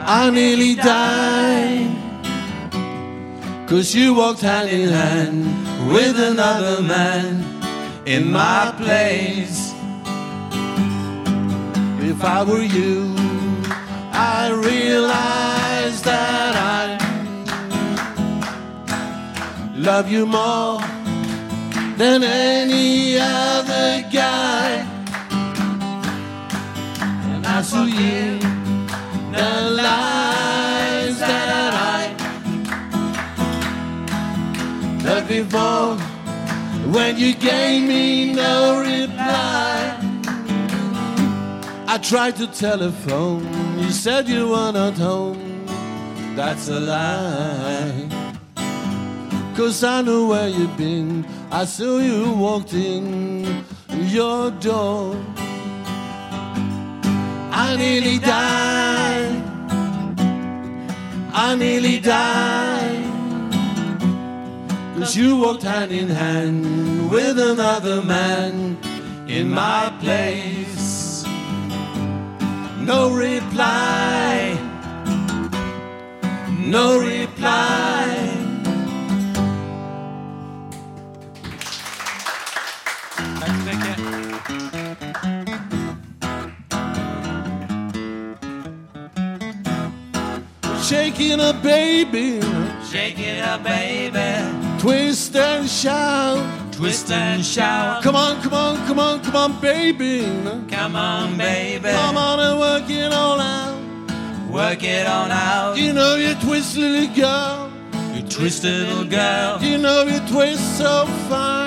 I 0.05 0.30
nearly 0.30 0.74
died. 0.74 1.96
Cause 3.68 3.94
you 3.94 4.14
walked 4.14 4.40
hand 4.40 4.68
in 4.68 4.88
hand 4.88 5.90
with 5.90 6.18
another 6.18 6.82
man 6.82 7.44
in 8.05 8.30
my 8.30 8.74
place. 8.76 9.72
If 12.00 12.24
I 12.24 12.42
were 12.42 12.62
you, 12.62 13.14
I'd 14.12 14.53
realize 14.53 16.03
that 16.03 16.55
I 16.57 16.98
love 19.74 20.11
you 20.11 20.26
more 20.26 20.80
than 21.96 22.24
any 22.24 23.18
other 23.18 24.05
guy. 24.12 24.84
And 27.32 27.46
I 27.46 27.62
saw 27.62 27.84
you 27.84 28.62
the 29.43 29.61
lies 29.84 31.18
that 31.18 31.70
I 31.95 32.03
loved 35.07 35.28
before 35.28 35.97
when 36.97 37.12
you 37.22 37.34
gave 37.34 37.78
me 37.93 38.32
no 38.43 38.80
reply. 38.80 39.99
I 41.95 41.99
tried 42.11 42.36
to 42.36 42.47
telephone, 42.47 43.43
you 43.82 43.90
said 43.90 44.28
you 44.28 44.43
were 44.53 44.72
not 44.80 44.97
home. 45.09 45.66
That's 46.36 46.68
a 46.68 46.80
lie. 46.80 48.09
Cause 49.57 49.84
I 49.84 50.01
know 50.03 50.22
where 50.28 50.49
you've 50.49 50.76
been. 50.78 51.26
I 51.51 51.64
saw 51.66 51.99
you 51.99 52.32
walked 52.47 52.74
in 52.74 53.64
your 54.16 54.51
door. 54.68 55.16
I 57.64 57.76
nearly 57.76 58.18
died. 58.18 59.32
I 61.35 61.55
nearly 61.57 61.99
died. 61.99 63.11
Cause 64.99 65.16
you 65.16 65.39
walked 65.39 65.62
hand 65.62 65.91
in 65.91 66.09
hand 66.09 67.11
with 67.11 67.39
another 67.39 68.03
man 68.03 68.76
in 69.26 69.49
my 69.51 69.93
place. 70.01 71.24
No 72.78 73.11
reply. 73.11 74.59
No 76.59 76.99
reply. 77.01 78.22
Shaking 90.93 91.40
a 91.40 91.55
baby, 91.55 92.38
Shake 92.84 93.18
it 93.18 93.40
up, 93.40 93.64
baby. 93.64 94.28
Twist 94.78 95.34
and 95.34 95.66
shout. 95.66 96.45
Twist 96.70 97.11
and 97.11 97.43
shout. 97.43 98.03
Come 98.03 98.14
on, 98.14 98.43
come 98.43 98.53
on, 98.53 98.76
come 98.86 98.99
on, 98.99 99.22
come 99.22 99.36
on, 99.36 99.61
baby. 99.62 100.20
Come 100.68 100.95
on, 100.95 101.38
baby. 101.38 101.88
Come 101.88 102.18
on 102.18 102.38
and 102.40 102.61
work 102.61 102.90
it 102.90 103.11
all 103.11 103.40
out. 103.40 103.80
Work 104.51 104.82
it 104.82 105.07
on 105.07 105.30
out. 105.30 105.78
You 105.78 105.95
know 105.95 106.16
you 106.16 106.34
twist, 106.34 106.76
little 106.76 107.14
girl. 107.16 107.72
You 108.14 108.22
twist, 108.28 108.62
little 108.64 109.07
girl. 109.07 109.62
You 109.62 109.78
know 109.78 110.03
you 110.03 110.20
twist 110.28 110.76
so 110.76 111.07
fine. 111.30 111.62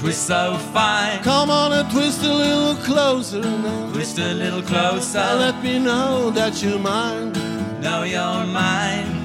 Twist 0.00 0.28
so 0.28 0.56
fine. 0.72 1.22
Come 1.22 1.50
on 1.50 1.74
and 1.74 1.90
twist 1.90 2.22
a 2.22 2.32
little 2.32 2.74
closer 2.76 3.42
now. 3.42 3.92
Twist 3.92 4.18
a 4.18 4.32
little 4.32 4.62
closer. 4.62 5.18
Let 5.18 5.62
me 5.62 5.78
know 5.78 6.30
that 6.30 6.62
you're 6.62 6.78
mine. 6.78 7.32
Know 7.82 8.04
you're 8.04 8.46
mine. 8.46 9.19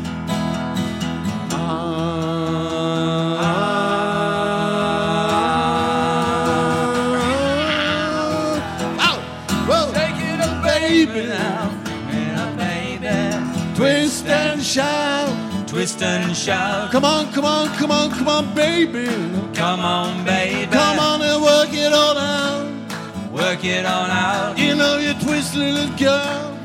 Twist 15.85 16.01
and 16.01 16.35
shout. 16.35 16.91
Come 16.91 17.05
on, 17.05 17.31
come 17.31 17.45
on, 17.45 17.67
come 17.77 17.91
on, 17.91 18.09
come 18.09 18.27
on, 18.27 18.55
baby. 18.55 19.05
Come 19.53 19.81
on, 19.81 20.25
baby. 20.25 20.65
Come 20.71 20.97
on 20.97 21.21
and 21.21 21.43
work 21.43 21.69
it 21.73 21.93
all 21.93 22.17
out. 22.17 22.65
Work 23.31 23.63
it 23.63 23.85
all 23.85 24.09
out. 24.09 24.57
You 24.57 24.73
know 24.73 24.97
you 24.97 25.13
twist, 25.13 25.53
little 25.53 25.95
girl. 25.95 26.57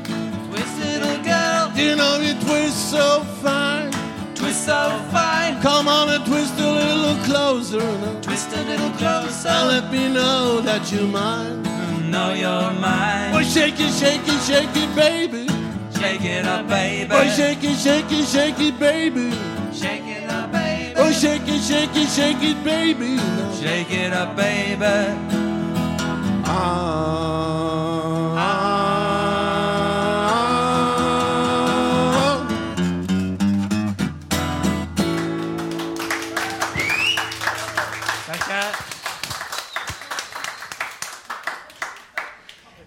Twist, 0.49 0.79
little 0.79 1.23
girl. 1.23 1.71
You 1.75 1.95
know 1.97 2.17
you 2.19 2.33
twist 2.41 2.89
so 2.89 3.23
fine. 3.43 3.91
Twist 4.33 4.65
so 4.65 4.89
fine. 5.11 5.61
Come 5.61 5.87
on 5.87 6.09
and 6.09 6.25
twist 6.25 6.55
a 6.57 6.71
little 6.71 7.23
closer 7.23 7.77
now. 7.77 8.21
Twist 8.21 8.49
a 8.53 8.63
little 8.63 8.89
closer. 8.97 9.49
And 9.49 9.67
let 9.67 9.91
me 9.91 10.11
know 10.11 10.61
that 10.61 10.91
you're 10.91 11.05
mine. 11.05 11.61
Know 12.09 12.33
you're 12.33 12.73
mine. 12.73 13.33
Well, 13.33 13.43
shake 13.43 13.79
it, 13.79 13.93
shake 13.93 14.25
it, 14.25 14.41
shake 14.41 14.75
it, 14.75 14.95
baby. 14.95 15.50
Shake 16.01 16.25
it 16.25 16.45
up, 16.47 16.67
baby. 16.67 17.11
Oh, 17.11 17.29
shake 17.29 17.63
it, 17.63 17.77
shake 17.77 18.11
it, 18.11 18.25
shake 18.25 18.59
it, 18.59 18.79
baby. 18.79 19.31
Shake 19.71 20.01
it 20.07 20.27
up, 20.27 20.51
baby. 20.51 20.95
Oh, 20.97 21.11
shake 21.11 21.47
it, 21.47 21.61
shake 21.61 21.95
it, 21.95 22.09
shake 22.09 22.41
it, 22.41 22.63
baby. 22.63 23.19
Shake 23.61 23.91
it 23.91 24.11
up, 24.11 24.35
baby. 24.35 25.13
Tackar. 38.25 38.75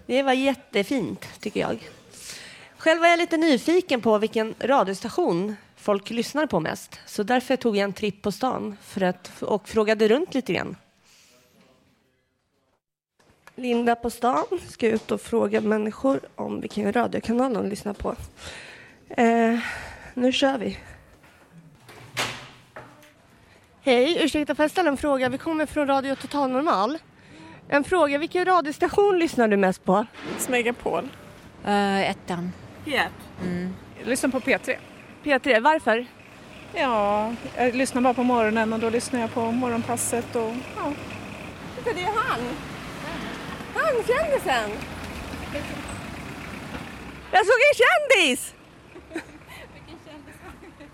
Det 0.06 0.22
var 0.22 0.32
jättefint, 0.32 1.40
tycker 1.40 1.60
jag. 1.60 1.78
Själv 2.84 3.00
var 3.00 3.08
jag 3.08 3.18
lite 3.18 3.36
nyfiken 3.36 4.00
på 4.00 4.18
vilken 4.18 4.54
radiostation 4.60 5.56
folk 5.76 6.10
lyssnar 6.10 6.46
på 6.46 6.60
mest. 6.60 7.00
Så 7.06 7.22
därför 7.22 7.56
tog 7.56 7.76
jag 7.76 7.84
en 7.84 7.92
tripp 7.92 8.22
på 8.22 8.32
stan 8.32 8.76
för 8.82 9.00
att, 9.00 9.42
och 9.42 9.68
frågade 9.68 10.08
runt 10.08 10.34
lite 10.34 10.52
grann. 10.52 10.76
Linda 13.54 13.94
på 13.94 14.10
stan 14.10 14.44
ska 14.68 14.88
ut 14.88 15.10
och 15.10 15.20
fråga 15.20 15.60
människor 15.60 16.20
om 16.34 16.60
vilken 16.60 16.92
radiokanal 16.92 17.54
de 17.54 17.66
lyssnar 17.66 17.94
på. 17.94 18.14
Eh, 19.08 19.58
nu 20.14 20.32
kör 20.32 20.58
vi. 20.58 20.78
Hej, 23.80 24.24
ursäkta 24.24 24.54
får 24.54 24.62
jag 24.62 24.70
ställa 24.70 24.90
en 24.90 24.96
fråga? 24.96 25.28
Vi 25.28 25.38
kommer 25.38 25.66
från 25.66 25.86
Radio 25.86 26.14
Total 26.14 26.50
Normal. 26.50 26.98
En 27.68 27.84
fråga, 27.84 28.18
vilken 28.18 28.44
radiostation 28.44 29.18
lyssnar 29.18 29.48
du 29.48 29.56
mest 29.56 29.84
på? 29.84 30.06
Megapol. 30.48 31.08
Uh, 31.66 32.10
ettan. 32.10 32.52
P1. 32.84 33.08
Mm. 33.42 33.74
Jag 33.98 34.08
lyssnar 34.08 34.30
på 34.30 34.40
P3. 34.40 34.76
P3, 35.24 35.60
varför? 35.60 36.06
Ja, 36.74 37.32
jag 37.56 37.74
lyssnar 37.74 38.02
bara 38.02 38.14
på 38.14 38.22
morgonen 38.22 38.72
och 38.72 38.78
då 38.78 38.90
lyssnar 38.90 39.20
jag 39.20 39.34
på 39.34 39.52
morgonpasset 39.52 40.36
och 40.36 40.52
ja. 40.76 40.92
Det 41.84 41.90
är 41.90 42.04
han! 42.04 42.40
Han, 43.74 43.94
kändisen! 44.06 44.70
Jag 47.32 47.46
såg 47.46 47.56
en 47.70 47.74
kändis! 47.84 48.54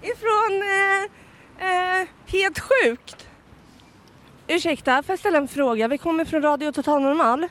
Ifrån 0.03 0.62
eh, 0.62 2.01
eh, 2.01 2.07
Helt 2.26 2.59
sjukt. 2.59 3.28
Ursäkta, 4.47 5.03
får 5.03 5.12
jag 5.12 5.18
ställa 5.18 5.38
en 5.38 5.49
fråga? 5.49 5.88
Vi 5.88 5.99
kommer 5.99 6.24
från 6.24 6.43
Radio 6.43 6.72
Total 6.72 7.03
Normal. 7.03 7.49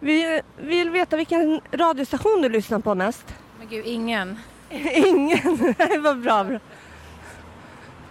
Vi 0.00 0.42
vill 0.56 0.90
veta 0.90 1.16
vilken 1.16 1.60
radiostation 1.72 2.42
du 2.42 2.48
lyssnar 2.48 2.78
på 2.78 2.94
mest. 2.94 3.34
Men 3.58 3.68
gud, 3.68 3.86
ingen. 3.86 4.38
Ingen? 4.94 5.74
Det 5.78 5.98
var 5.98 6.14
bra, 6.14 6.44
bra. 6.44 6.58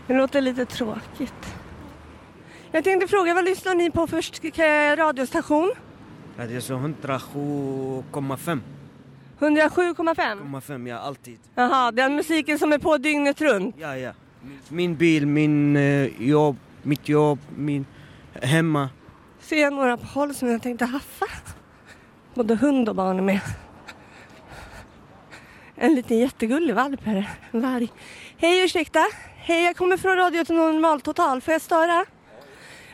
Det 0.07 0.13
låter 0.13 0.41
lite 0.41 0.65
tråkigt. 0.65 1.55
Jag 2.71 2.83
tänkte 2.83 3.07
fråga, 3.07 3.33
vad 3.33 3.45
lyssnar 3.45 3.75
ni 3.75 3.91
på 3.91 4.07
först? 4.07 4.41
Radiostation? 4.97 5.71
Radio 6.37 6.61
så 6.61 6.73
107,5. 6.73 8.59
107,5? 9.39 10.61
5, 10.61 10.87
ja 10.87 10.97
alltid. 10.97 11.39
Jaha, 11.55 11.91
den 11.91 12.15
musiken 12.15 12.59
som 12.59 12.73
är 12.73 12.77
på 12.77 12.97
dygnet 12.97 13.41
runt? 13.41 13.75
Ja, 13.79 13.97
ja. 13.97 14.11
Min 14.69 14.95
bil, 14.95 15.27
min 15.27 15.75
eh, 15.77 16.21
jobb, 16.21 16.57
mitt 16.83 17.09
jobb, 17.09 17.39
min 17.55 17.85
hemma. 18.41 18.89
Ser 19.39 19.61
jag 19.61 19.73
några 19.73 19.97
på 19.97 20.05
håll 20.05 20.35
som 20.35 20.49
jag 20.49 20.61
tänkte 20.61 20.85
haffa. 20.85 21.25
Både 22.33 22.55
hund 22.55 22.89
och 22.89 22.95
barn 22.95 23.17
är 23.17 23.21
med. 23.21 23.39
En 25.79 25.95
liten 25.95 26.17
jättegullig 26.17 26.75
valp 26.75 27.05
här. 27.05 27.29
En 27.51 27.61
varg. 27.61 27.91
Hej, 28.37 28.63
ursäkta. 28.63 29.05
Hej, 29.37 29.63
jag 29.63 29.75
kommer 29.75 29.97
från 29.97 30.15
Radio 30.15 30.43
till 30.45 30.55
Normal 30.55 31.01
Total. 31.01 31.41
Får 31.41 31.51
jag 31.51 31.61
störa? 31.61 32.05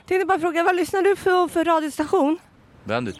Tänkte 0.08 0.26
bara 0.26 0.40
fråga, 0.40 0.64
vad 0.64 0.76
lyssnar 0.76 1.02
du 1.02 1.16
på 1.16 1.50
för 1.50 1.66
radiostation? 1.66 2.40
Bandit. 2.84 3.18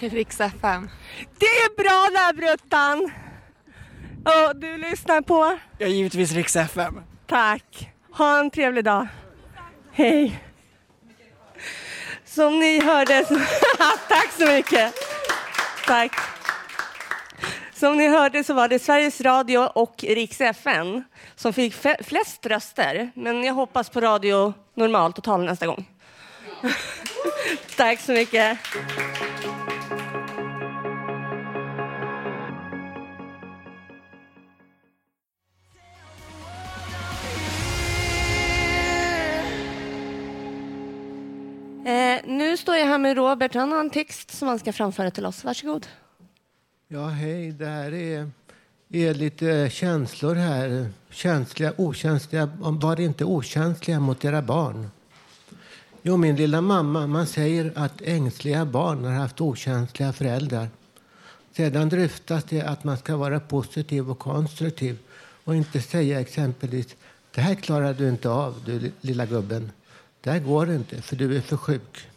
Rix 0.00 0.40
FM. 0.40 0.90
Det 1.38 1.46
är 1.46 1.76
bra 1.76 2.20
där, 2.20 2.32
Bruttan! 2.32 3.10
Och 4.24 4.56
du 4.56 4.78
lyssnar 4.78 5.20
på? 5.20 5.58
Ja, 5.78 5.86
givetvis 5.86 6.32
Rix 6.32 6.56
FM. 6.56 7.00
Tack. 7.26 7.90
Ha 8.12 8.38
en 8.38 8.50
trevlig 8.50 8.84
dag. 8.84 9.06
Hej. 9.92 10.40
Som 12.24 12.58
ni 12.58 12.80
hörde 12.80 13.24
så... 13.28 13.34
Tack 14.08 14.32
så 14.38 14.46
mycket. 14.46 14.94
Tack. 15.86 16.12
Som 17.84 17.96
ni 17.96 18.08
hörde 18.08 18.44
så 18.44 18.54
var 18.54 18.68
det 18.68 18.78
Sveriges 18.78 19.20
Radio 19.20 19.58
och 19.58 20.04
Rix 20.04 20.40
FN 20.40 21.04
som 21.36 21.52
fick 21.52 21.74
flest 22.04 22.46
röster. 22.46 23.10
Men 23.14 23.44
jag 23.44 23.54
hoppas 23.54 23.90
på 23.90 24.00
Radio 24.00 24.54
Normal 24.74 25.12
Total 25.12 25.44
nästa 25.44 25.66
gång. 25.66 25.88
Tack 27.76 28.00
så 28.00 28.12
mycket. 28.12 28.58
Eh, 41.86 42.20
nu 42.24 42.56
står 42.56 42.76
jag 42.76 42.86
här 42.86 42.98
med 42.98 43.16
Robert. 43.16 43.54
Han 43.54 43.72
har 43.72 43.80
en 43.80 43.90
text 43.90 44.30
som 44.30 44.48
han 44.48 44.58
ska 44.58 44.72
framföra 44.72 45.10
till 45.10 45.26
oss. 45.26 45.44
Varsågod. 45.44 45.86
Ja, 46.88 47.06
hej. 47.06 47.52
Det 47.52 47.66
här 47.66 47.94
är, 47.94 48.30
är 48.92 49.14
lite 49.14 49.70
känslor 49.70 50.34
här. 50.34 50.88
Känsliga, 51.10 51.72
okänsliga. 51.76 52.46
Var 52.58 53.00
inte 53.00 53.24
okänsliga 53.24 54.00
mot 54.00 54.24
era 54.24 54.42
barn. 54.42 54.90
Jo, 56.02 56.16
min 56.16 56.36
lilla 56.36 56.60
mamma, 56.60 57.06
man 57.06 57.26
säger 57.26 57.72
att 57.74 58.02
ängsliga 58.02 58.64
barn 58.64 59.04
har 59.04 59.12
haft 59.12 59.40
okänsliga 59.40 60.12
föräldrar. 60.12 60.68
Sedan 61.52 61.88
dryftas 61.88 62.44
det 62.44 62.62
att 62.62 62.84
man 62.84 62.96
ska 62.96 63.16
vara 63.16 63.40
positiv 63.40 64.10
och 64.10 64.18
konstruktiv 64.18 64.98
och 65.44 65.56
inte 65.56 65.80
säga 65.80 66.20
exempelvis 66.20 66.96
det 67.34 67.40
här 67.40 67.54
klarar 67.54 67.94
du 67.94 68.08
inte 68.08 68.30
av, 68.30 68.62
du 68.66 68.92
lilla 69.00 69.26
gubben. 69.26 69.72
Det 70.20 70.30
här 70.30 70.38
går 70.38 70.70
inte, 70.70 71.02
för 71.02 71.16
du 71.16 71.36
är 71.36 71.40
för 71.40 71.56
sjuk. 71.56 72.08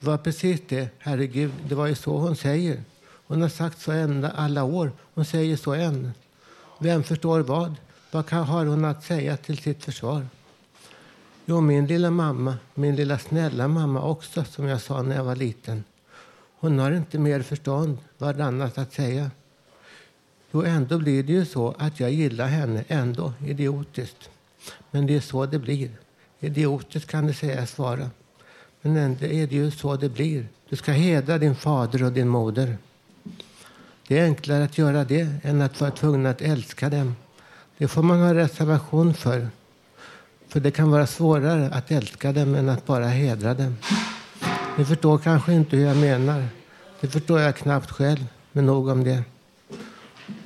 Det 0.00 0.06
var 0.06 0.18
precis 0.18 0.60
det. 0.68 0.88
Herregud, 0.98 1.52
det 1.68 1.74
var 1.74 1.86
ju 1.86 1.94
så 1.94 2.18
hon 2.18 2.36
säger. 2.36 2.82
Hon 3.26 3.42
har 3.42 3.48
sagt 3.48 3.80
så 3.80 3.92
ända 3.92 4.30
alla 4.30 4.64
år. 4.64 4.92
Hon 5.14 5.24
säger 5.24 5.56
så 5.56 5.72
än. 5.74 6.12
Vem 6.78 7.02
förstår 7.02 7.40
vad? 7.40 7.74
Vad 8.10 8.26
kan, 8.26 8.44
har 8.44 8.66
hon 8.66 8.84
att 8.84 9.04
säga 9.04 9.36
till 9.36 9.58
sitt 9.58 9.84
försvar? 9.84 10.26
Jo, 11.46 11.60
min 11.60 11.86
lilla 11.86 12.10
mamma, 12.10 12.56
min 12.74 12.96
lilla 12.96 13.18
snälla 13.18 13.68
mamma 13.68 14.02
också, 14.02 14.44
som 14.44 14.66
jag 14.66 14.80
sa 14.80 15.02
när 15.02 15.16
jag 15.16 15.24
var 15.24 15.36
liten. 15.36 15.84
Hon 16.58 16.78
har 16.78 16.92
inte 16.92 17.18
mer 17.18 17.42
förstånd, 17.42 17.98
vad 18.18 18.40
annat 18.40 18.78
att 18.78 18.92
säga. 18.92 19.30
Jo, 20.52 20.62
ändå 20.62 20.98
blir 20.98 21.22
det 21.22 21.32
ju 21.32 21.44
så 21.44 21.74
att 21.78 22.00
jag 22.00 22.10
gillar 22.10 22.46
henne, 22.46 22.84
ändå 22.88 23.32
idiotiskt. 23.46 24.30
Men 24.90 25.06
det 25.06 25.16
är 25.16 25.20
så 25.20 25.46
det 25.46 25.58
blir. 25.58 25.90
Idiotiskt 26.40 27.10
kan 27.10 27.26
det 27.26 27.34
sägas 27.34 27.78
vara. 27.78 28.10
Men 28.82 28.96
ändå 28.96 29.26
är 29.26 29.46
det 29.46 29.54
ju 29.54 29.70
så 29.70 29.96
det 29.96 30.08
blir. 30.08 30.46
Du 30.68 30.76
ska 30.76 30.92
hedra 30.92 31.38
din 31.38 31.54
fader 31.54 32.02
och 32.02 32.12
din 32.12 32.28
moder. 32.28 32.78
Det 34.12 34.18
är 34.18 34.24
enklare 34.24 34.64
att 34.64 34.78
göra 34.78 35.04
det 35.04 35.28
än 35.42 35.62
att 35.62 35.80
vara 35.80 35.90
tvungen 35.90 36.26
att 36.26 36.42
älska 36.42 36.90
dem. 36.90 37.16
Det 37.78 37.88
får 37.88 38.02
man 38.02 38.20
ha 38.20 38.34
reservation 38.34 39.14
för. 39.14 39.48
För 40.48 40.60
det 40.60 40.70
kan 40.70 40.90
vara 40.90 41.06
svårare 41.06 41.70
att 41.72 41.90
älska 41.90 42.32
dem 42.32 42.54
än 42.54 42.68
att 42.68 42.86
bara 42.86 43.06
hedra 43.06 43.54
dem. 43.54 43.76
Ni 44.78 44.84
förstår 44.84 45.18
kanske 45.18 45.52
inte 45.52 45.76
hur 45.76 45.84
jag 45.84 45.96
menar. 45.96 46.48
Det 47.00 47.08
förstår 47.08 47.40
jag 47.40 47.56
knappt 47.56 47.90
själv, 47.90 48.26
men 48.52 48.66
nog 48.66 48.88
om 48.88 49.04
det. 49.04 49.22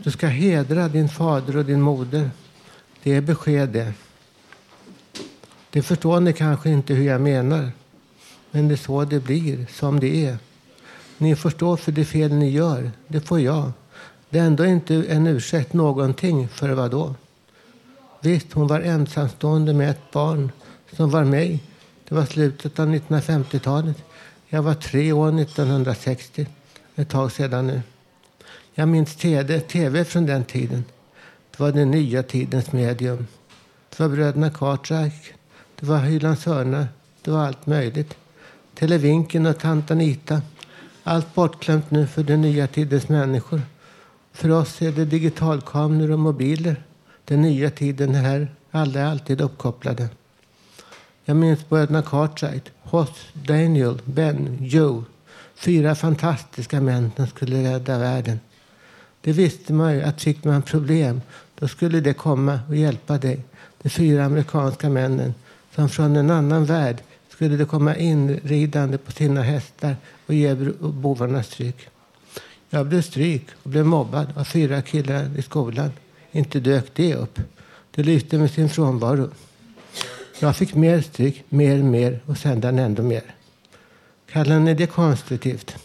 Du 0.02 0.10
ska 0.10 0.26
hedra 0.26 0.88
din 0.88 1.08
fader 1.08 1.56
och 1.56 1.64
din 1.64 1.80
moder. 1.80 2.30
Det 3.02 3.14
är 3.14 3.20
besked 3.20 3.68
det. 3.68 3.92
Det 5.70 5.82
förstår 5.82 6.20
ni 6.20 6.32
kanske 6.32 6.70
inte 6.70 6.94
hur 6.94 7.06
jag 7.06 7.20
menar. 7.20 7.70
Men 8.50 8.68
det 8.68 8.74
är 8.74 8.76
så 8.76 9.04
det 9.04 9.20
blir, 9.20 9.66
som 9.70 10.00
det 10.00 10.26
är. 10.26 10.38
Ni 11.18 11.36
får 11.36 11.50
stå 11.50 11.76
för 11.76 11.92
det 11.92 12.04
fel 12.04 12.32
ni 12.32 12.50
gör. 12.50 12.90
Det 13.08 13.20
får 13.20 13.40
jag. 13.40 13.72
Det 14.30 14.38
är 14.38 14.46
ändå 14.46 14.64
inte 14.64 14.94
en 14.94 15.26
ursäkt 15.26 15.72
någonting 15.72 16.48
för 16.48 16.68
vad 16.68 16.90
då? 16.90 17.14
Visst, 18.20 18.52
hon 18.52 18.66
var 18.66 18.80
ensamstående 18.80 19.74
med 19.74 19.90
ett 19.90 20.10
barn 20.12 20.52
som 20.92 21.10
var 21.10 21.24
mig. 21.24 21.62
Det 22.08 22.14
var 22.14 22.24
slutet 22.24 22.78
av 22.78 22.94
1950-talet. 22.94 23.96
Jag 24.48 24.62
var 24.62 24.74
tre 24.74 25.12
år 25.12 25.40
1960. 25.40 26.46
Ett 26.94 27.08
tag 27.08 27.32
sedan 27.32 27.66
nu. 27.66 27.82
Jag 28.74 28.88
minns 28.88 29.16
TV, 29.16 29.60
TV 29.60 30.04
från 30.04 30.26
den 30.26 30.44
tiden. 30.44 30.84
Det 31.50 31.62
var 31.62 31.72
den 31.72 31.90
nya 31.90 32.22
tidens 32.22 32.72
medium. 32.72 33.26
Det 33.90 34.00
var 34.00 34.08
bröderna 34.08 34.50
Cartwright. 34.50 35.32
Det 35.80 35.86
var 35.86 35.98
Hylands 35.98 36.44
hörna. 36.44 36.88
Det 37.22 37.30
var 37.30 37.46
allt 37.46 37.66
möjligt. 37.66 38.16
Televinken 38.74 39.46
och 39.46 39.58
tant 39.58 39.90
Anita. 39.90 40.42
Allt 41.08 41.34
bortglömt 41.34 41.90
nu 41.90 42.06
för 42.06 42.22
den 42.22 42.40
nya 42.40 42.66
tidens 42.66 43.08
människor. 43.08 43.62
För 44.32 44.50
oss 44.50 44.82
är 44.82 44.92
det 44.92 45.04
digitalkameror 45.04 46.10
och 46.10 46.18
mobiler. 46.18 46.84
Den 47.24 47.42
nya 47.42 47.70
tiden 47.70 48.14
är 48.14 48.22
här. 48.22 48.54
Alla 48.70 49.00
är 49.00 49.04
alltid 49.04 49.40
uppkopplade. 49.40 50.08
Jag 51.24 51.36
minns 51.36 51.68
bröderna 51.68 52.02
Cartwright, 52.02 52.70
Hoss, 52.82 53.26
Daniel, 53.32 54.02
Ben, 54.04 54.58
Joe. 54.60 55.04
Fyra 55.54 55.94
fantastiska 55.94 56.80
män 56.80 57.12
som 57.16 57.26
skulle 57.26 57.72
rädda 57.72 57.98
världen. 57.98 58.40
Det 59.20 59.32
visste 59.32 59.72
man 59.72 59.94
ju 59.94 60.02
att 60.02 60.22
fick 60.22 60.44
man 60.44 60.62
problem 60.62 61.20
då 61.58 61.68
skulle 61.68 62.00
det 62.00 62.14
komma 62.14 62.60
och 62.68 62.76
hjälpa 62.76 63.18
dig. 63.18 63.44
De 63.82 63.88
fyra 63.88 64.24
amerikanska 64.24 64.88
männen 64.88 65.34
som 65.74 65.88
från 65.88 66.16
en 66.16 66.30
annan 66.30 66.64
värld 66.64 66.96
skulle 67.36 67.56
de 67.56 67.64
komma 67.64 67.96
inridande 67.96 68.98
på 68.98 69.12
sina 69.12 69.42
hästar 69.42 69.96
och 70.26 70.34
ge 70.34 70.54
bovarna 70.80 71.42
stryk. 71.42 71.88
Jag 72.70 72.86
blev 72.86 73.02
stryk 73.02 73.46
och 73.62 73.70
blev 73.70 73.86
mobbad 73.86 74.26
av 74.36 74.44
fyra 74.44 74.82
killar 74.82 75.38
i 75.38 75.42
skolan. 75.42 75.90
Inte 76.32 76.60
dök 76.60 76.94
det 76.94 77.14
upp. 77.14 77.40
Det 77.90 78.02
lyste 78.02 78.38
med 78.38 78.50
sin 78.50 78.68
frånvaro. 78.68 79.30
Jag 80.38 80.56
fick 80.56 80.74
mer 80.74 81.00
stryk, 81.00 81.44
mer, 81.48 81.82
mer 81.82 82.20
och 82.26 82.38
sedan 82.38 82.78
ändå 82.78 83.02
mer. 83.02 83.22
Kallar 84.30 84.60
ni 84.60 84.74
det 84.74 84.86
konstruktivt? 84.86 85.76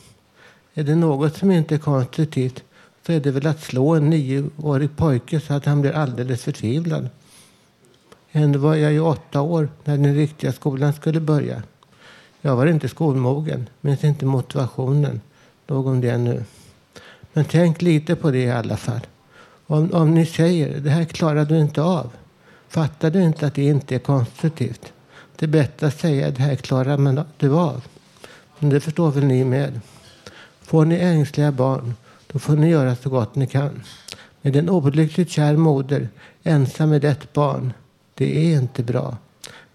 Är 0.73 0.83
det 0.83 0.95
något 0.95 1.37
som 1.37 1.51
inte 1.51 1.75
är 1.75 1.79
konstruktivt 1.79 2.63
så 3.05 3.11
är 3.11 3.19
det 3.19 3.31
väl 3.31 3.47
att 3.47 3.63
slå 3.63 3.95
en 3.95 4.09
nioårig 4.09 4.97
pojke 4.97 5.39
så 5.39 5.53
att 5.53 5.65
han 5.65 5.81
blir 5.81 5.91
alldeles 5.91 6.43
förtvivlad. 6.43 7.09
Ändå 8.31 8.59
var 8.59 8.75
jag 8.75 8.91
ju 8.91 8.99
åtta 8.99 9.41
år 9.41 9.69
när 9.83 9.97
den 9.97 10.15
riktiga 10.15 10.51
skolan 10.51 10.93
skulle 10.93 11.19
börja. 11.19 11.63
Jag 12.41 12.55
var 12.55 12.65
inte 12.65 12.89
skolmogen, 12.89 13.69
minns 13.81 14.03
inte 14.03 14.25
motivationen. 14.25 15.21
Nog 15.67 15.87
om 15.87 16.01
det 16.01 16.17
nu. 16.17 16.43
Men 17.33 17.45
tänk 17.45 17.81
lite 17.81 18.15
på 18.15 18.31
det 18.31 18.43
i 18.43 18.51
alla 18.51 18.77
fall. 18.77 18.99
Om, 19.67 19.93
om 19.93 20.13
ni 20.13 20.25
säger 20.25 20.79
det 20.79 20.89
här 20.89 21.05
klarar 21.05 21.45
du 21.45 21.59
inte 21.59 21.81
av. 21.81 22.09
Fattar 22.69 23.09
du 23.09 23.23
inte 23.23 23.47
att 23.47 23.55
det 23.55 23.63
inte 23.63 23.95
är 23.95 23.99
konstruktivt? 23.99 24.93
Det 25.35 25.45
är 25.45 25.49
bättre 25.49 25.87
att 25.87 25.99
säga 25.99 26.31
det 26.31 26.41
här 26.41 26.55
klarar 26.55 26.97
man 26.97 27.23
du 27.37 27.53
av. 27.53 27.83
Men 28.59 28.69
det 28.69 28.79
förstår 28.79 29.11
väl 29.11 29.23
ni 29.23 29.43
med. 29.43 29.79
Får 30.61 30.85
ni 30.85 30.95
ängsliga 30.95 31.51
barn, 31.51 31.93
då 32.27 32.39
får 32.39 32.55
ni 32.55 32.69
göra 32.69 32.95
så 32.95 33.09
gott 33.09 33.35
ni 33.35 33.47
kan. 33.47 33.83
Med 34.41 34.55
en 34.55 34.69
olyckligt 34.69 35.31
kär 35.31 35.57
moder, 35.57 36.09
ensam 36.43 36.89
med 36.89 37.05
ett 37.05 37.33
barn. 37.33 37.73
Det 38.21 38.37
är 38.37 38.57
inte 38.57 38.83
bra. 38.83 39.17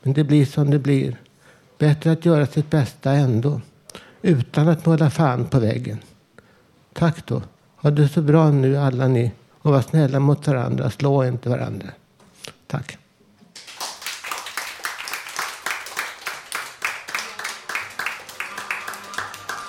Men 0.03 0.13
det 0.13 0.25
blir 0.25 0.47
som 0.47 0.71
det 0.71 0.79
blir. 0.79 1.17
Bättre 1.79 2.13
att 2.13 2.25
göra 2.25 2.47
sitt 2.47 2.71
bästa 2.71 3.13
ändå. 3.13 3.61
Utan 4.23 4.69
att 4.69 4.87
måla 4.87 5.11
fan 5.11 5.47
på 5.47 5.59
väggen. 5.59 5.99
Tack 6.93 7.27
då. 7.27 7.43
Ha 7.77 7.91
det 7.91 8.09
så 8.09 8.23
bra 8.23 8.51
nu 8.51 8.77
alla 8.77 9.09
ni. 9.09 9.33
Och 9.63 9.73
var 9.73 9.83
snälla 9.83 10.21
mot 10.21 10.47
varandra. 10.47 10.91
Slå 10.91 11.25
inte 11.25 11.49
varandra. 11.49 11.89
Tack. 12.67 12.99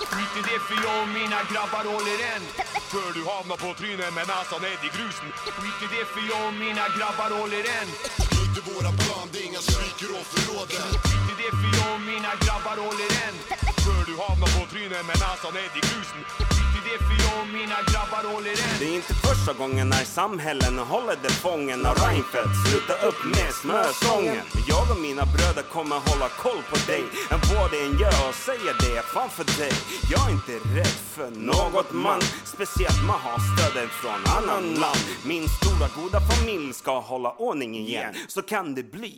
Skit 0.10 0.34
i 0.38 0.42
det 0.42 0.60
för 0.68 0.78
jag 0.86 1.02
och 1.02 1.08
mina 1.08 1.40
grabbar 1.52 1.94
håller 1.94 2.20
än 2.36 2.44
För 2.92 3.14
du 3.14 3.26
hamnar 3.30 3.58
på 3.58 3.80
trynet 3.80 4.14
med 4.16 4.28
näsan 4.28 4.62
ned 4.62 4.80
i 4.88 4.90
grusen 4.98 5.30
Skit 5.58 5.80
i 5.86 5.88
det 5.96 6.06
för 6.14 6.24
jag 6.32 6.48
och 6.48 6.54
mina 6.54 6.86
grabbar 6.98 7.40
håller 7.40 7.66
än 7.82 8.27
inte 8.58 8.74
våra 8.74 8.92
plan, 8.92 9.30
det 9.32 9.40
är 9.40 9.46
inga 9.46 9.60
stryker 9.60 10.20
och 10.20 10.26
förråden. 10.26 10.88
Det 11.04 11.34
är 11.34 11.38
det 11.44 11.52
för 11.60 11.70
jag 11.80 11.96
och 11.96 12.02
mina 12.02 12.32
grabbar 12.44 12.78
håller 12.86 13.10
än 13.26 13.36
För 13.84 14.06
du 14.10 14.18
hamnar 14.24 14.48
på 14.60 14.66
trynet 14.72 15.06
med 15.06 15.18
näsan 15.24 15.54
ned 15.54 15.72
i 15.80 15.82
grusen 15.88 16.57
det 16.88 16.98
för 17.08 17.16
jag 17.26 17.42
och 17.42 17.48
mina 17.48 17.78
grabbar 17.92 18.24
håller 18.34 18.50
än 18.50 18.80
Det 18.80 18.88
är 18.92 18.96
inte 18.96 19.14
första 19.14 19.54
gången 19.54 19.90
när 19.90 20.06
samhällen 20.20 20.78
håller 20.78 21.18
det 21.24 21.34
fången 21.48 21.86
av 21.86 21.96
Reinfeldt. 21.96 22.54
Sluta 22.66 22.96
upp 23.08 23.20
med 23.36 23.50
smörsången. 23.62 24.42
Jag 24.72 24.92
och 24.92 25.00
mina 25.08 25.26
bröder 25.36 25.66
kommer 25.76 25.96
hålla 26.10 26.30
koll 26.44 26.62
på 26.72 26.78
dig. 26.92 27.04
Än 27.32 27.40
vad 27.52 27.72
det 27.72 27.80
än 27.86 27.94
gör 28.04 28.18
och 28.28 28.36
säger 28.48 28.74
det, 28.84 29.02
fan 29.14 29.30
för 29.30 29.48
dig. 29.62 29.74
Jag 30.12 30.22
är 30.28 30.32
inte 30.40 30.56
rädd 30.78 30.98
för 31.16 31.30
något 31.54 31.92
man. 31.92 32.22
Speciellt 32.56 33.02
man 33.10 33.20
har 33.28 33.40
stöden 33.50 33.90
från 34.02 34.20
annan 34.38 34.66
land. 34.84 35.04
Min 35.26 35.46
stora 35.58 35.88
goda 35.98 36.20
familj 36.30 36.74
ska 36.74 37.00
hålla 37.00 37.32
ordning 37.32 37.78
igen. 37.78 38.14
Så 38.28 38.42
kan 38.42 38.76
det 38.76 38.84
bli 38.84 39.16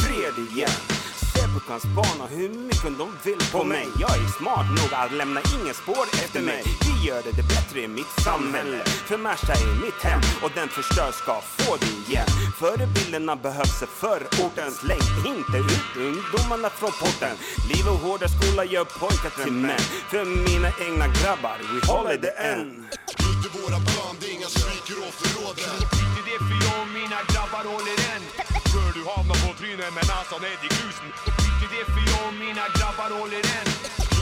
fred 0.00 0.34
igen. 0.50 0.78
Och 1.56 2.28
hur 2.28 2.48
mycket 2.48 2.98
de 2.98 3.08
vill 3.24 3.42
på 3.52 3.64
mig. 3.64 3.86
Jag 4.00 4.10
är 4.10 4.28
smart 4.38 4.66
nog 4.78 4.90
att 4.92 5.12
lämna 5.12 5.40
ingen 5.54 5.74
spår 5.74 6.06
efter 6.24 6.42
mig. 6.42 6.62
Vi 6.86 7.08
gör 7.08 7.22
det, 7.22 7.30
det 7.30 7.46
bättre 7.54 7.80
i 7.80 7.88
mitt 7.88 8.12
samhälle. 8.24 8.78
För 8.84 9.18
Märsta 9.18 9.52
är 9.52 9.84
mitt 9.84 10.02
hem 10.02 10.20
och 10.42 10.50
den 10.54 10.68
förstör 10.68 11.12
ska 11.12 11.40
få 11.40 11.76
det 11.76 11.92
igen. 12.02 12.26
Förebilderna 12.58 13.36
behövs 13.36 13.78
för 14.00 14.18
orten. 14.44 14.70
Släng 14.70 15.04
inte 15.32 15.56
ut 15.72 15.90
ungdomarna 16.08 16.70
från 16.70 16.92
porten. 17.02 17.36
Liv 17.70 17.86
och 17.92 18.00
hårda 18.04 18.28
skola 18.28 18.64
gör 18.64 18.84
pojkar 18.84 19.44
till 19.44 19.52
män. 19.52 19.84
För 20.10 20.24
mina 20.24 20.70
egna 20.86 21.06
grabbar, 21.18 21.58
we 21.70 21.92
håller 21.92 22.18
det 22.18 22.34
än. 22.52 22.68
Inte 23.30 23.48
våra 23.58 23.78
plan, 23.88 24.14
det 24.20 24.26
är 24.26 24.34
inga 24.38 24.50
stryker 24.56 24.96
och 25.06 25.14
förråden. 25.20 25.74
Skit 25.90 26.14
i 26.18 26.22
det 26.28 26.38
för 26.46 26.56
jag 26.66 26.76
och 26.82 26.90
mina 26.98 27.18
grabbar 27.32 27.64
håller 27.74 27.96
än. 28.14 28.22
För 28.72 28.88
du 28.96 29.02
hamnar 29.12 29.38
på 29.44 29.50
trynet 29.58 29.92
med 29.96 30.04
näsan 30.12 30.40
ned 30.44 30.60
i 30.66 30.68
grusen 30.76 31.43
I 32.24 32.26
det 32.26 32.30
och 32.30 32.46
mina 32.46 32.66
grabbar 32.78 33.20
håller 33.20 33.36
än 33.36 33.68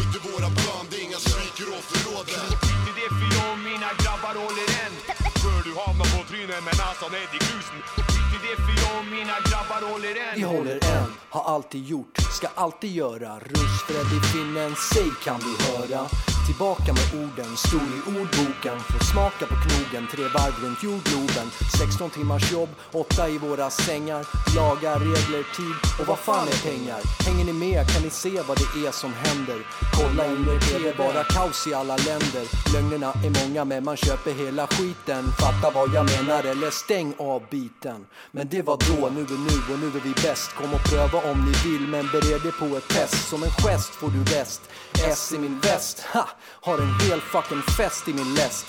Inte 0.02 0.18
våra 0.28 0.50
plan, 0.50 0.86
det 0.90 0.96
är 0.96 1.04
inga 1.04 1.18
stryker 1.18 1.68
och 1.76 1.84
förråden. 1.84 2.46
Skit 2.60 2.88
i 2.88 2.92
det 3.00 3.08
för 3.08 3.28
jag 3.36 3.52
och 3.52 3.58
mina 3.58 3.90
grabbar 4.02 4.34
håller 4.42 4.68
än 4.84 4.94
För 5.42 5.58
du 5.66 5.72
hamnar 5.80 6.06
på 6.16 6.28
trynet 6.28 6.64
med 6.64 6.76
näsan 6.80 7.12
ned 7.12 7.28
i 7.36 7.38
grusen 7.38 8.11
I 8.42 8.44
det 8.44 8.56
för 8.56 8.82
jag 8.82 8.98
och 8.98 9.06
mina 9.06 9.32
grabbar 9.48 9.92
håller 9.92 10.08
än 10.08 10.34
Vi 10.34 10.42
håller 10.42 10.74
än, 10.74 11.12
har 11.30 11.54
alltid 11.54 11.84
gjort, 11.86 12.18
ska 12.36 12.48
alltid 12.54 12.92
göra. 12.92 13.38
Rush 13.38 13.86
Freddy 13.86 14.20
Finnen, 14.20 14.74
säg 14.92 15.10
kan 15.24 15.40
du 15.40 15.64
höra. 15.64 16.06
Tillbaka 16.46 16.92
med 16.92 17.08
orden, 17.22 17.56
stor 17.56 17.88
i 17.98 18.00
ordboken. 18.20 18.80
Får 18.80 19.04
smaka 19.12 19.46
på 19.46 19.54
knogen, 19.64 20.08
tre 20.12 20.24
varv 20.24 20.54
runt 20.64 20.82
jordgloben. 20.82 21.46
16 21.78 22.10
timmars 22.10 22.52
jobb, 22.52 22.68
åtta 22.92 23.28
i 23.28 23.38
våra 23.38 23.70
sängar. 23.70 24.26
Lagar, 24.56 24.98
regler, 24.98 25.44
tid 25.56 25.76
och 26.00 26.06
vad 26.06 26.18
fan 26.18 26.48
är 26.48 26.70
pengar? 26.70 27.00
Hänger 27.26 27.44
ni 27.44 27.52
med? 27.52 27.90
Kan 27.92 28.02
ni 28.02 28.10
se 28.10 28.40
vad 28.48 28.56
det 28.62 28.86
är 28.86 28.92
som 28.92 29.12
händer? 29.12 29.58
Kolla 29.96 30.26
in 30.26 30.48
er 30.52 30.60
TV, 30.60 30.94
bara 30.98 31.24
kaos 31.24 31.66
i 31.66 31.74
alla 31.74 31.96
länder. 31.96 32.44
Lögnerna 32.74 33.12
är 33.26 33.32
många 33.40 33.64
men 33.64 33.84
man 33.84 33.96
köper 33.96 34.32
hela 34.32 34.66
skiten. 34.66 35.22
Fatta 35.40 35.70
vad 35.74 35.94
jag 35.94 36.04
menar 36.12 36.42
eller 36.44 36.70
stäng 36.70 37.14
av 37.18 37.42
biten 37.50 38.06
Men 38.34 38.48
det 38.48 38.62
var 38.62 38.76
då, 38.88 39.08
nu 39.08 39.20
är 39.20 39.38
nu 39.48 39.74
och 39.74 39.80
nu 39.80 39.86
är 39.98 40.02
vi 40.08 40.14
bäst. 40.26 40.48
Kom 40.58 40.74
och 40.74 40.84
pröva 40.90 41.18
om 41.30 41.38
ni 41.46 41.52
vill 41.64 41.88
men 41.88 42.06
bered 42.12 42.46
er 42.46 42.54
på 42.60 42.76
ett 42.76 42.88
test. 42.88 43.28
Som 43.30 43.42
en 43.42 43.50
gest 43.50 43.90
får 44.00 44.10
du 44.10 44.22
väst. 44.34 44.60
S 44.92 45.32
i 45.34 45.38
min 45.38 45.60
väst, 45.60 46.00
ha! 46.00 46.28
Har 46.66 46.78
en 46.78 46.94
hel 47.00 47.20
fucking 47.20 47.62
fest 47.62 48.08
i 48.08 48.12
min 48.12 48.34
läst. 48.34 48.66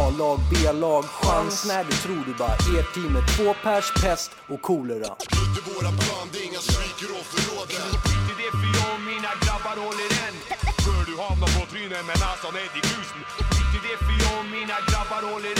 A-lag, 0.00 0.38
B-lag, 0.50 1.04
chans. 1.04 1.66
När 1.68 1.84
du 1.84 1.92
tror 2.04 2.22
du 2.26 2.34
bara 2.34 2.56
Ert 2.78 2.94
team 2.94 3.16
är 3.16 3.26
två 3.36 3.54
pers, 3.64 3.86
pest 4.02 4.30
och 4.52 4.62
kolera. 4.62 5.10
Inte 5.44 5.60
våra 5.70 5.90
plan, 6.00 6.26
det 6.32 6.38
är 6.42 6.46
inga 6.50 6.62
stryker 6.68 7.08
och 7.18 7.26
förråden 7.32 7.86
Skit 8.02 8.26
i 8.32 8.34
det 8.42 8.50
för 8.60 8.68
jag 8.78 8.90
och 8.96 9.04
mina 9.12 9.32
grabbar 9.42 9.76
håller 9.84 10.10
än. 10.26 10.36
För 10.84 11.00
du 11.08 11.14
hamnar 11.24 11.50
på 11.56 11.62
trynet 11.72 12.04
med 12.10 12.18
näsan 12.24 12.52
ned 12.56 12.72
i 12.78 12.82
grusen 12.88 13.20
Skit 13.50 13.72
i 13.78 13.80
det 13.86 13.96
för 14.06 14.14
jag 14.24 14.34
och 14.40 14.48
mina 14.56 14.76
grabbar 14.88 15.22
håller 15.32 15.53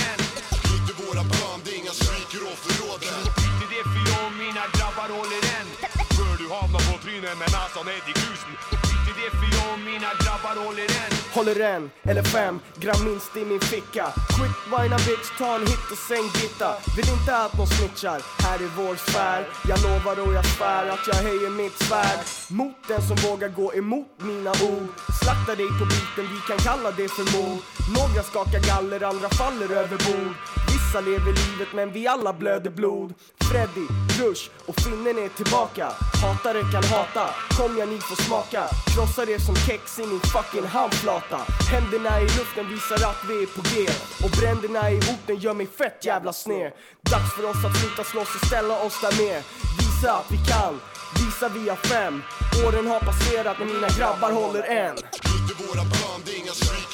fan 7.85 7.93
är 7.93 8.01
det 8.07 8.21
ned 8.21 8.59
Skit 8.83 9.09
i 9.09 9.21
det 9.21 9.31
för 9.31 9.57
jag 9.57 9.73
och 9.73 9.79
mina 9.79 10.11
grabbar 10.23 10.65
håller 10.65 10.83
en. 10.83 11.13
Håller 11.35 11.61
en 11.61 11.91
eller 12.03 12.23
fem 12.23 12.61
gram 12.77 13.05
minst 13.05 13.37
i 13.37 13.45
min 13.45 13.61
ficka. 13.61 14.07
Quick 14.37 14.57
wina 14.73 14.97
bitch, 14.97 15.29
ta 15.39 15.55
en 15.55 15.61
hit 15.61 15.91
och 15.93 15.99
sen 16.09 16.25
gitta. 16.43 16.71
Vill 16.97 17.09
inte 17.09 17.37
att 17.37 17.59
någon 17.59 17.67
snitchar, 17.67 18.21
här 18.45 18.59
är 18.67 18.71
vår 18.77 18.97
sfär. 18.97 19.47
Jag 19.69 19.79
lovar 19.83 20.17
och 20.27 20.35
jag 20.35 20.47
svär 20.47 20.87
att 20.95 21.07
jag 21.07 21.15
höjer 21.15 21.51
mitt 21.51 21.77
svärd. 21.87 22.21
Mot 22.49 22.79
den 22.89 23.03
som 23.09 23.17
vågar 23.17 23.49
gå 23.49 23.75
emot 23.75 24.13
mina 24.19 24.51
ord. 24.51 24.89
Slakta 25.23 25.55
dig 25.55 25.69
på 25.79 25.85
biten, 25.93 26.25
vi 26.35 26.41
kan 26.49 26.59
kalla 26.59 26.91
det 26.91 27.09
för 27.17 27.27
mord. 27.37 27.61
Några 27.89 28.23
skakar 28.23 28.61
galler, 28.61 29.03
andra 29.03 29.29
faller 29.29 29.71
över 29.71 29.97
bord. 29.97 30.35
Vissa 30.67 31.01
lever 31.01 31.33
livet 31.33 31.69
men 31.75 31.93
vi 31.93 32.07
alla 32.07 32.33
blöder 32.33 32.71
blod. 32.71 33.15
Freddy, 33.51 33.87
Rush 34.19 34.51
och 34.67 34.77
finnen 34.81 35.19
är 35.19 35.29
tillbaka. 35.29 35.93
Hatare 36.23 36.61
kan 36.73 36.85
hata, 36.85 37.27
kom 37.57 37.79
ja 37.79 37.87
ni 37.87 37.99
får 37.99 38.23
smaka. 38.23 38.63
Krossar 38.95 39.31
er 39.31 39.39
som 39.39 39.57
kex 39.57 39.99
i 39.99 40.07
min 40.07 40.21
fucking 40.21 40.67
handflata. 40.67 41.39
Händerna 41.73 42.21
i 42.21 42.25
luften 42.25 42.69
visar 42.69 43.09
att 43.11 43.23
vi 43.29 43.43
är 43.43 43.47
på 43.47 43.63
G. 43.71 43.89
Och 44.25 44.31
bränderna 44.31 44.91
i 44.91 44.99
orten 44.99 45.37
gör 45.37 45.55
mig 45.55 45.67
fett 45.67 46.05
jävla 46.05 46.33
sned. 46.33 46.73
Dags 47.11 47.35
för 47.37 47.45
oss 47.51 47.65
att 47.65 47.77
sluta 47.77 48.05
slåss 48.05 48.35
och 48.35 48.47
ställa 48.47 48.75
oss 48.87 49.01
där 49.01 49.15
med. 49.23 49.43
Visa 49.79 50.13
att 50.13 50.31
vi 50.31 50.39
kan, 50.53 50.81
visa 51.21 51.49
vi 51.49 51.69
har 51.69 51.77
fem. 51.77 52.23
Åren 52.67 52.87
har 52.87 53.01
passerat 53.01 53.59
men 53.59 53.69
mina 53.69 53.89
grabbar 53.89 54.33
håller 54.33 54.63
än. 54.63 54.97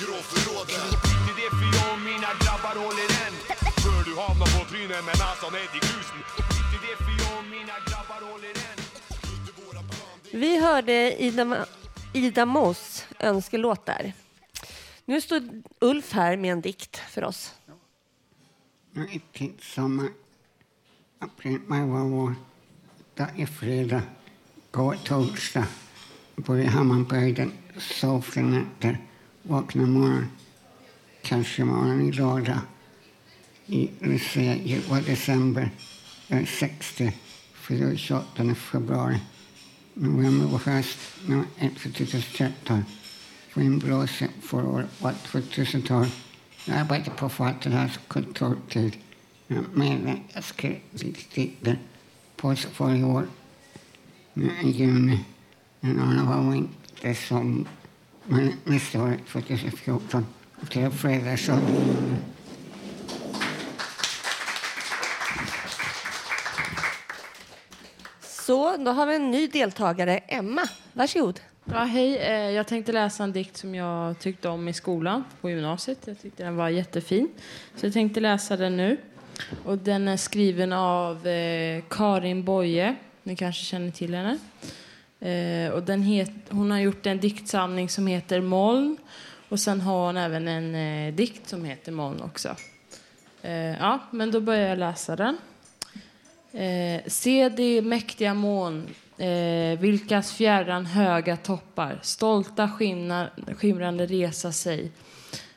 Skit 0.01 0.09
i 0.09 0.51
våra 0.51 0.65
plan, 0.65 0.91
det 0.97 0.97
är 0.97 0.97
inga 0.97 1.01
stryker 1.01 1.01
och 1.01 1.01
förråden 1.01 1.01
Skit 1.03 1.27
i 1.31 1.41
det 1.41 1.51
för 1.59 1.69
jag 1.79 1.89
och 1.95 2.01
mina 2.11 2.31
grabbar 2.43 2.75
håller 2.85 3.09
än 3.25 3.35
För 3.83 4.01
du 4.09 4.13
hamnar 4.21 4.47
på 4.59 4.71
trynet 4.71 5.05
med 5.05 5.17
näsan 5.23 5.53
ned 5.53 5.71
i 5.79 5.81
grusen 5.87 6.21
Skit 6.37 6.71
i 6.77 6.79
det 6.87 6.97
för 7.05 7.15
jag 7.23 7.39
och 7.39 7.45
mina 7.45 7.77
grabbar 7.89 8.21
håller 8.33 8.55
än 8.69 8.79
Vi 10.41 10.61
hörde 10.61 11.23
Ida, 11.23 11.67
Ida 12.15 12.47
Moss 12.47 13.07
önskelåt 13.19 13.87
där. 13.87 14.13
Nu 15.05 15.21
står 15.21 15.43
Ulf 15.81 16.13
här 16.13 16.37
med 16.37 16.53
en 16.53 16.61
dikt 16.61 16.97
för 16.97 17.25
oss. 17.25 17.55
Riktigt 18.95 19.63
sommar. 19.63 20.09
April, 21.19 21.61
maj, 21.67 21.81
var 21.81 22.05
vår. 22.05 22.35
Dag 23.15 23.41
är 23.41 23.47
fredag. 23.47 24.03
Går 24.71 24.95
torsdag. 25.05 25.67
Bor 26.37 26.59
i 26.59 26.67
Hammarbyhöjden. 26.67 27.53
Sover 27.79 28.43
nätter. 28.43 28.99
Vaknar 29.43 29.87
morgon. 29.87 30.27
Kanske 31.23 31.65
morgon 31.65 32.01
i 32.09 32.13
lördag. 32.13 32.59
I 33.67 33.91
Lucia 34.01 34.81
var 34.89 35.01
december. 35.01 35.71
Jag 36.29 36.41
är 36.41 36.47
60. 36.47 37.13
Fyller 37.55 37.97
28 37.97 38.55
februari. 38.55 39.21
November 39.95 40.47
var 40.47 40.59
höst. 40.59 40.99
Nu 41.27 41.45
är 41.59 41.69
2013. 41.69 42.85
Vindblåser 43.55 44.29
förra 44.43 44.69
året 44.69 45.03
var 45.03 45.13
2000-tal. 45.13 46.07
Jag 46.65 46.77
arbetade 46.77 47.17
på 47.17 47.29
Fattiglas 47.29 48.01
kontortid. 48.09 48.97
Men 49.75 50.21
jag 50.35 50.45
skrev 50.45 50.79
dikter 51.35 51.79
på 52.37 52.57
förra 52.57 53.07
år. 53.07 53.27
I 54.63 54.71
juni. 54.71 55.25
En 55.81 56.01
annan 56.01 56.47
var 56.47 56.55
inte 56.55 57.15
som 57.15 57.67
men 58.27 58.53
nästa 58.65 59.03
år, 59.03 59.17
2014. 59.33 60.27
Till 60.71 60.91
fredag 60.91 61.37
så 61.37 61.53
Så, 68.23 68.77
då 68.77 68.91
har 68.91 69.07
vi 69.07 69.15
en 69.17 69.31
ny 69.31 69.47
deltagare, 69.47 70.19
Emma. 70.19 70.63
Varsågod. 70.93 71.41
Ja, 71.65 71.79
hej. 71.79 72.17
Eh, 72.17 72.51
Jag 72.51 72.67
tänkte 72.67 72.93
läsa 72.93 73.25
en 73.25 73.33
dikt 73.33 73.57
som 73.57 73.75
jag 73.75 74.19
tyckte 74.19 74.49
om 74.49 74.69
i 74.69 74.73
skolan 74.73 75.25
på 75.41 75.51
gymnasiet. 75.51 75.99
Jag 76.05 76.21
tyckte 76.23 76.43
den 76.43 76.57
var 76.57 76.69
jättefin. 76.69 77.29
Så 77.77 77.87
jag 77.87 77.93
tänkte 77.93 78.21
läsa 78.21 78.57
den 78.57 78.77
nu. 78.77 78.97
Och 79.65 79.79
den 79.79 80.09
är 80.09 80.17
skriven 80.17 80.73
av 80.73 81.27
eh, 81.27 81.83
Karin 81.91 82.45
Boye. 82.45 82.95
Ni 83.23 83.37
kanske 83.37 83.65
känner 83.65 83.91
till 83.91 84.15
henne. 84.15 84.39
Eh, 85.21 85.71
och 85.71 85.83
den 85.83 86.03
het, 86.03 86.31
hon 86.49 86.71
har 86.71 86.79
gjort 86.79 87.07
en 87.07 87.21
diktsamling 87.21 87.89
som 87.89 88.07
heter 88.07 88.41
Moln. 88.41 88.97
Och 89.49 89.61
sen 89.61 89.81
har 89.81 90.07
hon 90.07 90.17
även 90.17 90.49
en 90.49 90.75
eh, 90.75 91.15
dikt 91.15 91.49
som 91.49 91.65
heter 91.65 91.93
Moln 91.93 92.23
också. 92.23 92.57
Eh, 93.43 93.79
ja, 93.79 93.99
men 94.11 94.31
då 94.31 94.41
börjar 94.41 94.69
jag 94.69 94.79
läsa 94.79 95.17
den. 95.17 95.37
Eh, 96.53 97.01
se 97.07 97.49
de 97.49 97.83
mäktiga 97.83 98.35
moln, 98.35 98.87
eh, 99.19 99.79
vilkas 99.79 100.33
fjärran 100.33 100.87
höga 100.87 101.37
toppar 101.37 101.99
stolta 102.03 102.69
skimnar, 102.69 103.33
skimrande 103.57 104.07
resa 104.07 104.53
sig. 104.53 104.91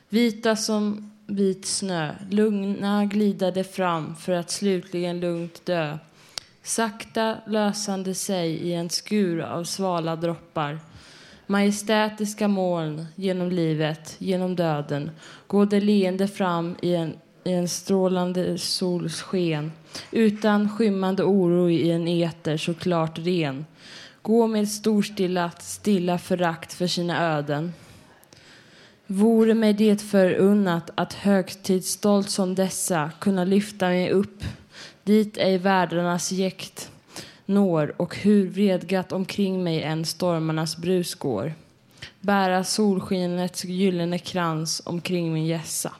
Vita 0.08 0.56
som 0.56 1.10
vit 1.26 1.66
snö, 1.66 2.14
lugna 2.30 3.04
glidade 3.04 3.64
fram 3.64 4.16
för 4.16 4.32
att 4.32 4.50
slutligen 4.50 5.20
lugnt 5.20 5.66
dö. 5.66 5.98
Sakta 6.66 7.36
lösande 7.46 8.14
sig 8.14 8.50
i 8.50 8.74
en 8.74 8.90
skur 8.90 9.40
av 9.40 9.64
svala 9.64 10.16
droppar. 10.16 10.78
Majestätiska 11.46 12.48
moln 12.48 13.06
genom 13.14 13.50
livet, 13.50 14.16
genom 14.18 14.56
döden 14.56 15.10
går 15.46 15.66
det 15.66 15.80
leende 15.80 16.28
fram 16.28 16.76
i 16.82 16.94
en, 16.94 17.14
i 17.44 17.52
en 17.52 17.68
strålande 17.68 18.58
solsken 18.58 19.72
utan 20.10 20.68
skymmande 20.76 21.24
oro 21.24 21.70
i 21.70 21.90
en 21.90 22.08
eter 22.08 22.56
så 22.56 22.74
klart 22.74 23.18
ren. 23.18 23.66
Gå 24.22 24.46
med 24.46 24.68
storstilat, 24.68 25.62
stilla 25.62 26.18
förakt 26.18 26.72
för 26.72 26.86
sina 26.86 27.36
öden. 27.36 27.72
Vore 29.06 29.54
mig 29.54 29.72
det 29.72 30.02
förunnat 30.02 30.90
att 30.94 31.12
högtidsstolt 31.12 32.30
som 32.30 32.54
dessa 32.54 33.10
kunna 33.20 33.44
lyfta 33.44 33.88
mig 33.88 34.10
upp 34.10 34.44
dit 35.04 35.36
ej 35.36 35.58
världarnas 35.58 36.32
jäkt 36.32 36.90
når 37.46 37.94
och 37.96 38.16
hur 38.16 38.48
vredgat 38.48 39.12
omkring 39.12 39.64
mig 39.64 39.82
än 39.82 40.04
stormarnas 40.04 40.76
brus 40.76 41.14
går. 41.14 41.54
Bära 42.20 42.64
solskinets 42.64 43.64
gyllene 43.64 44.18
krans 44.18 44.82
omkring 44.84 45.32
min 45.32 45.46
gässa. 45.46 45.92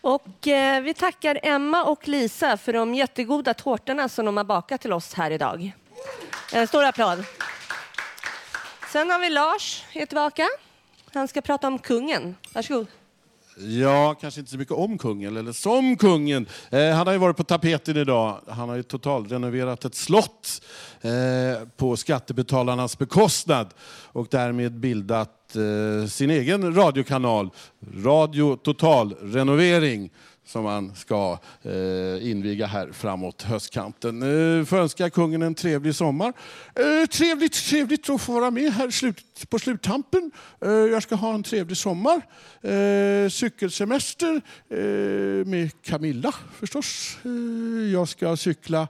Och 0.00 0.48
eh, 0.48 0.82
vi 0.82 0.94
tackar 0.94 1.40
Emma 1.42 1.84
och 1.84 2.08
Lisa 2.08 2.56
för 2.56 2.72
de 2.72 2.94
jättegoda 2.94 3.54
tårtorna 3.54 4.08
som 4.08 4.24
de 4.24 4.36
har 4.36 4.44
bakat 4.44 4.80
till 4.80 4.92
oss 4.92 5.14
här 5.14 5.30
idag. 5.30 5.72
En 6.52 6.66
stor 6.66 6.84
applåd. 6.84 7.24
Sen 8.92 9.10
har 9.10 9.18
vi 9.18 9.30
Lars 9.30 9.84
är 9.92 10.06
tillbaka. 10.06 10.48
Han 11.14 11.28
ska 11.28 11.40
prata 11.40 11.66
om 11.66 11.78
kungen. 11.78 12.36
Varsågod. 12.52 12.86
Ja, 13.56 14.14
kanske 14.20 14.40
inte 14.40 14.50
så 14.52 14.58
mycket 14.58 14.74
om 14.74 14.98
kungen, 14.98 15.36
eller 15.36 15.52
som 15.52 15.96
kungen. 15.96 16.46
Eh, 16.70 16.90
han 16.90 17.06
har 17.06 17.12
ju 17.12 17.18
varit 17.18 17.36
på 17.36 17.44
tapeten 17.44 17.96
idag. 17.96 18.40
Han 18.48 18.68
har 18.68 18.76
ju 18.76 18.82
totalrenoverat 18.82 19.84
ett 19.84 19.94
slott 19.94 20.62
eh, 21.00 21.68
på 21.76 21.96
skattebetalarnas 21.96 22.98
bekostnad 22.98 23.74
och 24.12 24.26
därmed 24.30 24.72
bildat 24.72 25.56
eh, 25.56 26.08
sin 26.08 26.30
egen 26.30 26.74
radiokanal, 26.74 27.50
Radio 28.04 28.56
Total 28.56 29.14
Renovering 29.20 30.10
som 30.46 30.64
man 30.64 30.94
ska 30.94 31.38
eh, 31.62 32.30
inviga 32.30 32.66
här 32.66 32.92
framåt 32.92 33.42
höstkanten. 33.42 34.22
Eh, 34.22 34.64
får 34.64 34.76
önska 34.76 35.10
kungen 35.10 35.42
en 35.42 35.54
trevlig 35.54 35.94
sommar. 35.94 36.32
Eh, 36.74 37.06
trevligt, 37.06 37.52
trevligt 37.52 38.10
att 38.10 38.20
få 38.20 38.32
vara 38.32 38.50
med 38.50 38.72
här 38.72 38.90
slut, 38.90 39.50
på 39.50 39.58
sluttampen. 39.58 40.30
Eh, 40.60 40.70
jag 40.70 41.02
ska 41.02 41.14
ha 41.14 41.34
en 41.34 41.42
trevlig 41.42 41.76
sommar. 41.76 42.22
Eh, 42.62 43.28
cykelsemester 43.30 44.40
eh, 44.68 45.46
med 45.46 45.82
Camilla 45.82 46.34
förstås. 46.58 47.18
Eh, 47.24 47.92
jag 47.92 48.08
ska 48.08 48.36
cykla 48.36 48.88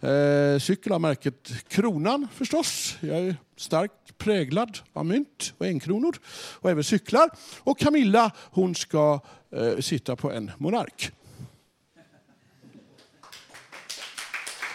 Eh, 0.00 0.58
cykel 0.58 0.92
av 0.92 1.00
märket 1.00 1.52
Kronan 1.68 2.28
förstås. 2.34 2.96
Jag 3.00 3.18
är 3.18 3.36
starkt 3.56 4.18
präglad 4.18 4.78
av 4.92 5.06
mynt 5.06 5.52
och 5.58 5.66
enkronor 5.66 6.16
och 6.54 6.70
även 6.70 6.84
cyklar. 6.84 7.30
Och 7.58 7.78
Camilla 7.78 8.30
hon 8.50 8.74
ska 8.74 9.20
eh, 9.56 9.78
sitta 9.80 10.16
på 10.16 10.32
en 10.32 10.50
monark. 10.58 11.10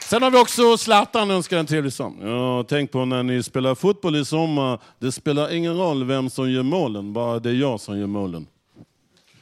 Sen 0.01 0.23
har 0.23 0.31
vi 0.31 0.37
också 0.37 0.77
Zlatan 0.77 1.31
önskar 1.31 1.57
en 1.57 1.65
trevlig 1.65 1.93
sommar. 1.93 2.27
Ja, 2.27 2.65
tänk 2.69 2.91
på 2.91 3.05
när 3.05 3.23
ni 3.23 3.43
spelar 3.43 3.75
fotboll 3.75 4.15
i 4.15 4.25
sommar. 4.25 4.79
Det 4.99 5.11
spelar 5.11 5.53
ingen 5.53 5.77
roll 5.77 6.03
vem 6.03 6.29
som 6.29 6.51
gör 6.51 6.63
målen, 6.63 7.13
bara 7.13 7.39
det 7.39 7.49
är 7.49 7.53
jag 7.53 7.79
som 7.79 7.99
gör 7.99 8.07
målen. 8.07 8.47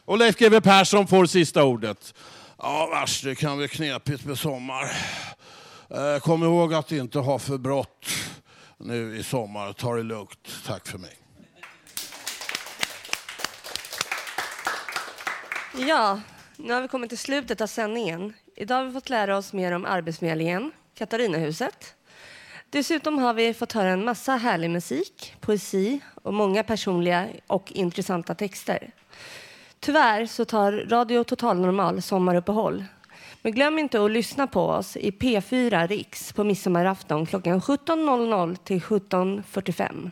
Och 0.06 0.18
Leif 0.18 0.38
GW 0.38 0.62
Persson 0.62 1.08
får 1.08 1.26
sista 1.26 1.64
ordet. 1.64 2.14
Ja, 2.58 2.90
värst, 2.92 3.24
det 3.24 3.36
kan 3.36 3.58
bli 3.58 3.68
knepigt 3.68 4.26
med 4.26 4.38
sommar. 4.38 4.92
Eh, 5.94 6.20
kom 6.20 6.44
ihåg 6.44 6.74
att 6.74 6.92
inte 6.92 7.20
ha 7.20 7.40
för 7.40 7.58
brått 7.58 8.06
nu 8.78 9.18
i 9.18 9.24
sommar. 9.24 9.74
Ta 9.74 9.96
det 9.96 10.04
lugnt. 10.04 10.50
Tack 10.66 10.88
för 10.88 10.98
mig. 10.98 11.18
Ja, 15.88 16.20
nu 16.58 16.74
har 16.74 16.82
vi 16.82 16.88
kommit 16.88 17.10
till 17.10 17.18
slutet 17.18 17.62
av 17.62 17.68
sändningen. 17.68 18.34
Idag 18.56 18.76
har 18.76 18.86
vi 18.86 18.92
fått 18.92 19.10
lära 19.10 19.38
oss 19.38 19.54
mer 19.54 19.72
om 19.72 19.86
Arbetsförmedlingen, 19.86 20.72
Katarinahuset. 20.98 21.96
Dessutom 22.70 23.18
har 23.18 23.34
vi 23.34 23.54
fått 23.54 23.72
höra 23.72 23.90
en 23.90 24.06
massa 24.06 24.36
härlig 24.36 24.70
musik, 24.70 25.36
poesi 25.40 26.00
och 26.24 26.34
många 26.34 26.64
personliga 26.64 27.28
och 27.48 27.72
intressanta 27.72 28.36
texter. 28.36 28.92
Tyvärr 29.80 30.26
så 30.26 30.46
tar 30.46 30.72
Radio 30.72 31.24
Total 31.24 31.60
Normal 31.60 32.02
sommaruppehåll. 32.02 32.86
Men 33.42 33.52
glöm 33.52 33.80
inte 33.80 34.06
att 34.06 34.12
lyssna 34.12 34.48
på 34.48 34.62
oss 34.62 34.98
i 34.98 35.12
P4 35.12 35.88
Riks 35.88 36.34
på 36.34 36.44
midsommarafton 36.44 37.26
klockan 37.26 37.62
17.00 37.62 38.56
till 38.56 38.82
17.45. 38.82 40.12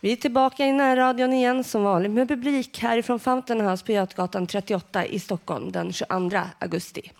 Vi 0.00 0.12
är 0.12 0.16
tillbaka 0.16 0.66
i 0.66 0.72
närradion 0.72 1.32
igen 1.32 1.64
som 1.64 1.82
vanligt 1.82 2.12
med 2.12 2.28
publik 2.28 2.78
härifrån 2.78 3.20
Fountain 3.20 3.60
House 3.60 3.84
på 3.84 3.92
Götgatan 3.92 4.46
38 4.46 5.06
i 5.06 5.18
Stockholm 5.18 5.72
den 5.72 5.92
22 5.92 6.40
augusti. 6.58 7.12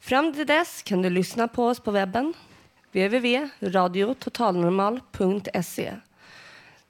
Fram 0.00 0.32
till 0.32 0.46
dess 0.46 0.82
kan 0.82 1.02
du 1.02 1.10
lyssna 1.10 1.48
på 1.48 1.66
oss 1.66 1.80
på 1.80 1.90
webben 1.90 2.34
www.radiototalnormal.se. 2.92 5.92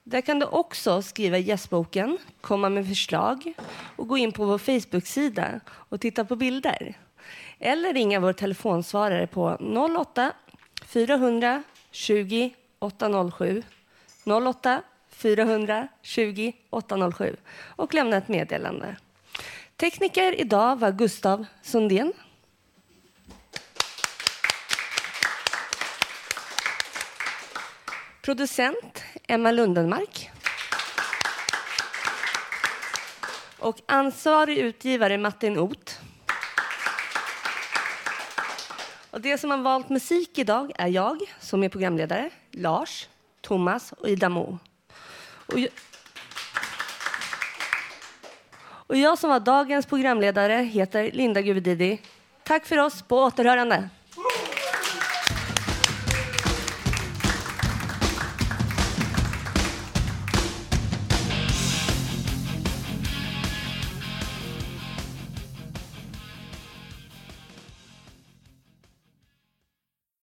Där 0.05 0.21
kan 0.21 0.39
du 0.39 0.47
också 0.47 1.03
skriva 1.03 1.39
i 1.39 1.43
gästboken, 1.43 2.19
komma 2.41 2.69
med 2.69 2.89
förslag 2.89 3.53
och 3.97 4.09
gå 4.09 4.19
in 4.19 4.33
på 4.33 4.45
vår 4.45 4.59
Facebook-sida 4.59 5.61
och 5.67 6.01
titta 6.01 6.25
på 6.25 6.37
bilder. 6.37 6.97
Eller 7.59 7.95
ringa 7.95 8.21
vår 8.21 8.33
telefonsvarare 8.33 9.27
på 9.27 9.57
08 10.01 10.33
400 10.85 11.63
20 11.91 12.55
807 12.79 13.63
08 14.25 14.83
420 15.09 16.53
807 16.71 17.37
och 17.77 17.95
lämna 17.95 18.17
ett 18.17 18.29
meddelande. 18.29 18.97
Tekniker 19.77 20.41
idag 20.41 20.77
var 20.77 20.93
Gustav 20.93 21.47
Sundén. 21.63 22.13
Producent 28.23 29.05
Emma 29.29 29.51
Lundenmark. 29.51 30.31
Och 33.59 33.81
ansvarig 33.87 34.59
utgivare 34.59 35.19
Martin 35.19 35.59
Oth. 35.59 36.06
Och 39.17 39.23
det 39.23 39.39
som 39.39 39.51
har 39.51 39.59
valt 39.59 39.89
musik 39.89 40.39
idag 40.39 40.73
är 40.75 40.87
jag, 40.87 41.19
som 41.41 41.63
är 41.63 41.69
programledare, 41.69 42.31
Lars, 42.51 43.09
Thomas 43.41 43.93
och 43.93 44.09
Ida 44.09 44.29
Mo. 44.29 44.59
Och 45.47 45.59
jag, 45.59 45.71
och 48.61 48.97
jag 48.97 49.19
som 49.19 49.31
var 49.31 49.41
dagens 49.41 49.87
programledare 49.87 50.53
heter 50.53 51.11
Linda 51.13 51.43
Guvedidi. 51.43 52.01
Tack 52.43 52.67
för 52.67 52.79
oss, 52.79 53.03
på 53.03 53.17
återhörande. 53.19 53.89